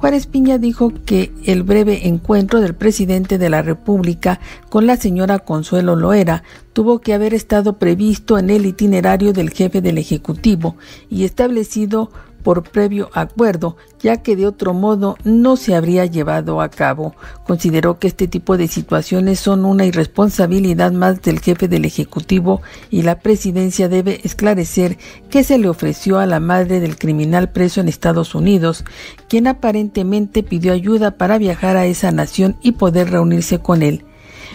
Juárez 0.04 0.28
Piña 0.28 0.58
dijo 0.58 0.92
que 1.06 1.32
el 1.46 1.64
breve 1.64 2.10
encuentro 2.10 2.60
del 2.60 2.76
presidente 2.76 3.38
de 3.38 3.50
la 3.50 3.62
República 3.62 4.42
con 4.68 4.86
la 4.86 4.98
señora 4.98 5.40
Consuelo 5.40 5.96
Loera 5.96 6.44
tuvo 6.74 7.00
que 7.00 7.14
haber 7.14 7.34
estado 7.34 7.80
previsto 7.80 8.38
en 8.38 8.50
el 8.50 8.66
itinerario 8.66 9.32
del 9.32 9.52
jefe 9.52 9.80
del 9.80 9.98
Ejecutivo 9.98 10.76
y 11.10 11.24
establecido 11.24 12.12
por 12.44 12.64
previo 12.64 13.10
acuerdo, 13.14 13.78
ya 14.00 14.18
que 14.18 14.36
de 14.36 14.46
otro 14.46 14.74
modo 14.74 15.18
no 15.24 15.56
se 15.56 15.76
habría 15.76 16.06
llevado 16.06 16.62
a 16.62 16.70
cabo. 16.70 17.16
Consideró 17.46 17.98
que 17.98 18.08
este 18.08 18.28
tipo 18.28 18.58
de 18.58 18.68
situaciones 18.68 19.40
son 19.40 19.66
una 19.66 19.86
irresponsabilidad 19.86 20.92
más 20.92 21.22
del 21.22 21.40
jefe 21.40 21.68
del 21.68 21.86
Ejecutivo 21.86 22.62
y 22.92 23.02
la 23.02 23.20
presidencia 23.20 23.90
debe 23.90 24.20
esclarecer 24.24 24.98
qué 25.30 25.44
se 25.44 25.58
le 25.58 25.70
ofreció 25.70 26.20
a 26.20 26.26
la 26.26 26.40
madre 26.40 26.80
del 26.80 26.98
criminal 26.98 27.52
preso 27.52 27.82
en 27.82 27.88
Estados 27.88 28.36
Unidos, 28.36 28.84
quien 29.30 29.48
aparentemente 29.48 30.44
pidió 30.44 30.74
ayuda 30.74 31.12
para 31.18 31.38
viajar 31.38 31.78
a 31.78 31.86
esa 31.86 32.12
nación 32.12 32.58
y 32.62 32.74
poder 32.74 33.10
reunirse 33.10 33.60
con 33.60 33.82
él 33.82 34.06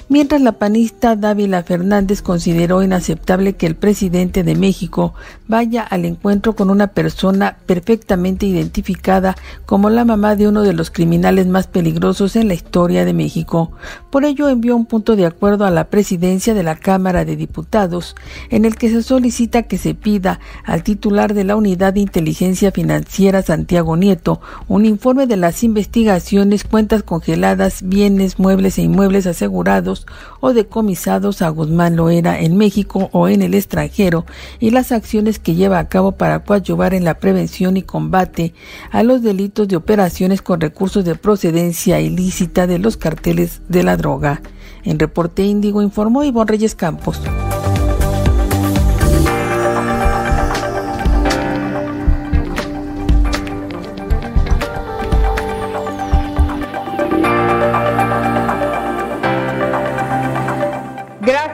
mientras 0.08 0.40
la 0.40 0.52
panista 0.52 1.16
Dávila 1.16 1.62
Fernández 1.62 2.22
consideró 2.22 2.82
inaceptable 2.82 3.56
que 3.56 3.66
el 3.66 3.76
presidente 3.76 4.42
de 4.42 4.54
México 4.54 5.14
vaya 5.46 5.82
al 5.82 6.04
encuentro 6.04 6.54
con 6.54 6.70
una 6.70 6.88
persona 6.88 7.56
perfectamente 7.66 8.46
identificada 8.46 9.36
como 9.66 9.90
la 9.90 10.04
mamá 10.04 10.36
de 10.36 10.48
uno 10.48 10.62
de 10.62 10.72
los 10.72 10.90
criminales 10.90 11.46
más 11.46 11.66
peligrosos 11.66 12.36
en 12.36 12.48
la 12.48 12.54
historia 12.54 13.04
de 13.04 13.12
México. 13.12 13.72
Por 14.10 14.24
ello 14.24 14.48
envió 14.48 14.76
un 14.76 14.86
punto 14.86 15.16
de 15.16 15.26
acuerdo 15.26 15.64
a 15.64 15.70
la 15.70 15.84
presidencia 15.84 16.54
de 16.54 16.62
la 16.62 16.76
Cámara 16.76 17.24
de 17.24 17.36
Diputados, 17.36 18.16
en 18.50 18.64
el 18.64 18.76
que 18.76 18.90
se 18.90 19.02
solicita 19.02 19.64
que 19.64 19.78
se 19.78 19.94
pida 19.94 20.40
al 20.64 20.82
titular 20.82 21.34
de 21.34 21.44
la 21.44 21.56
Unidad 21.56 21.92
de 21.94 22.00
Inteligencia 22.00 22.72
Financiera 22.72 23.42
Santiago 23.42 23.96
Nieto 23.96 24.40
un 24.66 24.84
informe 24.84 25.26
de 25.26 25.36
las 25.36 25.62
investigaciones, 25.64 26.64
cuentas 26.64 27.02
congeladas, 27.02 27.82
bienes, 27.82 28.38
muebles 28.38 28.78
e 28.78 28.82
inmuebles 28.82 29.26
asegurados 29.26 29.97
o 30.40 30.52
decomisados 30.52 31.42
a 31.42 31.48
Guzmán 31.48 31.96
Loera 31.96 32.40
en 32.40 32.56
México 32.56 33.08
o 33.12 33.28
en 33.28 33.42
el 33.42 33.54
extranjero 33.54 34.26
y 34.60 34.70
las 34.70 34.92
acciones 34.92 35.38
que 35.38 35.54
lleva 35.54 35.78
a 35.78 35.88
cabo 35.88 36.12
para 36.12 36.44
coadyuvar 36.44 36.94
en 36.94 37.04
la 37.04 37.18
prevención 37.18 37.76
y 37.76 37.82
combate 37.82 38.54
a 38.90 39.02
los 39.02 39.22
delitos 39.22 39.68
de 39.68 39.76
operaciones 39.76 40.42
con 40.42 40.60
recursos 40.60 41.04
de 41.04 41.14
procedencia 41.14 42.00
ilícita 42.00 42.66
de 42.66 42.78
los 42.78 42.96
carteles 42.96 43.62
de 43.68 43.82
la 43.82 43.96
droga. 43.96 44.42
En 44.84 44.98
Reporte 44.98 45.42
Índigo 45.42 45.82
informó 45.82 46.24
Ivonne 46.24 46.50
Reyes 46.50 46.74
Campos. 46.74 47.20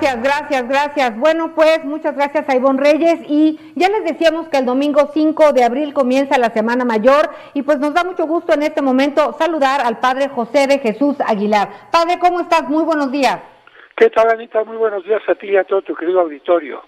Gracias, 0.04 0.68
gracias, 0.68 1.18
Bueno, 1.18 1.54
pues 1.54 1.82
muchas 1.82 2.14
gracias 2.14 2.46
a 2.46 2.54
Ivonne 2.54 2.78
Reyes 2.78 3.20
y 3.26 3.58
ya 3.74 3.88
les 3.88 4.04
decíamos 4.04 4.50
que 4.50 4.58
el 4.58 4.66
domingo 4.66 5.08
5 5.14 5.54
de 5.54 5.64
abril 5.64 5.94
comienza 5.94 6.36
la 6.36 6.50
Semana 6.50 6.84
Mayor 6.84 7.30
y 7.54 7.62
pues 7.62 7.78
nos 7.78 7.94
da 7.94 8.04
mucho 8.04 8.26
gusto 8.26 8.52
en 8.52 8.64
este 8.64 8.82
momento 8.82 9.32
saludar 9.32 9.80
al 9.80 10.00
Padre 10.00 10.28
José 10.28 10.66
de 10.66 10.78
Jesús 10.78 11.16
Aguilar. 11.26 11.70
Padre, 11.90 12.18
¿cómo 12.20 12.40
estás? 12.40 12.68
Muy 12.68 12.84
buenos 12.84 13.10
días. 13.12 13.40
¿Qué 13.96 14.10
tal, 14.10 14.28
Anita? 14.28 14.62
Muy 14.64 14.76
buenos 14.76 15.04
días 15.04 15.22
a 15.26 15.34
ti 15.36 15.46
y 15.48 15.56
a 15.56 15.64
todo 15.64 15.80
tu 15.80 15.94
querido 15.94 16.20
auditorio. 16.20 16.82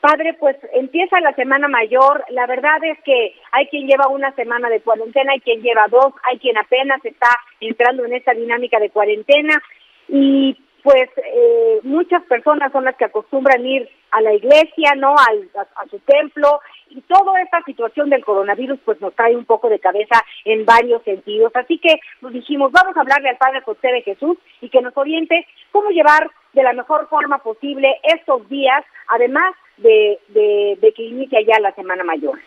Padre, 0.00 0.34
pues 0.38 0.56
empieza 0.72 1.18
la 1.20 1.34
semana 1.34 1.66
mayor. 1.66 2.24
La 2.28 2.46
verdad 2.46 2.84
es 2.84 2.98
que 3.04 3.34
hay 3.50 3.66
quien 3.66 3.88
lleva 3.88 4.06
una 4.06 4.32
semana 4.36 4.68
de 4.68 4.80
cuarentena, 4.80 5.32
hay 5.32 5.40
quien 5.40 5.60
lleva 5.60 5.86
dos, 5.90 6.14
hay 6.30 6.38
quien 6.38 6.56
apenas 6.56 7.04
está 7.04 7.30
entrando 7.58 8.04
en 8.04 8.12
esta 8.12 8.32
dinámica 8.32 8.78
de 8.78 8.90
cuarentena. 8.90 9.60
Y 10.08 10.56
pues 10.82 11.08
eh, 11.16 11.80
muchas 11.82 12.22
personas 12.24 12.72
son 12.72 12.84
las 12.84 12.96
que 12.96 13.04
acostumbran 13.04 13.64
ir 13.64 13.88
a 14.10 14.20
la 14.20 14.34
iglesia, 14.34 14.94
¿no? 14.96 15.14
Al, 15.16 15.48
a, 15.54 15.86
su 15.88 15.98
templo 16.00 16.60
y 16.88 17.00
toda 17.02 17.40
esta 17.40 17.62
situación 17.64 18.10
del 18.10 18.24
coronavirus 18.24 18.78
pues 18.84 19.00
nos 19.00 19.14
trae 19.14 19.36
un 19.36 19.44
poco 19.44 19.68
de 19.68 19.78
cabeza 19.78 20.22
en 20.44 20.64
varios 20.64 21.02
sentidos. 21.04 21.52
Así 21.54 21.78
que 21.78 22.00
nos 22.20 22.32
dijimos, 22.32 22.72
vamos 22.72 22.96
a 22.96 23.00
hablarle 23.00 23.28
al 23.28 23.36
Padre 23.36 23.60
José 23.62 23.88
de 23.88 24.02
Jesús 24.02 24.36
y 24.60 24.68
que 24.68 24.82
nos 24.82 24.96
oriente 24.96 25.46
cómo 25.70 25.90
llevar 25.90 26.30
de 26.52 26.62
la 26.62 26.72
mejor 26.72 27.08
forma 27.08 27.38
posible 27.38 28.00
estos 28.02 28.48
días, 28.48 28.84
además 29.08 29.54
de, 29.76 30.18
de, 30.28 30.92
que 30.92 31.02
inicia 31.02 31.40
ya 31.42 31.60
la 31.60 31.72
Semana 31.72 32.04
Mayor. 32.04 32.38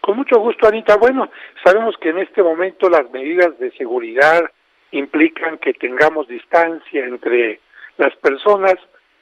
Con 0.00 0.16
mucho 0.16 0.38
gusto, 0.38 0.68
Anita. 0.68 0.96
Bueno, 0.96 1.30
sabemos 1.64 1.94
que 2.00 2.10
en 2.10 2.18
este 2.18 2.42
momento 2.42 2.88
las 2.88 3.10
medidas 3.10 3.58
de 3.58 3.70
seguridad, 3.72 4.42
implican 4.92 5.58
que 5.58 5.72
tengamos 5.74 6.28
distancia 6.28 7.04
entre 7.04 7.60
las 7.96 8.14
personas 8.16 8.74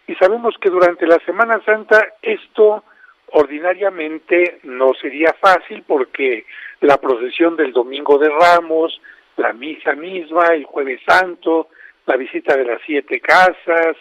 y 0.06 0.14
sabemos 0.14 0.56
que 0.60 0.70
durante 0.70 1.06
la 1.06 1.18
Semana 1.26 1.60
Santa 1.64 2.14
esto 2.22 2.84
ordinariamente 3.32 4.60
no 4.62 4.94
sería 4.94 5.34
fácil 5.34 5.84
porque 5.86 6.46
la 6.80 6.96
procesión 6.96 7.56
del 7.56 7.72
Domingo 7.72 8.18
de 8.18 8.30
Ramos, 8.30 9.00
la 9.36 9.52
misa 9.52 9.92
misma, 9.94 10.46
el 10.48 10.64
jueves 10.64 11.00
santo, 11.06 11.68
la 12.06 12.16
visita 12.16 12.56
de 12.56 12.64
las 12.64 12.80
siete 12.86 13.20
casas, 13.20 13.96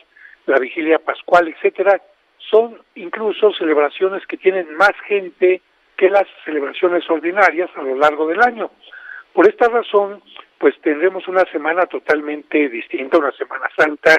la 0.46 0.60
vigilia 0.60 1.00
pascual, 1.00 1.50
etcétera, 1.50 2.02
son 2.50 2.82
incluso 2.96 3.52
celebraciones 3.54 4.26
que 4.28 4.38
tienen 4.38 4.74
más 4.76 4.94
gente 5.08 5.62
que 5.98 6.10
las 6.10 6.26
celebraciones 6.46 7.10
ordinarias 7.10 7.70
a 7.76 7.82
lo 7.82 7.96
largo 7.96 8.28
del 8.28 8.42
año. 8.42 8.72
Por 9.38 9.48
esta 9.48 9.70
razón, 9.70 10.24
pues 10.58 10.74
tendremos 10.82 11.28
una 11.28 11.46
semana 11.52 11.86
totalmente 11.86 12.70
distinta, 12.70 13.20
una 13.20 13.32
Semana 13.34 13.70
Santa 13.78 14.18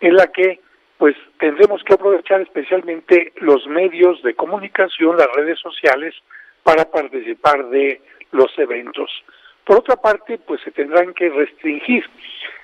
en 0.00 0.16
la 0.16 0.26
que 0.32 0.58
pues 0.98 1.14
tendremos 1.38 1.84
que 1.84 1.94
aprovechar 1.94 2.40
especialmente 2.40 3.32
los 3.36 3.64
medios 3.68 4.20
de 4.24 4.34
comunicación, 4.34 5.18
las 5.18 5.32
redes 5.36 5.60
sociales, 5.60 6.16
para 6.64 6.90
participar 6.90 7.68
de 7.68 8.00
los 8.32 8.58
eventos. 8.58 9.08
Por 9.62 9.76
otra 9.76 9.94
parte, 9.94 10.38
pues 10.38 10.60
se 10.62 10.72
tendrán 10.72 11.14
que 11.14 11.30
restringir. 11.30 12.04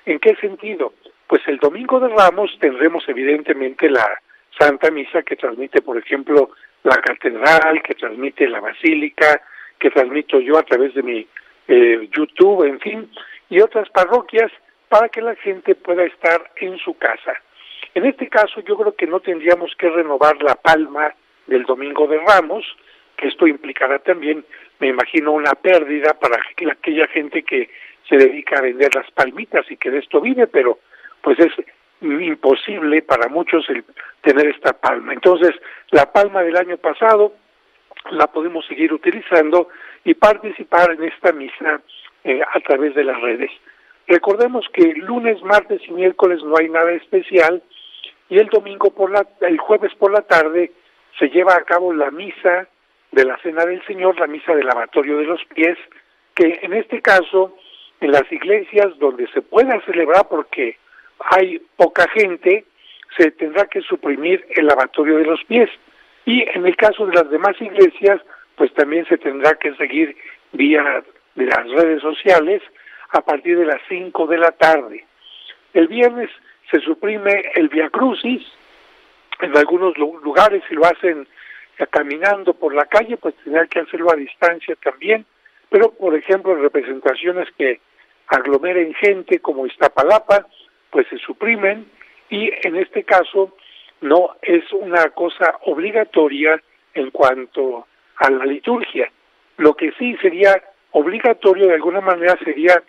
¿En 0.05 0.19
qué 0.19 0.35
sentido? 0.41 0.91
Pues 1.27 1.41
el 1.47 1.57
domingo 1.57 2.01
de 2.01 2.09
Ramos 2.09 2.51
tendremos 2.59 3.07
evidentemente 3.07 3.89
la 3.89 4.19
Santa 4.59 4.91
Misa 4.91 5.23
que 5.23 5.37
transmite, 5.37 5.81
por 5.81 5.97
ejemplo, 5.97 6.49
la 6.83 6.97
catedral, 6.97 7.81
que 7.81 7.95
transmite 7.95 8.49
la 8.49 8.59
basílica, 8.59 9.41
que 9.79 9.89
transmito 9.89 10.41
yo 10.41 10.57
a 10.57 10.63
través 10.63 10.93
de 10.95 11.01
mi 11.01 11.25
eh, 11.67 12.09
YouTube, 12.15 12.65
en 12.65 12.79
fin, 12.79 13.09
y 13.49 13.61
otras 13.61 13.89
parroquias 13.89 14.51
para 14.89 15.09
que 15.09 15.21
la 15.21 15.35
gente 15.35 15.75
pueda 15.75 16.03
estar 16.03 16.51
en 16.57 16.77
su 16.77 16.97
casa. 16.97 17.33
En 17.95 18.05
este 18.05 18.27
caso 18.27 18.61
yo 18.61 18.77
creo 18.77 18.95
que 18.95 19.07
no 19.07 19.19
tendríamos 19.19 19.75
que 19.77 19.89
renovar 19.89 20.41
la 20.41 20.55
palma 20.55 21.13
del 21.47 21.63
Domingo 21.63 22.07
de 22.07 22.19
Ramos, 22.19 22.65
que 23.17 23.27
esto 23.27 23.47
implicará 23.47 23.99
también, 23.99 24.43
me 24.79 24.87
imagino, 24.87 25.31
una 25.31 25.53
pérdida 25.53 26.13
para 26.13 26.41
aquella 26.71 27.07
gente 27.07 27.43
que 27.43 27.69
se 28.07 28.17
dedica 28.17 28.57
a 28.57 28.61
vender 28.61 28.93
las 28.95 29.09
palmitas 29.11 29.69
y 29.69 29.77
que 29.77 29.91
de 29.91 29.99
esto 29.99 30.19
vive, 30.19 30.47
pero 30.47 30.79
pues 31.21 31.39
es 31.39 31.53
imposible 32.01 33.01
para 33.01 33.29
muchos 33.29 33.69
el 33.69 33.83
tener 34.21 34.47
esta 34.47 34.73
palma. 34.73 35.13
Entonces, 35.13 35.55
la 35.91 36.11
palma 36.11 36.43
del 36.43 36.57
año 36.57 36.77
pasado 36.77 37.33
la 38.11 38.27
podemos 38.27 38.65
seguir 38.65 38.93
utilizando 38.93 39.69
y 40.03 40.13
participar 40.13 40.91
en 40.91 41.03
esta 41.03 41.31
misa 41.31 41.81
eh, 42.23 42.41
a 42.41 42.59
través 42.61 42.95
de 42.95 43.03
las 43.03 43.19
redes. 43.21 43.51
Recordemos 44.07 44.65
que 44.73 44.93
lunes, 44.95 45.41
martes 45.43 45.81
y 45.87 45.91
miércoles 45.91 46.43
no 46.43 46.55
hay 46.57 46.69
nada 46.69 46.91
especial 46.91 47.61
y 48.29 48.37
el 48.39 48.47
domingo 48.47 48.91
por 48.91 49.11
la, 49.11 49.25
el 49.41 49.57
jueves 49.57 49.93
por 49.95 50.11
la 50.11 50.21
tarde 50.21 50.71
se 51.17 51.29
lleva 51.29 51.55
a 51.55 51.63
cabo 51.63 51.93
la 51.93 52.11
misa 52.11 52.67
de 53.11 53.25
la 53.25 53.37
Cena 53.37 53.65
del 53.65 53.85
Señor, 53.85 54.19
la 54.19 54.27
misa 54.27 54.55
del 54.55 54.65
lavatorio 54.65 55.17
de 55.17 55.25
los 55.25 55.43
pies, 55.45 55.77
que 56.35 56.59
en 56.63 56.73
este 56.73 57.01
caso 57.01 57.55
en 58.01 58.11
las 58.11 58.29
iglesias 58.31 58.97
donde 58.99 59.27
se 59.27 59.41
pueda 59.41 59.79
celebrar 59.85 60.27
porque 60.27 60.77
hay 61.19 61.59
poca 61.77 62.07
gente, 62.09 62.65
se 63.17 63.31
tendrá 63.31 63.65
que 63.65 63.81
suprimir 63.81 64.45
el 64.55 64.65
lavatorio 64.65 65.17
de 65.17 65.25
los 65.25 65.43
pies. 65.45 65.69
Y 66.25 66.45
en 66.53 66.65
el 66.65 66.75
caso 66.75 67.05
de 67.05 67.15
las 67.15 67.29
demás 67.29 67.59
iglesias, 67.59 68.21
pues 68.55 68.73
también 68.73 69.05
se 69.07 69.17
tendrá 69.17 69.55
que 69.55 69.73
seguir 69.75 70.15
vía 70.51 71.03
de 71.35 71.45
las 71.45 71.69
redes 71.69 72.01
sociales 72.01 72.61
a 73.09 73.21
partir 73.21 73.57
de 73.57 73.65
las 73.65 73.81
5 73.89 74.27
de 74.27 74.37
la 74.37 74.51
tarde. 74.51 75.05
El 75.73 75.87
viernes 75.87 76.29
se 76.71 76.79
suprime 76.79 77.51
el 77.55 77.69
Via 77.69 77.89
Crucis, 77.89 78.43
en 79.41 79.57
algunos 79.57 79.97
lugares 79.97 80.63
si 80.69 80.75
lo 80.75 80.85
hacen 80.85 81.27
caminando 81.89 82.53
por 82.53 82.73
la 82.73 82.85
calle, 82.85 83.17
pues 83.17 83.35
tendrá 83.43 83.65
que 83.67 83.79
hacerlo 83.79 84.11
a 84.11 84.15
distancia 84.15 84.75
también, 84.81 85.25
pero 85.69 85.91
por 85.91 86.15
ejemplo 86.15 86.55
representaciones 86.55 87.49
que 87.57 87.81
aglomeren 88.27 88.93
gente 88.93 89.39
como 89.39 89.65
Iztapalapa, 89.65 90.47
pues 90.89 91.07
se 91.09 91.17
suprimen. 91.17 91.85
Y 92.29 92.51
en 92.63 92.75
este 92.77 93.03
caso 93.03 93.55
no 94.03 94.35
es 94.41 94.71
una 94.73 95.09
cosa 95.09 95.57
obligatoria 95.61 96.61
en 96.93 97.09
cuanto 97.11 97.87
a 98.17 98.29
la 98.29 98.45
liturgia. 98.45 99.09
Lo 99.57 99.75
que 99.75 99.93
sí 99.97 100.15
sería 100.21 100.61
obligatorio 100.91 101.67
de 101.67 101.75
alguna 101.75 102.01
manera 102.01 102.37
sería 102.43 102.83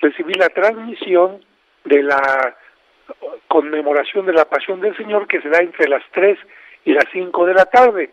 recibir 0.00 0.36
la 0.36 0.50
transmisión 0.50 1.40
de 1.84 2.02
la 2.02 2.56
conmemoración 3.48 4.26
de 4.26 4.34
la 4.34 4.44
Pasión 4.44 4.80
del 4.80 4.96
Señor 4.96 5.26
que 5.26 5.40
se 5.40 5.48
da 5.48 5.58
entre 5.60 5.88
las 5.88 6.02
3 6.12 6.38
y 6.84 6.92
las 6.92 7.06
5 7.12 7.46
de 7.46 7.54
la 7.54 7.64
tarde. 7.64 8.10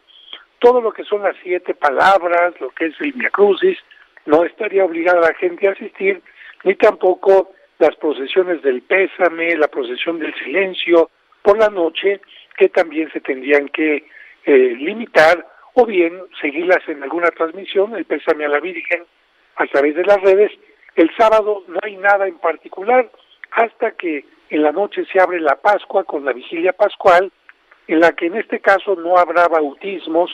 Todo 0.59 0.79
lo 0.79 0.93
que 0.93 1.03
son 1.03 1.23
las 1.23 1.35
siete 1.43 1.75
palabras, 1.75 2.53
lo 2.61 2.69
que 2.69 2.85
es 2.85 2.95
el 3.01 3.13
Crucis, 3.31 3.77
no 4.25 4.45
estaría 4.45 4.85
obligada 4.85 5.19
la 5.19 5.33
gente 5.33 5.67
a 5.67 5.71
asistir, 5.71 6.21
ni 6.63 6.75
tampoco 6.75 7.51
las 7.79 7.95
procesiones 7.97 8.61
del 8.61 8.81
pésame, 8.81 9.57
la 9.57 9.67
procesión 9.67 10.19
del 10.19 10.33
silencio 10.35 11.09
por 11.41 11.59
la 11.59 11.69
noche, 11.69 12.21
que 12.57 12.69
también 12.69 13.11
se 13.11 13.21
tendrían 13.21 13.69
que 13.69 14.05
eh, 14.45 14.75
limitar, 14.77 15.45
o 15.73 15.85
bien 15.85 16.21
seguirlas 16.39 16.87
en 16.87 17.03
alguna 17.03 17.29
transmisión, 17.29 17.95
el 17.95 18.05
pésame 18.05 18.45
a 18.45 18.49
la 18.49 18.59
Virgen 18.59 19.03
a 19.57 19.65
través 19.67 19.95
de 19.95 20.05
las 20.05 20.21
redes. 20.21 20.51
El 20.95 21.09
sábado 21.17 21.63
no 21.67 21.79
hay 21.83 21.97
nada 21.97 22.27
en 22.27 22.37
particular, 22.37 23.09
hasta 23.51 23.91
que 23.91 24.25
en 24.49 24.63
la 24.63 24.71
noche 24.71 25.05
se 25.11 25.19
abre 25.19 25.39
la 25.39 25.55
Pascua 25.55 26.03
con 26.03 26.23
la 26.23 26.31
vigilia 26.31 26.73
pascual, 26.73 27.31
en 27.87 27.99
la 27.99 28.13
que 28.13 28.27
en 28.27 28.35
este 28.35 28.59
caso 28.59 28.95
no 28.95 29.17
habrá 29.17 29.47
bautismos, 29.47 30.31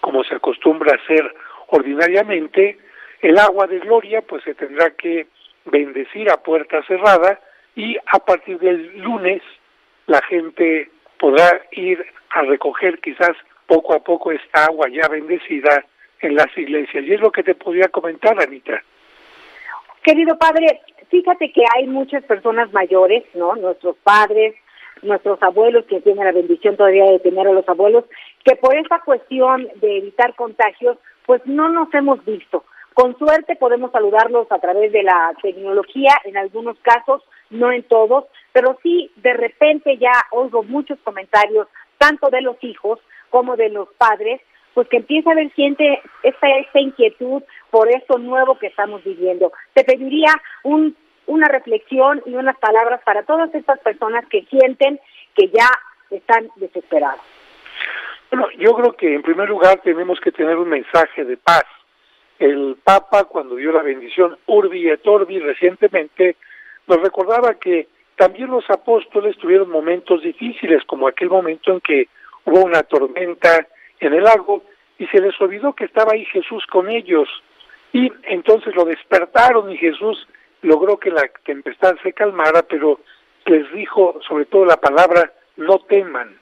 como 0.00 0.22
se 0.24 0.34
acostumbra 0.34 0.92
a 0.92 1.02
hacer 1.02 1.34
ordinariamente. 1.68 2.78
El 3.20 3.38
agua 3.38 3.66
de 3.66 3.80
gloria 3.80 4.22
pues 4.22 4.42
se 4.44 4.54
tendrá 4.54 4.90
que 4.90 5.26
bendecir 5.64 6.30
a 6.30 6.42
puerta 6.42 6.82
cerrada 6.84 7.40
y 7.74 7.96
a 8.06 8.18
partir 8.20 8.58
del 8.58 8.98
lunes 8.98 9.42
la 10.06 10.22
gente 10.22 10.90
podrá 11.20 11.62
ir 11.72 12.04
a 12.30 12.42
recoger 12.42 12.98
quizás 13.00 13.36
poco 13.66 13.94
a 13.94 14.00
poco 14.00 14.32
esta 14.32 14.64
agua 14.64 14.88
ya 14.90 15.06
bendecida 15.08 15.84
en 16.20 16.34
las 16.34 16.48
iglesias. 16.56 17.04
Y 17.04 17.12
es 17.12 17.20
lo 17.20 17.30
que 17.30 17.42
te 17.42 17.54
podría 17.54 17.88
comentar, 17.88 18.40
Anita. 18.40 18.82
Querido 20.02 20.36
padre, 20.38 20.80
fíjate 21.10 21.52
que 21.52 21.62
hay 21.76 21.86
muchas 21.86 22.24
personas 22.24 22.72
mayores, 22.72 23.24
¿no? 23.34 23.54
Nuestros 23.54 23.96
padres, 23.98 24.54
nuestros 25.02 25.42
abuelos, 25.42 25.84
que 25.86 26.00
tienen 26.00 26.24
la 26.24 26.32
bendición 26.32 26.76
todavía 26.76 27.04
de 27.04 27.20
tener 27.20 27.46
a 27.46 27.52
los 27.52 27.68
abuelos, 27.68 28.04
que 28.44 28.56
por 28.56 28.74
esta 28.76 29.00
cuestión 29.00 29.68
de 29.76 29.98
evitar 29.98 30.34
contagios, 30.34 30.96
pues 31.26 31.42
no 31.44 31.68
nos 31.68 31.92
hemos 31.94 32.24
visto. 32.24 32.64
Con 32.94 33.16
suerte 33.18 33.56
podemos 33.56 33.92
saludarlos 33.92 34.50
a 34.50 34.58
través 34.58 34.90
de 34.92 35.02
la 35.02 35.32
tecnología, 35.42 36.12
en 36.24 36.36
algunos 36.36 36.78
casos, 36.80 37.22
no 37.50 37.70
en 37.72 37.82
todos, 37.84 38.24
pero 38.52 38.78
sí 38.82 39.10
de 39.16 39.34
repente 39.34 39.96
ya 39.98 40.12
oigo 40.30 40.62
muchos 40.62 40.98
comentarios, 41.04 41.68
tanto 41.98 42.30
de 42.30 42.40
los 42.40 42.56
hijos 42.62 42.98
como 43.28 43.56
de 43.56 43.68
los 43.68 43.88
padres, 43.94 44.40
pues 44.74 44.88
que 44.88 44.98
empieza 44.98 45.30
a 45.30 45.32
haber 45.32 45.50
gente 45.52 46.00
esta, 46.22 46.48
esta 46.58 46.80
inquietud 46.80 47.42
por 47.70 47.88
esto 47.88 48.18
nuevo 48.18 48.58
que 48.58 48.68
estamos 48.68 49.02
viviendo. 49.04 49.52
Te 49.74 49.84
pediría 49.84 50.32
un, 50.62 50.96
una 51.26 51.48
reflexión 51.48 52.22
y 52.26 52.34
unas 52.34 52.56
palabras 52.58 53.00
para 53.04 53.24
todas 53.24 53.54
estas 53.54 53.78
personas 53.80 54.24
que 54.28 54.44
sienten 54.46 55.00
que 55.34 55.48
ya 55.48 55.68
están 56.10 56.48
desesperados. 56.56 57.20
Bueno, 58.30 58.46
yo 58.58 58.74
creo 58.74 58.92
que 58.92 59.14
en 59.14 59.22
primer 59.22 59.48
lugar 59.48 59.80
tenemos 59.82 60.20
que 60.20 60.30
tener 60.30 60.56
un 60.56 60.68
mensaje 60.68 61.24
de 61.24 61.36
paz. 61.36 61.64
El 62.38 62.76
Papa, 62.82 63.24
cuando 63.24 63.56
dio 63.56 63.72
la 63.72 63.82
bendición 63.82 64.38
Urbi 64.46 64.88
et 64.88 65.06
Orbi 65.06 65.40
recientemente, 65.40 66.36
nos 66.90 67.00
recordaba 67.00 67.54
que 67.54 67.86
también 68.16 68.50
los 68.50 68.68
apóstoles 68.68 69.36
tuvieron 69.38 69.70
momentos 69.70 70.22
difíciles, 70.22 70.84
como 70.84 71.06
aquel 71.06 71.30
momento 71.30 71.72
en 71.72 71.80
que 71.80 72.08
hubo 72.44 72.64
una 72.64 72.82
tormenta 72.82 73.66
en 74.00 74.12
el 74.12 74.24
lago 74.24 74.64
y 74.98 75.06
se 75.06 75.20
les 75.20 75.40
olvidó 75.40 75.72
que 75.72 75.84
estaba 75.84 76.12
ahí 76.12 76.24
Jesús 76.26 76.66
con 76.66 76.90
ellos 76.90 77.28
y 77.92 78.10
entonces 78.24 78.74
lo 78.74 78.84
despertaron 78.84 79.70
y 79.70 79.76
Jesús 79.76 80.26
logró 80.62 80.98
que 80.98 81.10
la 81.10 81.22
tempestad 81.44 81.94
se 82.02 82.12
calmara, 82.12 82.62
pero 82.62 83.00
les 83.46 83.72
dijo 83.72 84.18
sobre 84.26 84.46
todo 84.46 84.64
la 84.64 84.76
palabra 84.76 85.32
no 85.56 85.78
teman. 85.78 86.36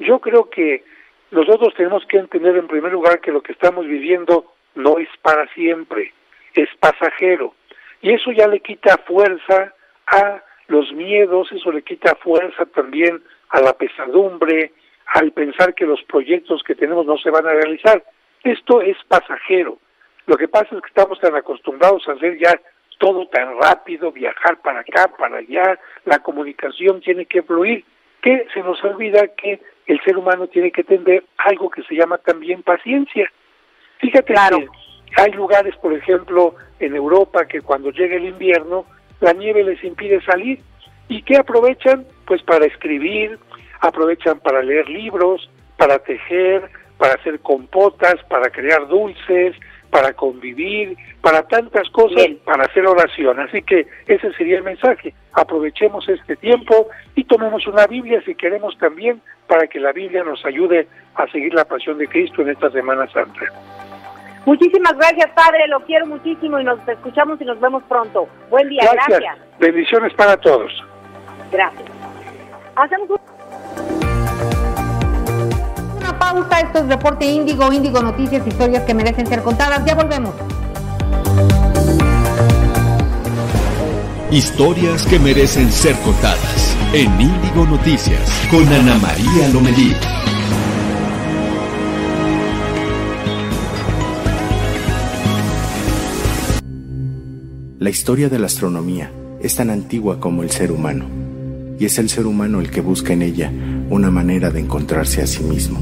Yo 0.00 0.18
creo 0.18 0.50
que 0.50 0.84
nosotros 1.30 1.72
tenemos 1.76 2.04
que 2.06 2.18
entender 2.18 2.56
en 2.56 2.66
primer 2.66 2.92
lugar 2.92 3.20
que 3.20 3.32
lo 3.32 3.42
que 3.42 3.52
estamos 3.52 3.86
viviendo 3.86 4.52
no 4.74 4.98
es 4.98 5.08
para 5.22 5.46
siempre, 5.54 6.12
es 6.52 6.68
pasajero. 6.80 7.54
Y 8.02 8.12
eso 8.12 8.32
ya 8.32 8.48
le 8.48 8.58
quita 8.58 8.98
fuerza 9.06 9.72
a 10.06 10.42
los 10.68 10.92
miedos, 10.92 11.50
eso 11.52 11.70
le 11.72 11.82
quita 11.82 12.14
fuerza 12.16 12.64
también 12.66 13.22
a 13.50 13.60
la 13.60 13.72
pesadumbre, 13.74 14.72
al 15.14 15.32
pensar 15.32 15.74
que 15.74 15.86
los 15.86 16.02
proyectos 16.04 16.62
que 16.62 16.74
tenemos 16.74 17.06
no 17.06 17.18
se 17.18 17.30
van 17.30 17.46
a 17.46 17.52
realizar. 17.52 18.02
Esto 18.42 18.80
es 18.80 18.96
pasajero. 19.08 19.78
Lo 20.26 20.36
que 20.36 20.48
pasa 20.48 20.74
es 20.74 20.80
que 20.80 20.88
estamos 20.88 21.20
tan 21.20 21.34
acostumbrados 21.36 22.08
a 22.08 22.12
hacer 22.12 22.38
ya 22.38 22.58
todo 22.98 23.26
tan 23.28 23.58
rápido, 23.60 24.12
viajar 24.12 24.60
para 24.62 24.80
acá, 24.80 25.10
para 25.18 25.38
allá, 25.38 25.78
la 26.04 26.20
comunicación 26.20 27.00
tiene 27.00 27.26
que 27.26 27.42
fluir, 27.42 27.84
que 28.22 28.46
se 28.54 28.60
nos 28.60 28.82
olvida 28.84 29.28
que 29.36 29.60
el 29.86 30.00
ser 30.02 30.16
humano 30.16 30.46
tiene 30.46 30.70
que 30.70 30.84
tener 30.84 31.24
algo 31.36 31.68
que 31.70 31.82
se 31.82 31.94
llama 31.94 32.18
también 32.18 32.62
paciencia. 32.62 33.30
Fíjate 33.98 34.32
que 34.32 35.20
hay 35.20 35.32
lugares, 35.32 35.76
por 35.76 35.92
ejemplo, 35.92 36.54
en 36.78 36.96
Europa 36.96 37.46
que 37.46 37.60
cuando 37.60 37.90
llega 37.90 38.16
el 38.16 38.24
invierno, 38.24 38.86
la 39.24 39.32
nieve 39.32 39.64
les 39.64 39.82
impide 39.82 40.20
salir. 40.22 40.60
¿Y 41.08 41.22
qué 41.22 41.38
aprovechan? 41.38 42.04
Pues 42.26 42.42
para 42.42 42.66
escribir, 42.66 43.38
aprovechan 43.80 44.38
para 44.40 44.62
leer 44.62 44.86
libros, 44.88 45.48
para 45.78 45.98
tejer, 45.98 46.68
para 46.98 47.14
hacer 47.14 47.40
compotas, 47.40 48.16
para 48.28 48.50
crear 48.50 48.86
dulces, 48.86 49.56
para 49.90 50.12
convivir, 50.12 50.96
para 51.22 51.42
tantas 51.44 51.88
cosas, 51.88 52.26
para 52.44 52.64
hacer 52.64 52.86
oración. 52.86 53.40
Así 53.40 53.62
que 53.62 53.86
ese 54.06 54.30
sería 54.34 54.58
el 54.58 54.62
mensaje. 54.62 55.14
aprovechemos 55.32 56.06
este 56.08 56.36
tiempo 56.36 56.88
y 57.14 57.24
tomemos 57.24 57.66
una 57.66 57.86
Biblia 57.86 58.22
si 58.26 58.34
queremos 58.34 58.76
también 58.78 59.22
para 59.46 59.66
que 59.66 59.80
la 59.80 59.92
Biblia 59.92 60.22
nos 60.22 60.44
ayude 60.44 60.86
a 61.14 61.26
seguir 61.28 61.54
la 61.54 61.64
pasión 61.64 61.96
de 61.96 62.08
Cristo 62.08 62.42
en 62.42 62.50
esta 62.50 62.70
Semana 62.70 63.08
Santa. 63.10 63.40
Muchísimas 64.46 64.94
gracias, 64.96 65.30
Padre, 65.34 65.66
lo 65.68 65.80
quiero 65.80 66.06
muchísimo 66.06 66.60
y 66.60 66.64
nos 66.64 66.78
escuchamos 66.86 67.40
y 67.40 67.44
nos 67.44 67.58
vemos 67.60 67.82
pronto. 67.84 68.28
Buen 68.50 68.68
día, 68.68 68.82
gracias. 68.92 69.38
Bendiciones 69.58 70.12
para 70.14 70.36
todos. 70.36 70.70
Gracias. 71.50 71.90
Hacemos 72.76 73.08
una 75.96 76.18
pausa, 76.18 76.60
esto 76.60 76.78
es 76.80 76.88
Reporte 76.88 77.24
Índigo, 77.24 77.72
Índigo 77.72 78.02
Noticias, 78.02 78.46
historias 78.46 78.82
que 78.82 78.92
merecen 78.92 79.26
ser 79.26 79.42
contadas. 79.42 79.84
Ya 79.86 79.94
volvemos. 79.94 80.34
Historias 84.30 85.06
que 85.06 85.18
merecen 85.18 85.70
ser 85.70 85.94
contadas 86.04 86.76
en 86.92 87.20
Índigo 87.20 87.64
Noticias 87.66 88.46
con 88.50 88.66
Ana 88.66 88.96
María 88.98 89.48
Lomelí. 89.52 89.94
La 97.84 97.90
historia 97.90 98.30
de 98.30 98.38
la 98.38 98.46
astronomía 98.46 99.12
es 99.42 99.56
tan 99.56 99.68
antigua 99.68 100.18
como 100.18 100.42
el 100.42 100.50
ser 100.50 100.72
humano, 100.72 101.04
y 101.78 101.84
es 101.84 101.98
el 101.98 102.08
ser 102.08 102.24
humano 102.24 102.60
el 102.60 102.70
que 102.70 102.80
busca 102.80 103.12
en 103.12 103.20
ella 103.20 103.52
una 103.90 104.10
manera 104.10 104.48
de 104.48 104.60
encontrarse 104.60 105.20
a 105.20 105.26
sí 105.26 105.42
mismo. 105.42 105.78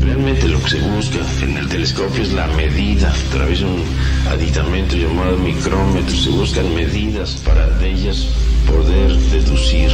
Realmente 0.00 0.48
lo 0.48 0.60
que 0.64 0.70
se 0.70 0.80
busca 0.80 1.18
en 1.44 1.58
el 1.58 1.68
telescopio 1.68 2.24
es 2.24 2.32
la 2.32 2.48
medida 2.56 3.08
a 3.08 3.30
través 3.30 3.60
de 3.60 3.66
un 3.66 3.82
aditamento 4.30 4.96
llamado 4.96 5.38
micrómetro. 5.38 6.10
Se 6.10 6.30
buscan 6.30 6.74
medidas 6.74 7.40
para 7.46 7.70
de 7.78 7.92
ellas 7.92 8.26
poder 8.66 9.14
deducir 9.30 9.90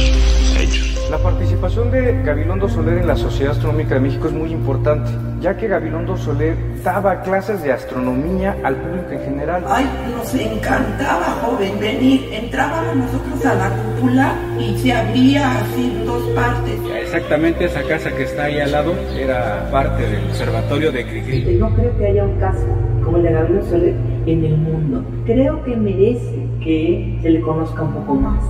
hechos. 0.59 0.88
La 1.09 1.17
participación 1.17 1.89
de 1.89 2.21
Gabilondo 2.23 2.69
Soler 2.69 2.99
en 2.99 3.07
la 3.07 3.15
Sociedad 3.15 3.53
Astronómica 3.53 3.95
de 3.95 3.99
México 3.99 4.27
es 4.27 4.33
muy 4.33 4.51
importante, 4.51 5.09
ya 5.41 5.57
que 5.57 5.67
Gabilondo 5.67 6.15
Soler 6.15 6.55
daba 6.83 7.23
clases 7.23 7.63
de 7.63 7.71
astronomía 7.71 8.55
al 8.63 8.75
público 8.75 9.09
en 9.09 9.19
general. 9.21 9.63
Ay, 9.67 9.89
nos 10.15 10.35
encantaba, 10.35 11.25
joven, 11.41 11.79
venir. 11.79 12.29
Entrábamos 12.31 12.95
nosotros 12.95 13.43
a 13.43 13.55
la 13.55 13.69
cúpula 13.69 14.35
y 14.59 14.77
se 14.77 14.93
abría 14.93 15.59
así 15.59 15.85
en 15.85 16.05
dos 16.05 16.21
partes. 16.35 16.79
Exactamente 17.01 17.65
esa 17.65 17.81
casa 17.81 18.11
que 18.15 18.23
está 18.23 18.43
ahí 18.43 18.59
al 18.59 18.71
lado 18.71 18.93
era 19.17 19.67
parte 19.71 20.03
del 20.03 20.25
observatorio 20.25 20.91
de 20.91 21.07
Cricri. 21.07 21.55
No 21.55 21.73
creo 21.73 21.97
que 21.97 22.05
haya 22.05 22.23
un 22.23 22.39
caso 22.39 22.67
como 23.03 23.17
el 23.17 23.23
de 23.23 23.31
Gabilondo 23.31 23.65
Soler 23.65 23.95
en 24.27 24.45
el 24.45 24.57
mundo. 24.57 25.03
Creo 25.25 25.63
que 25.63 25.75
merece 25.75 26.47
que 26.63 27.17
se 27.23 27.29
le 27.31 27.41
conozca 27.41 27.81
un 27.81 27.93
poco 27.93 28.13
más. 28.13 28.43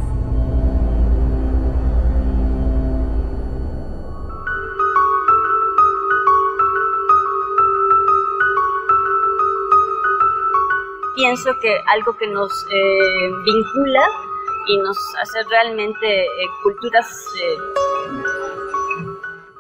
Pienso 11.19 11.51
que 11.59 11.83
algo 11.87 12.15
que 12.15 12.27
nos 12.27 12.49
eh, 12.71 13.31
vincula 13.43 14.07
y 14.67 14.77
nos 14.77 14.97
hace 15.21 15.43
realmente 15.49 16.23
eh, 16.23 16.45
culturas 16.63 17.05
eh, 17.37 17.57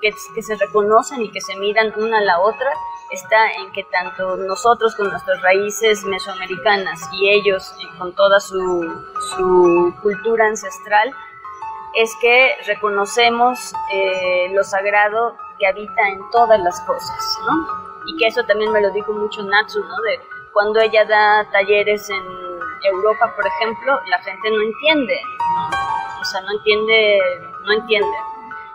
que, 0.01 0.13
que, 0.33 0.41
se 0.41 0.55
reconocen 0.55 1.21
y 1.21 1.29
que 1.29 1.41
se 1.41 1.57
miran 1.57 1.91
una 1.97 2.19
a 2.19 2.21
la 2.21 2.39
otra 2.39 2.71
está 3.11 3.51
en 3.55 3.73
que 3.73 3.83
tanto 3.91 4.37
nosotros 4.37 4.95
con 4.95 5.09
nuestras 5.09 5.41
raíces 5.41 6.05
mesoamericanas 6.05 7.01
y 7.11 7.29
ellos 7.29 7.73
con 7.97 8.13
toda 8.13 8.39
su, 8.39 8.55
su 9.35 9.93
cultura 10.01 10.47
ancestral 10.47 11.13
es 11.95 12.09
que 12.21 12.55
reconocemos 12.67 13.73
lo 14.53 14.63
sagrado 14.63 15.35
que 15.59 15.67
habita 15.67 16.07
en 16.07 16.21
todas 16.31 16.59
las 16.61 16.79
cosas, 16.81 17.37
¿no? 17.45 17.89
Y 18.05 18.15
que 18.15 18.27
eso 18.27 18.43
también 18.45 18.71
me 18.71 18.79
lo 18.79 18.91
dijo 18.91 19.11
mucho 19.11 19.41
Natsu, 19.43 19.79
¿no? 19.83 20.01
De, 20.03 20.19
cuando 20.53 20.79
ella 20.79 21.05
da 21.05 21.49
talleres 21.51 22.09
en 22.09 22.23
Europa, 22.83 23.33
por 23.35 23.45
ejemplo, 23.45 23.99
la 24.09 24.19
gente 24.19 24.49
no 24.51 24.61
entiende, 24.61 25.19
o 26.19 26.25
sea, 26.25 26.41
no 26.41 26.51
entiende, 26.51 27.19
no 27.65 27.73
entiende. 27.73 28.17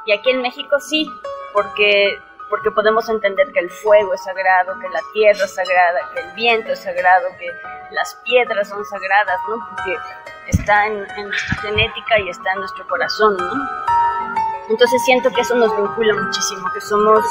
Y 0.06 0.12
aquí 0.12 0.30
en 0.30 0.42
México 0.42 0.78
sí, 0.80 1.10
porque 1.52 2.18
porque 2.50 2.70
podemos 2.70 3.08
entender 3.08 3.50
que 3.52 3.60
el 3.60 3.70
fuego 3.70 4.14
es 4.14 4.22
sagrado, 4.22 4.78
que 4.78 4.88
la 4.90 5.00
tierra 5.12 5.44
es 5.44 5.54
sagrada, 5.54 5.98
que 6.12 6.20
el 6.20 6.34
viento 6.34 6.72
es 6.72 6.82
sagrado, 6.82 7.26
que 7.38 7.50
las 7.90 8.14
piedras 8.24 8.68
son 8.68 8.84
sagradas, 8.84 9.40
¿no? 9.48 9.56
Porque 9.70 9.96
está 10.48 10.86
en, 10.86 11.04
en 11.16 11.28
nuestra 11.28 11.56
genética 11.62 12.18
y 12.20 12.28
está 12.28 12.52
en 12.52 12.60
nuestro 12.60 12.86
corazón, 12.86 13.36
¿no? 13.36 13.68
Entonces 14.68 15.02
siento 15.04 15.30
que 15.32 15.40
eso 15.40 15.54
nos 15.56 15.76
vincula 15.76 16.14
muchísimo, 16.14 16.70
que 16.72 16.80
somos 16.80 17.24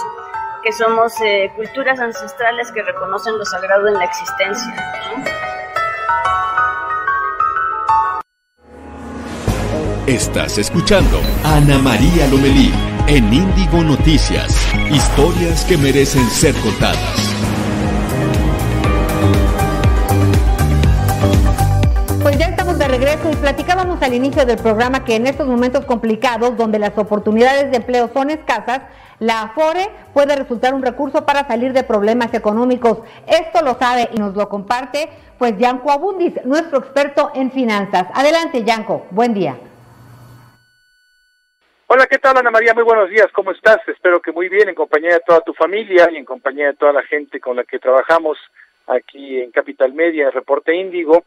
que 0.64 0.72
somos 0.72 1.14
eh, 1.22 1.52
culturas 1.58 2.00
ancestrales 2.00 2.72
que 2.72 2.82
reconocen 2.82 3.38
lo 3.38 3.44
sagrado 3.44 3.88
en 3.88 3.96
la 3.96 4.06
existencia. 4.06 4.74
Estás 10.08 10.58
escuchando 10.58 11.20
a 11.44 11.58
Ana 11.58 11.78
María 11.80 12.28
Lomelí 12.28 12.72
en 13.08 13.34
Índigo 13.34 13.84
Noticias. 13.84 14.56
Historias 14.90 15.66
que 15.66 15.78
merecen 15.78 16.26
ser 16.30 16.56
contadas. 16.56 17.34
Pues 22.22 22.38
ya 22.38 22.48
estamos 22.48 22.80
de 22.80 22.88
regreso 22.88 23.30
y 23.32 23.36
platicábamos 23.36 24.02
al 24.02 24.14
inicio 24.14 24.46
del 24.46 24.58
programa 24.58 25.04
que 25.04 25.16
en 25.18 25.28
estos 25.28 25.46
momentos 25.46 25.84
complicados, 25.86 26.56
donde 26.58 26.80
las 26.80 26.98
oportunidades 26.98 27.70
de 27.72 27.78
empleo 27.78 28.10
son 28.14 28.30
escasas, 28.30 28.84
la 29.20 29.44
AFORE 29.44 29.90
puede 30.14 30.36
resultar 30.36 30.74
un 30.74 30.84
recurso 30.84 31.26
para 31.26 31.48
salir 31.48 31.74
de 31.74 31.84
problemas 31.84 32.34
económicos. 32.34 33.00
Esto 33.28 33.64
lo 33.64 33.76
sabe 33.76 34.10
y 34.14 34.18
nos 34.18 34.36
lo 34.36 34.50
comparte 34.50 35.10
pues 35.38 35.58
Yanko 35.58 35.92
Abundis, 35.92 36.34
nuestro 36.46 36.80
experto 36.80 37.32
en 37.36 37.52
finanzas. 37.52 38.08
Adelante, 38.14 38.64
Yanko. 38.64 39.08
Buen 39.12 39.34
día. 39.34 39.58
Hola, 41.88 42.08
¿qué 42.08 42.18
tal 42.18 42.38
Ana 42.38 42.50
María? 42.50 42.74
Muy 42.74 42.84
buenos 42.84 43.10
días, 43.10 43.28
¿cómo 43.34 43.52
estás? 43.52 43.78
Espero 43.88 44.20
que 44.20 44.32
muy 44.32 44.50
bien, 44.50 44.68
en 44.70 44.74
compañía 44.74 45.14
de 45.14 45.20
toda 45.20 45.42
tu 45.42 45.54
familia 45.54 46.10
y 46.12 46.16
en 46.16 46.26
compañía 46.26 46.68
de 46.68 46.74
toda 46.74 46.92
la 46.92 47.04
gente 47.04 47.40
con 47.40 47.56
la 47.56 47.66
que 47.66 47.78
trabajamos 47.78 48.38
aquí 48.88 49.40
en 49.40 49.52
Capital 49.52 49.94
Media, 49.94 50.26
en 50.26 50.32
Reporte 50.32 50.74
Índigo. 50.74 51.24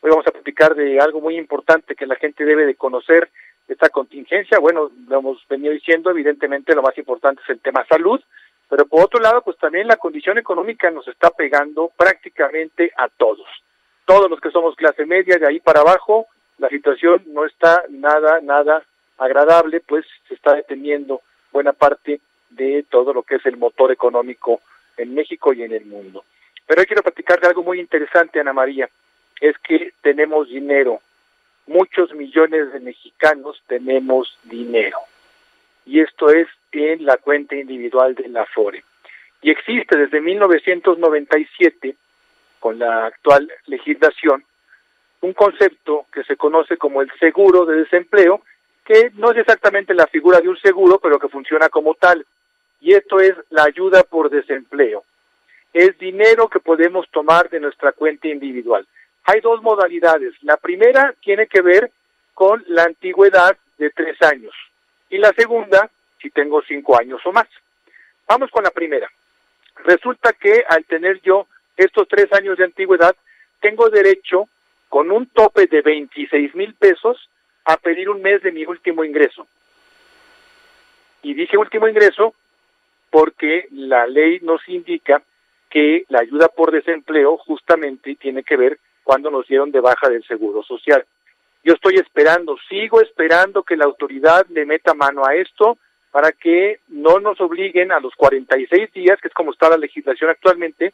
Hoy 0.00 0.10
vamos 0.10 0.26
a 0.26 0.30
platicar 0.30 0.74
de 0.74 1.00
algo 1.00 1.20
muy 1.20 1.36
importante 1.36 1.94
que 1.94 2.06
la 2.06 2.14
gente 2.14 2.44
debe 2.44 2.64
de 2.64 2.76
conocer 2.76 3.28
esta 3.68 3.88
contingencia. 3.88 4.58
Bueno, 4.58 4.90
lo 5.08 5.18
hemos 5.18 5.46
venido 5.48 5.72
diciendo, 5.72 6.10
evidentemente 6.10 6.74
lo 6.74 6.82
más 6.82 6.96
importante 6.98 7.42
es 7.42 7.50
el 7.50 7.60
tema 7.60 7.84
salud, 7.86 8.20
pero 8.68 8.86
por 8.86 9.04
otro 9.04 9.20
lado, 9.20 9.42
pues 9.42 9.56
también 9.58 9.86
la 9.86 9.96
condición 9.96 10.38
económica 10.38 10.90
nos 10.90 11.06
está 11.08 11.30
pegando 11.30 11.90
prácticamente 11.96 12.92
a 12.96 13.08
todos. 13.08 13.46
Todos 14.04 14.30
los 14.30 14.40
que 14.40 14.50
somos 14.50 14.76
clase 14.76 15.04
media, 15.04 15.38
de 15.38 15.46
ahí 15.46 15.60
para 15.60 15.80
abajo, 15.80 16.26
la 16.58 16.68
situación 16.68 17.22
no 17.26 17.44
está 17.44 17.84
nada, 17.90 18.40
nada 18.40 18.82
agradable, 19.18 19.80
pues 19.80 20.04
se 20.28 20.34
está 20.34 20.54
deteniendo 20.54 21.20
buena 21.52 21.72
parte 21.72 22.20
de 22.50 22.84
todo 22.88 23.12
lo 23.12 23.22
que 23.22 23.36
es 23.36 23.46
el 23.46 23.56
motor 23.56 23.92
económico 23.92 24.60
en 24.96 25.14
México 25.14 25.52
y 25.52 25.62
en 25.62 25.72
el 25.72 25.86
mundo. 25.86 26.24
Pero 26.66 26.80
hoy 26.80 26.86
quiero 26.86 27.02
platicar 27.02 27.40
de 27.40 27.48
algo 27.48 27.62
muy 27.62 27.80
interesante, 27.80 28.40
Ana 28.40 28.52
María, 28.52 28.88
es 29.40 29.56
que 29.58 29.92
tenemos 30.02 30.48
dinero, 30.48 31.00
muchos 31.66 32.12
millones 32.14 32.72
de 32.72 32.80
mexicanos 32.80 33.62
tenemos 33.66 34.38
dinero. 34.44 34.98
Y 35.84 36.00
esto 36.00 36.28
es 36.30 36.48
en 36.72 37.04
la 37.04 37.16
cuenta 37.16 37.56
individual 37.56 38.14
de 38.14 38.28
la 38.28 38.44
FORE. 38.46 38.84
Y 39.42 39.50
existe 39.50 39.96
desde 39.96 40.20
1997, 40.20 41.94
con 42.60 42.78
la 42.78 43.06
actual 43.06 43.50
legislación, 43.66 44.44
un 45.20 45.32
concepto 45.32 46.06
que 46.12 46.24
se 46.24 46.36
conoce 46.36 46.76
como 46.76 47.02
el 47.02 47.10
seguro 47.18 47.64
de 47.64 47.76
desempleo, 47.78 48.42
que 48.84 49.10
no 49.14 49.30
es 49.30 49.38
exactamente 49.38 49.94
la 49.94 50.06
figura 50.06 50.40
de 50.40 50.48
un 50.48 50.58
seguro, 50.58 50.98
pero 50.98 51.18
que 51.18 51.28
funciona 51.28 51.68
como 51.68 51.94
tal. 51.94 52.24
Y 52.80 52.94
esto 52.94 53.18
es 53.20 53.34
la 53.50 53.64
ayuda 53.64 54.02
por 54.04 54.30
desempleo. 54.30 55.04
Es 55.72 55.98
dinero 55.98 56.48
que 56.48 56.60
podemos 56.60 57.08
tomar 57.10 57.50
de 57.50 57.60
nuestra 57.60 57.92
cuenta 57.92 58.28
individual. 58.28 58.86
Hay 59.26 59.40
dos 59.40 59.60
modalidades. 59.62 60.34
La 60.42 60.56
primera 60.56 61.14
tiene 61.20 61.48
que 61.48 61.60
ver 61.60 61.90
con 62.32 62.64
la 62.68 62.84
antigüedad 62.84 63.56
de 63.76 63.90
tres 63.90 64.20
años 64.22 64.54
y 65.10 65.18
la 65.18 65.32
segunda 65.36 65.90
si 66.20 66.30
tengo 66.30 66.62
cinco 66.62 66.98
años 66.98 67.20
o 67.24 67.32
más. 67.32 67.48
Vamos 68.28 68.50
con 68.50 68.62
la 68.62 68.70
primera. 68.70 69.08
Resulta 69.84 70.32
que 70.32 70.64
al 70.68 70.84
tener 70.84 71.20
yo 71.22 71.46
estos 71.76 72.06
tres 72.08 72.32
años 72.32 72.56
de 72.56 72.64
antigüedad, 72.64 73.14
tengo 73.60 73.90
derecho, 73.90 74.48
con 74.88 75.10
un 75.10 75.26
tope 75.26 75.66
de 75.66 75.82
26 75.82 76.54
mil 76.54 76.74
pesos, 76.74 77.28
a 77.64 77.76
pedir 77.76 78.08
un 78.08 78.22
mes 78.22 78.42
de 78.42 78.52
mi 78.52 78.64
último 78.64 79.04
ingreso. 79.04 79.46
Y 81.22 81.34
dije 81.34 81.58
último 81.58 81.88
ingreso 81.88 82.34
porque 83.10 83.66
la 83.72 84.06
ley 84.06 84.38
nos 84.42 84.66
indica 84.68 85.22
que 85.68 86.04
la 86.08 86.20
ayuda 86.20 86.48
por 86.48 86.70
desempleo 86.70 87.36
justamente 87.38 88.14
tiene 88.14 88.44
que 88.44 88.56
ver 88.56 88.78
cuando 89.06 89.30
nos 89.30 89.46
dieron 89.46 89.70
de 89.70 89.78
baja 89.78 90.08
del 90.08 90.24
seguro 90.24 90.64
social. 90.64 91.06
Yo 91.62 91.74
estoy 91.74 91.94
esperando, 91.94 92.56
sigo 92.68 93.00
esperando 93.00 93.62
que 93.62 93.76
la 93.76 93.84
autoridad 93.84 94.44
le 94.48 94.66
meta 94.66 94.94
mano 94.94 95.24
a 95.24 95.36
esto 95.36 95.78
para 96.10 96.32
que 96.32 96.80
no 96.88 97.20
nos 97.20 97.40
obliguen 97.40 97.92
a 97.92 98.00
los 98.00 98.16
46 98.16 98.92
días, 98.92 99.20
que 99.20 99.28
es 99.28 99.34
como 99.34 99.52
está 99.52 99.68
la 99.68 99.76
legislación 99.76 100.30
actualmente, 100.30 100.92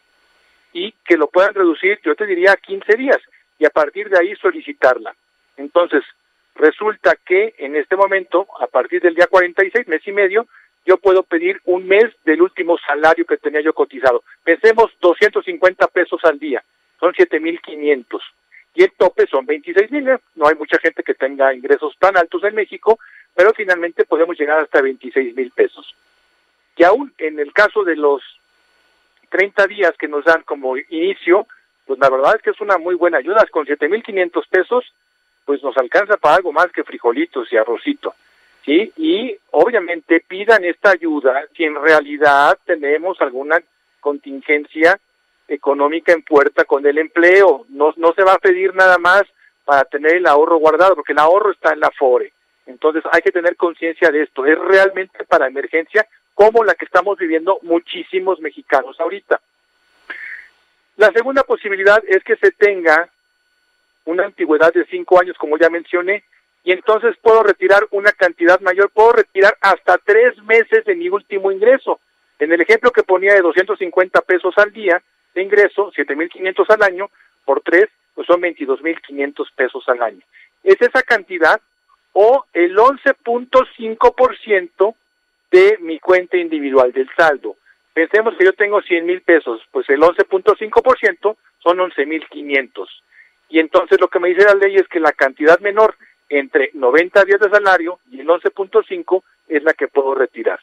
y 0.74 0.92
que 1.06 1.16
lo 1.16 1.28
puedan 1.28 1.54
reducir, 1.54 2.00
yo 2.04 2.14
te 2.14 2.26
diría, 2.26 2.52
a 2.52 2.56
15 2.56 2.96
días, 2.96 3.18
y 3.58 3.64
a 3.64 3.70
partir 3.70 4.10
de 4.10 4.18
ahí 4.18 4.36
solicitarla. 4.36 5.14
Entonces, 5.56 6.04
resulta 6.54 7.16
que 7.24 7.54
en 7.56 7.76
este 7.76 7.96
momento, 7.96 8.46
a 8.60 8.66
partir 8.66 9.00
del 9.00 9.14
día 9.14 9.26
46, 9.26 9.88
mes 9.88 10.06
y 10.06 10.12
medio, 10.12 10.46
yo 10.84 10.98
puedo 10.98 11.22
pedir 11.22 11.62
un 11.64 11.88
mes 11.88 12.12
del 12.24 12.42
último 12.42 12.76
salario 12.86 13.24
que 13.24 13.38
tenía 13.38 13.62
yo 13.62 13.72
cotizado. 13.72 14.22
Pensemos 14.44 14.90
250 15.00 15.86
pesos 15.86 16.20
al 16.24 16.38
día, 16.38 16.62
son 17.03 17.12
7.500 17.14 18.20
y 18.74 18.84
el 18.84 18.92
tope 18.92 19.26
son 19.26 19.44
26 19.44 19.90
mil. 19.90 20.09
¿eh? 20.09 20.18
No 20.36 20.46
hay 20.46 20.55
mucha 20.55 20.78
gente 20.78 21.03
que 21.03 21.14
tenga 21.14 21.53
ingresos 21.53 21.96
tan 21.98 22.16
altos 22.16 22.44
en 22.44 22.55
México, 22.55 23.00
pero 23.34 23.53
finalmente 23.55 24.05
podemos 24.05 24.38
llegar 24.38 24.61
hasta 24.61 24.80
26 24.80 25.34
mil 25.34 25.50
pesos. 25.50 25.96
Y 26.76 26.84
aún 26.84 27.12
en 27.18 27.40
el 27.40 27.53
caso 27.53 27.82
de 27.82 27.96
los 27.96 28.22
30 29.30 29.66
días 29.66 29.92
que 29.98 30.07
nos 30.07 30.24
dan 30.24 30.42
como 30.42 30.76
inicio, 30.76 31.48
pues 31.86 31.98
la 31.98 32.09
verdad 32.09 32.36
es 32.36 32.42
que 32.42 32.50
es 32.50 32.61
una 32.61 32.78
muy 32.78 32.94
buena 32.94 33.18
ayuda. 33.18 33.44
Con 33.50 33.66
7.500 33.66 34.48
pesos, 34.48 34.84
pues 35.44 35.61
nos 35.61 35.76
alcanza 35.78 36.16
para 36.18 36.36
algo 36.36 36.53
más 36.53 36.70
que 36.70 36.84
frijolitos 36.84 37.53
y 37.53 37.57
arrocito. 37.57 38.14
¿sí? 38.64 38.92
Y 38.96 39.36
obviamente 39.50 40.20
pidan 40.20 40.64
esta 40.64 40.90
ayuda 40.90 41.46
si 41.57 41.64
en 41.64 41.74
realidad 41.74 42.57
tenemos 42.64 43.20
alguna 43.20 43.61
contingencia 43.98 45.00
económica 45.53 46.12
en 46.12 46.22
puerta 46.22 46.64
con 46.64 46.86
el 46.86 46.98
empleo. 46.98 47.66
No, 47.68 47.92
no 47.96 48.12
se 48.14 48.22
va 48.22 48.34
a 48.34 48.38
pedir 48.38 48.74
nada 48.74 48.98
más 48.98 49.22
para 49.64 49.84
tener 49.84 50.16
el 50.16 50.26
ahorro 50.26 50.57
guardado, 50.57 50.94
porque 50.94 51.12
el 51.12 51.18
ahorro 51.18 51.53
está 51.53 51.72
en 51.72 51.80
la 51.80 51.90
FORE. 51.90 52.32
Entonces 52.66 53.03
hay 53.11 53.22
que 53.22 53.32
tener 53.32 53.57
conciencia 53.57 54.11
de 54.11 54.22
esto. 54.22 54.46
Es 54.46 54.59
realmente 54.59 55.24
para 55.24 55.46
emergencia 55.46 56.07
como 56.34 56.64
la 56.64 56.74
que 56.74 56.84
estamos 56.84 57.18
viviendo 57.18 57.59
muchísimos 57.62 58.40
mexicanos 58.40 58.98
ahorita. 58.98 59.40
La 60.96 61.12
segunda 61.12 61.42
posibilidad 61.42 62.03
es 62.07 62.22
que 62.24 62.36
se 62.36 62.53
tenga 62.53 63.09
una 64.05 64.24
antigüedad 64.24 64.72
de 64.72 64.84
cinco 64.86 65.20
años, 65.20 65.36
como 65.38 65.59
ya 65.59 65.70
mencioné, 65.70 66.24
y 66.64 66.72
entonces 66.72 67.16
puedo 67.20 67.42
retirar 67.42 67.86
una 67.90 68.12
cantidad 68.12 68.61
mayor, 68.61 68.90
puedo 68.90 69.12
retirar 69.12 69.57
hasta 69.61 69.98
tres 69.98 70.36
meses 70.44 70.84
de 70.84 70.94
mi 70.94 71.09
último 71.09 71.50
ingreso. 71.50 72.00
En 72.38 72.53
el 72.53 72.61
ejemplo 72.61 72.90
que 72.90 73.03
ponía 73.03 73.34
de 73.34 73.40
250 73.40 74.20
pesos 74.22 74.55
al 74.57 74.72
día, 74.72 75.03
de 75.35 75.43
ingreso, 75.43 75.93
7.500 75.93 76.70
al 76.70 76.83
año, 76.83 77.11
por 77.45 77.61
tres, 77.62 77.89
pues 78.14 78.26
son 78.26 78.41
22.500 78.41 79.53
pesos 79.55 79.87
al 79.89 80.03
año. 80.03 80.22
Es 80.62 80.80
esa 80.80 81.03
cantidad 81.03 81.61
o 82.12 82.45
el 82.53 82.76
11.5% 82.76 84.95
de 85.51 85.78
mi 85.80 85.99
cuenta 85.99 86.37
individual 86.37 86.93
del 86.93 87.11
saldo. 87.16 87.57
Pensemos 87.93 88.37
que 88.37 88.45
yo 88.45 88.53
tengo 88.53 88.80
100 88.80 89.05
mil 89.05 89.22
pesos, 89.22 89.61
pues 89.70 89.89
el 89.91 90.01
11.5% 90.01 91.37
son 91.59 91.78
11.500. 91.78 92.89
Y 93.51 93.59
entonces 93.59 94.01
lo 94.01 94.09
que 94.09 94.18
me 94.18 94.28
dice 94.28 94.45
la 94.45 94.55
ley 94.55 94.76
es 94.76 94.89
que 94.89 94.99
la 94.99 95.12
cantidad 95.12 95.61
menor 95.61 95.95
entre 96.30 96.70
90 96.72 97.24
días 97.24 97.41
de 97.41 97.51
salario 97.51 97.99
y 98.11 98.20
el 98.20 98.26
11.5 98.26 99.22
es 99.49 99.62
la 99.62 99.74
que 99.74 99.89
puedo 99.89 100.14
retirar. 100.14 100.59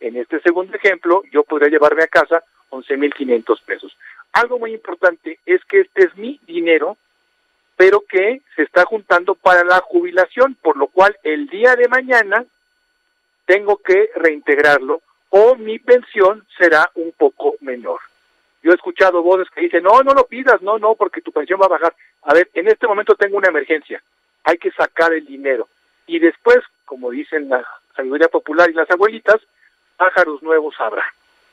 En 0.00 0.16
este 0.16 0.40
segundo 0.40 0.76
ejemplo, 0.76 1.22
yo 1.30 1.44
podría 1.44 1.68
llevarme 1.68 2.02
a 2.02 2.08
casa 2.08 2.42
11.500 2.72 3.62
pesos. 3.64 3.96
Algo 4.32 4.58
muy 4.58 4.72
importante 4.72 5.38
es 5.46 5.64
que 5.66 5.80
este 5.80 6.04
es 6.04 6.16
mi 6.16 6.40
dinero, 6.46 6.96
pero 7.76 8.00
que 8.08 8.40
se 8.56 8.62
está 8.62 8.84
juntando 8.84 9.34
para 9.34 9.62
la 9.62 9.80
jubilación, 9.80 10.56
por 10.60 10.76
lo 10.76 10.88
cual 10.88 11.16
el 11.22 11.48
día 11.48 11.76
de 11.76 11.88
mañana 11.88 12.44
tengo 13.44 13.76
que 13.76 14.10
reintegrarlo 14.16 15.02
o 15.30 15.56
mi 15.56 15.78
pensión 15.78 16.46
será 16.58 16.90
un 16.94 17.12
poco 17.12 17.56
menor. 17.60 18.00
Yo 18.62 18.70
he 18.70 18.74
escuchado 18.74 19.22
voces 19.22 19.48
que 19.50 19.62
dicen, 19.62 19.82
no, 19.82 20.02
no 20.02 20.14
lo 20.14 20.26
pidas, 20.26 20.62
no, 20.62 20.78
no, 20.78 20.94
porque 20.94 21.20
tu 21.20 21.32
pensión 21.32 21.60
va 21.60 21.66
a 21.66 21.70
bajar. 21.70 21.94
A 22.22 22.34
ver, 22.34 22.48
en 22.54 22.68
este 22.68 22.86
momento 22.86 23.14
tengo 23.14 23.36
una 23.36 23.48
emergencia, 23.48 24.02
hay 24.44 24.56
que 24.58 24.70
sacar 24.70 25.12
el 25.12 25.26
dinero. 25.26 25.68
Y 26.06 26.18
después, 26.18 26.58
como 26.84 27.10
dicen 27.10 27.48
la 27.48 27.66
sabiduría 27.96 28.28
popular 28.28 28.70
y 28.70 28.74
las 28.74 28.90
abuelitas, 28.90 29.40
pájaros 29.96 30.42
nuevos 30.42 30.74
habrá. 30.78 31.04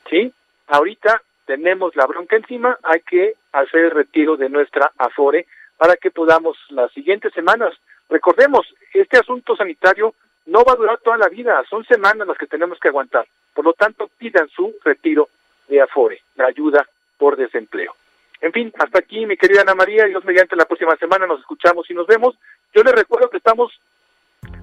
¿Sí? 0.08 0.32
Ahorita 0.70 1.20
tenemos 1.46 1.96
la 1.96 2.06
bronca 2.06 2.36
encima, 2.36 2.78
hay 2.84 3.00
que 3.00 3.34
hacer 3.52 3.86
el 3.86 3.90
retiro 3.90 4.36
de 4.36 4.48
nuestra 4.48 4.92
Afore 4.98 5.46
para 5.76 5.96
que 5.96 6.12
podamos 6.12 6.56
las 6.68 6.92
siguientes 6.92 7.32
semanas. 7.32 7.74
Recordemos, 8.08 8.72
este 8.94 9.18
asunto 9.18 9.56
sanitario 9.56 10.14
no 10.46 10.62
va 10.62 10.74
a 10.74 10.76
durar 10.76 10.98
toda 10.98 11.18
la 11.18 11.28
vida, 11.28 11.60
son 11.68 11.84
semanas 11.86 12.28
las 12.28 12.38
que 12.38 12.46
tenemos 12.46 12.78
que 12.78 12.86
aguantar. 12.86 13.26
Por 13.52 13.64
lo 13.64 13.72
tanto, 13.72 14.08
pidan 14.16 14.48
su 14.48 14.72
retiro 14.84 15.28
de 15.66 15.80
Afore, 15.80 16.22
la 16.36 16.46
ayuda 16.46 16.86
por 17.18 17.36
desempleo. 17.36 17.92
En 18.40 18.52
fin, 18.52 18.72
hasta 18.78 19.00
aquí, 19.00 19.26
mi 19.26 19.36
querida 19.36 19.62
Ana 19.62 19.74
María, 19.74 20.04
Dios 20.04 20.24
mediante 20.24 20.54
la 20.54 20.66
próxima 20.66 20.94
semana 20.98 21.26
nos 21.26 21.40
escuchamos 21.40 21.90
y 21.90 21.94
nos 21.94 22.06
vemos. 22.06 22.38
Yo 22.72 22.84
les 22.84 22.94
recuerdo 22.94 23.28
que 23.28 23.38
estamos 23.38 23.72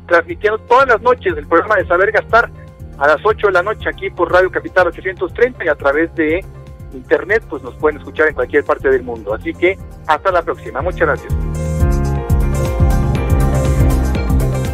transmitiendo 0.08 0.58
todas 0.60 0.88
las 0.88 1.01
noches 1.01 1.36
el 1.36 1.47
programa 1.47 1.76
de 1.76 1.86
Saber 1.86 2.14
Gastar 2.14 2.49
a 2.97 3.07
las 3.07 3.17
8 3.23 3.47
de 3.47 3.53
la 3.53 3.63
noche 3.63 3.89
aquí 3.89 4.09
por 4.09 4.31
Radio 4.31 4.51
Capital 4.51 4.87
830 4.87 5.65
y 5.65 5.67
a 5.67 5.75
través 5.75 6.13
de 6.15 6.43
internet, 6.93 7.43
pues 7.49 7.61
nos 7.63 7.75
pueden 7.75 7.99
escuchar 7.99 8.27
en 8.29 8.33
cualquier 8.33 8.63
parte 8.63 8.89
del 8.89 9.03
mundo. 9.03 9.33
Así 9.33 9.53
que 9.53 9.77
hasta 10.07 10.31
la 10.31 10.41
próxima. 10.41 10.81
Muchas 10.81 11.01
gracias. 11.01 11.33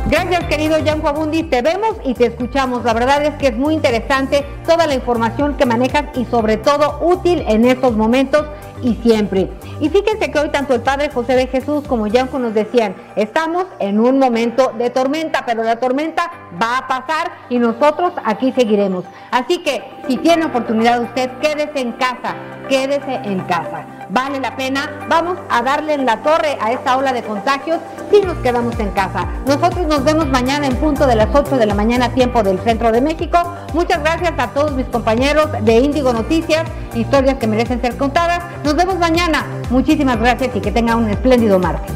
Gracias, 0.09 0.43
querido 0.45 0.78
Jan 0.86 1.05
Abundi. 1.05 1.43
Te 1.43 1.61
vemos 1.63 1.97
y 2.05 2.13
te 2.13 2.28
escuchamos. 2.28 2.84
La 2.84 2.93
verdad 2.93 3.26
es 3.26 3.34
que 3.36 3.47
es 3.47 3.57
muy 3.57 3.74
interesante 3.74 4.45
toda 4.65 4.86
la 4.86 4.93
información 4.93 5.57
que 5.57 5.65
manejas 5.65 6.05
y 6.15 6.26
sobre 6.26 6.57
todo 6.57 6.99
útil 7.01 7.43
en 7.47 7.65
estos 7.65 7.95
momentos 7.95 8.45
y 8.84 8.95
siempre. 8.95 9.49
Y 9.80 9.89
fíjense 9.89 10.32
que 10.32 10.39
hoy 10.39 10.49
tanto 10.49 10.74
el 10.74 10.82
Padre 10.82 11.09
José 11.09 11.36
de 11.36 11.47
Jesús 11.47 11.86
como 11.88 12.07
Yanko 12.07 12.39
nos 12.39 12.53
decían, 12.53 12.95
estamos 13.15 13.65
en 13.80 13.99
un 13.99 14.19
momento 14.19 14.71
de 14.78 14.89
tormenta, 14.89 15.43
pero 15.45 15.63
la 15.63 15.78
tormenta 15.78 16.32
va 16.61 16.78
a 16.78 16.88
pasar 16.88 17.32
y 17.49 17.59
nosotros 17.59 18.13
aquí 18.24 18.51
seguiremos. 18.51 19.05
Así 19.32 19.59
que 19.59 19.84
si 20.07 20.17
tiene 20.17 20.45
oportunidad 20.45 21.01
usted, 21.01 21.30
quédese 21.41 21.80
en 21.80 21.91
casa, 21.93 22.36
quédese 22.69 23.15
en 23.24 23.39
casa. 23.41 23.86
Vale 24.14 24.39
la 24.39 24.55
pena, 24.55 25.07
vamos 25.09 25.39
a 25.49 25.64
darle 25.64 25.95
en 25.95 26.05
la 26.05 26.22
torre 26.22 26.55
a 26.61 26.72
esta 26.72 26.97
ola 26.97 27.14
de 27.14 27.24
contagios 27.24 27.80
si 28.11 28.22
nos 28.22 28.38
quedamos 28.38 28.78
en 28.78 28.91
casa. 28.91 29.28
Nosotros 29.47 29.88
nos 29.88 30.03
vemos 30.03 30.28
mañana 30.28 30.68
en 30.68 30.76
punto 30.76 31.07
de 31.07 31.16
las 31.16 31.30
8 31.34 31.57
de 31.57 31.66
la 31.66 31.74
mañana, 31.74 32.09
tiempo 32.09 32.43
del 32.43 32.59
centro 32.59 32.91
de 32.91 33.01
México. 33.01 33.39
Muchas 33.74 34.03
gracias 34.03 34.34
a 34.38 34.49
todos 34.49 34.74
mis 34.74 34.86
compañeros 34.86 35.47
de 35.61 35.80
Índigo 35.80 36.14
Noticias, 36.14 36.64
historias 36.93 37.39
que 37.39 37.47
merecen 37.47 37.82
ser 37.82 37.97
contadas. 37.97 38.43
Nos 38.64 38.76
vemos 38.76 38.99
mañana. 38.99 39.47
Muchísimas 39.72 40.20
gracias 40.20 40.55
y 40.55 40.59
que 40.59 40.72
tenga 40.72 40.95
un 40.95 41.09
espléndido 41.09 41.57
martes. 41.57 41.91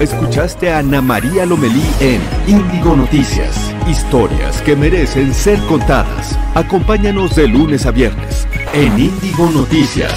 Escuchaste 0.00 0.72
a 0.72 0.78
Ana 0.78 1.02
María 1.02 1.44
Lomelí 1.44 1.84
en 2.00 2.22
Índigo 2.46 2.96
Noticias. 2.96 3.67
Historias 3.88 4.60
que 4.60 4.76
merecen 4.76 5.32
ser 5.32 5.58
contadas. 5.60 6.38
Acompáñanos 6.54 7.34
de 7.34 7.48
lunes 7.48 7.86
a 7.86 7.90
viernes 7.90 8.46
en 8.74 8.98
Índigo 8.98 9.48
Noticias. 9.50 10.12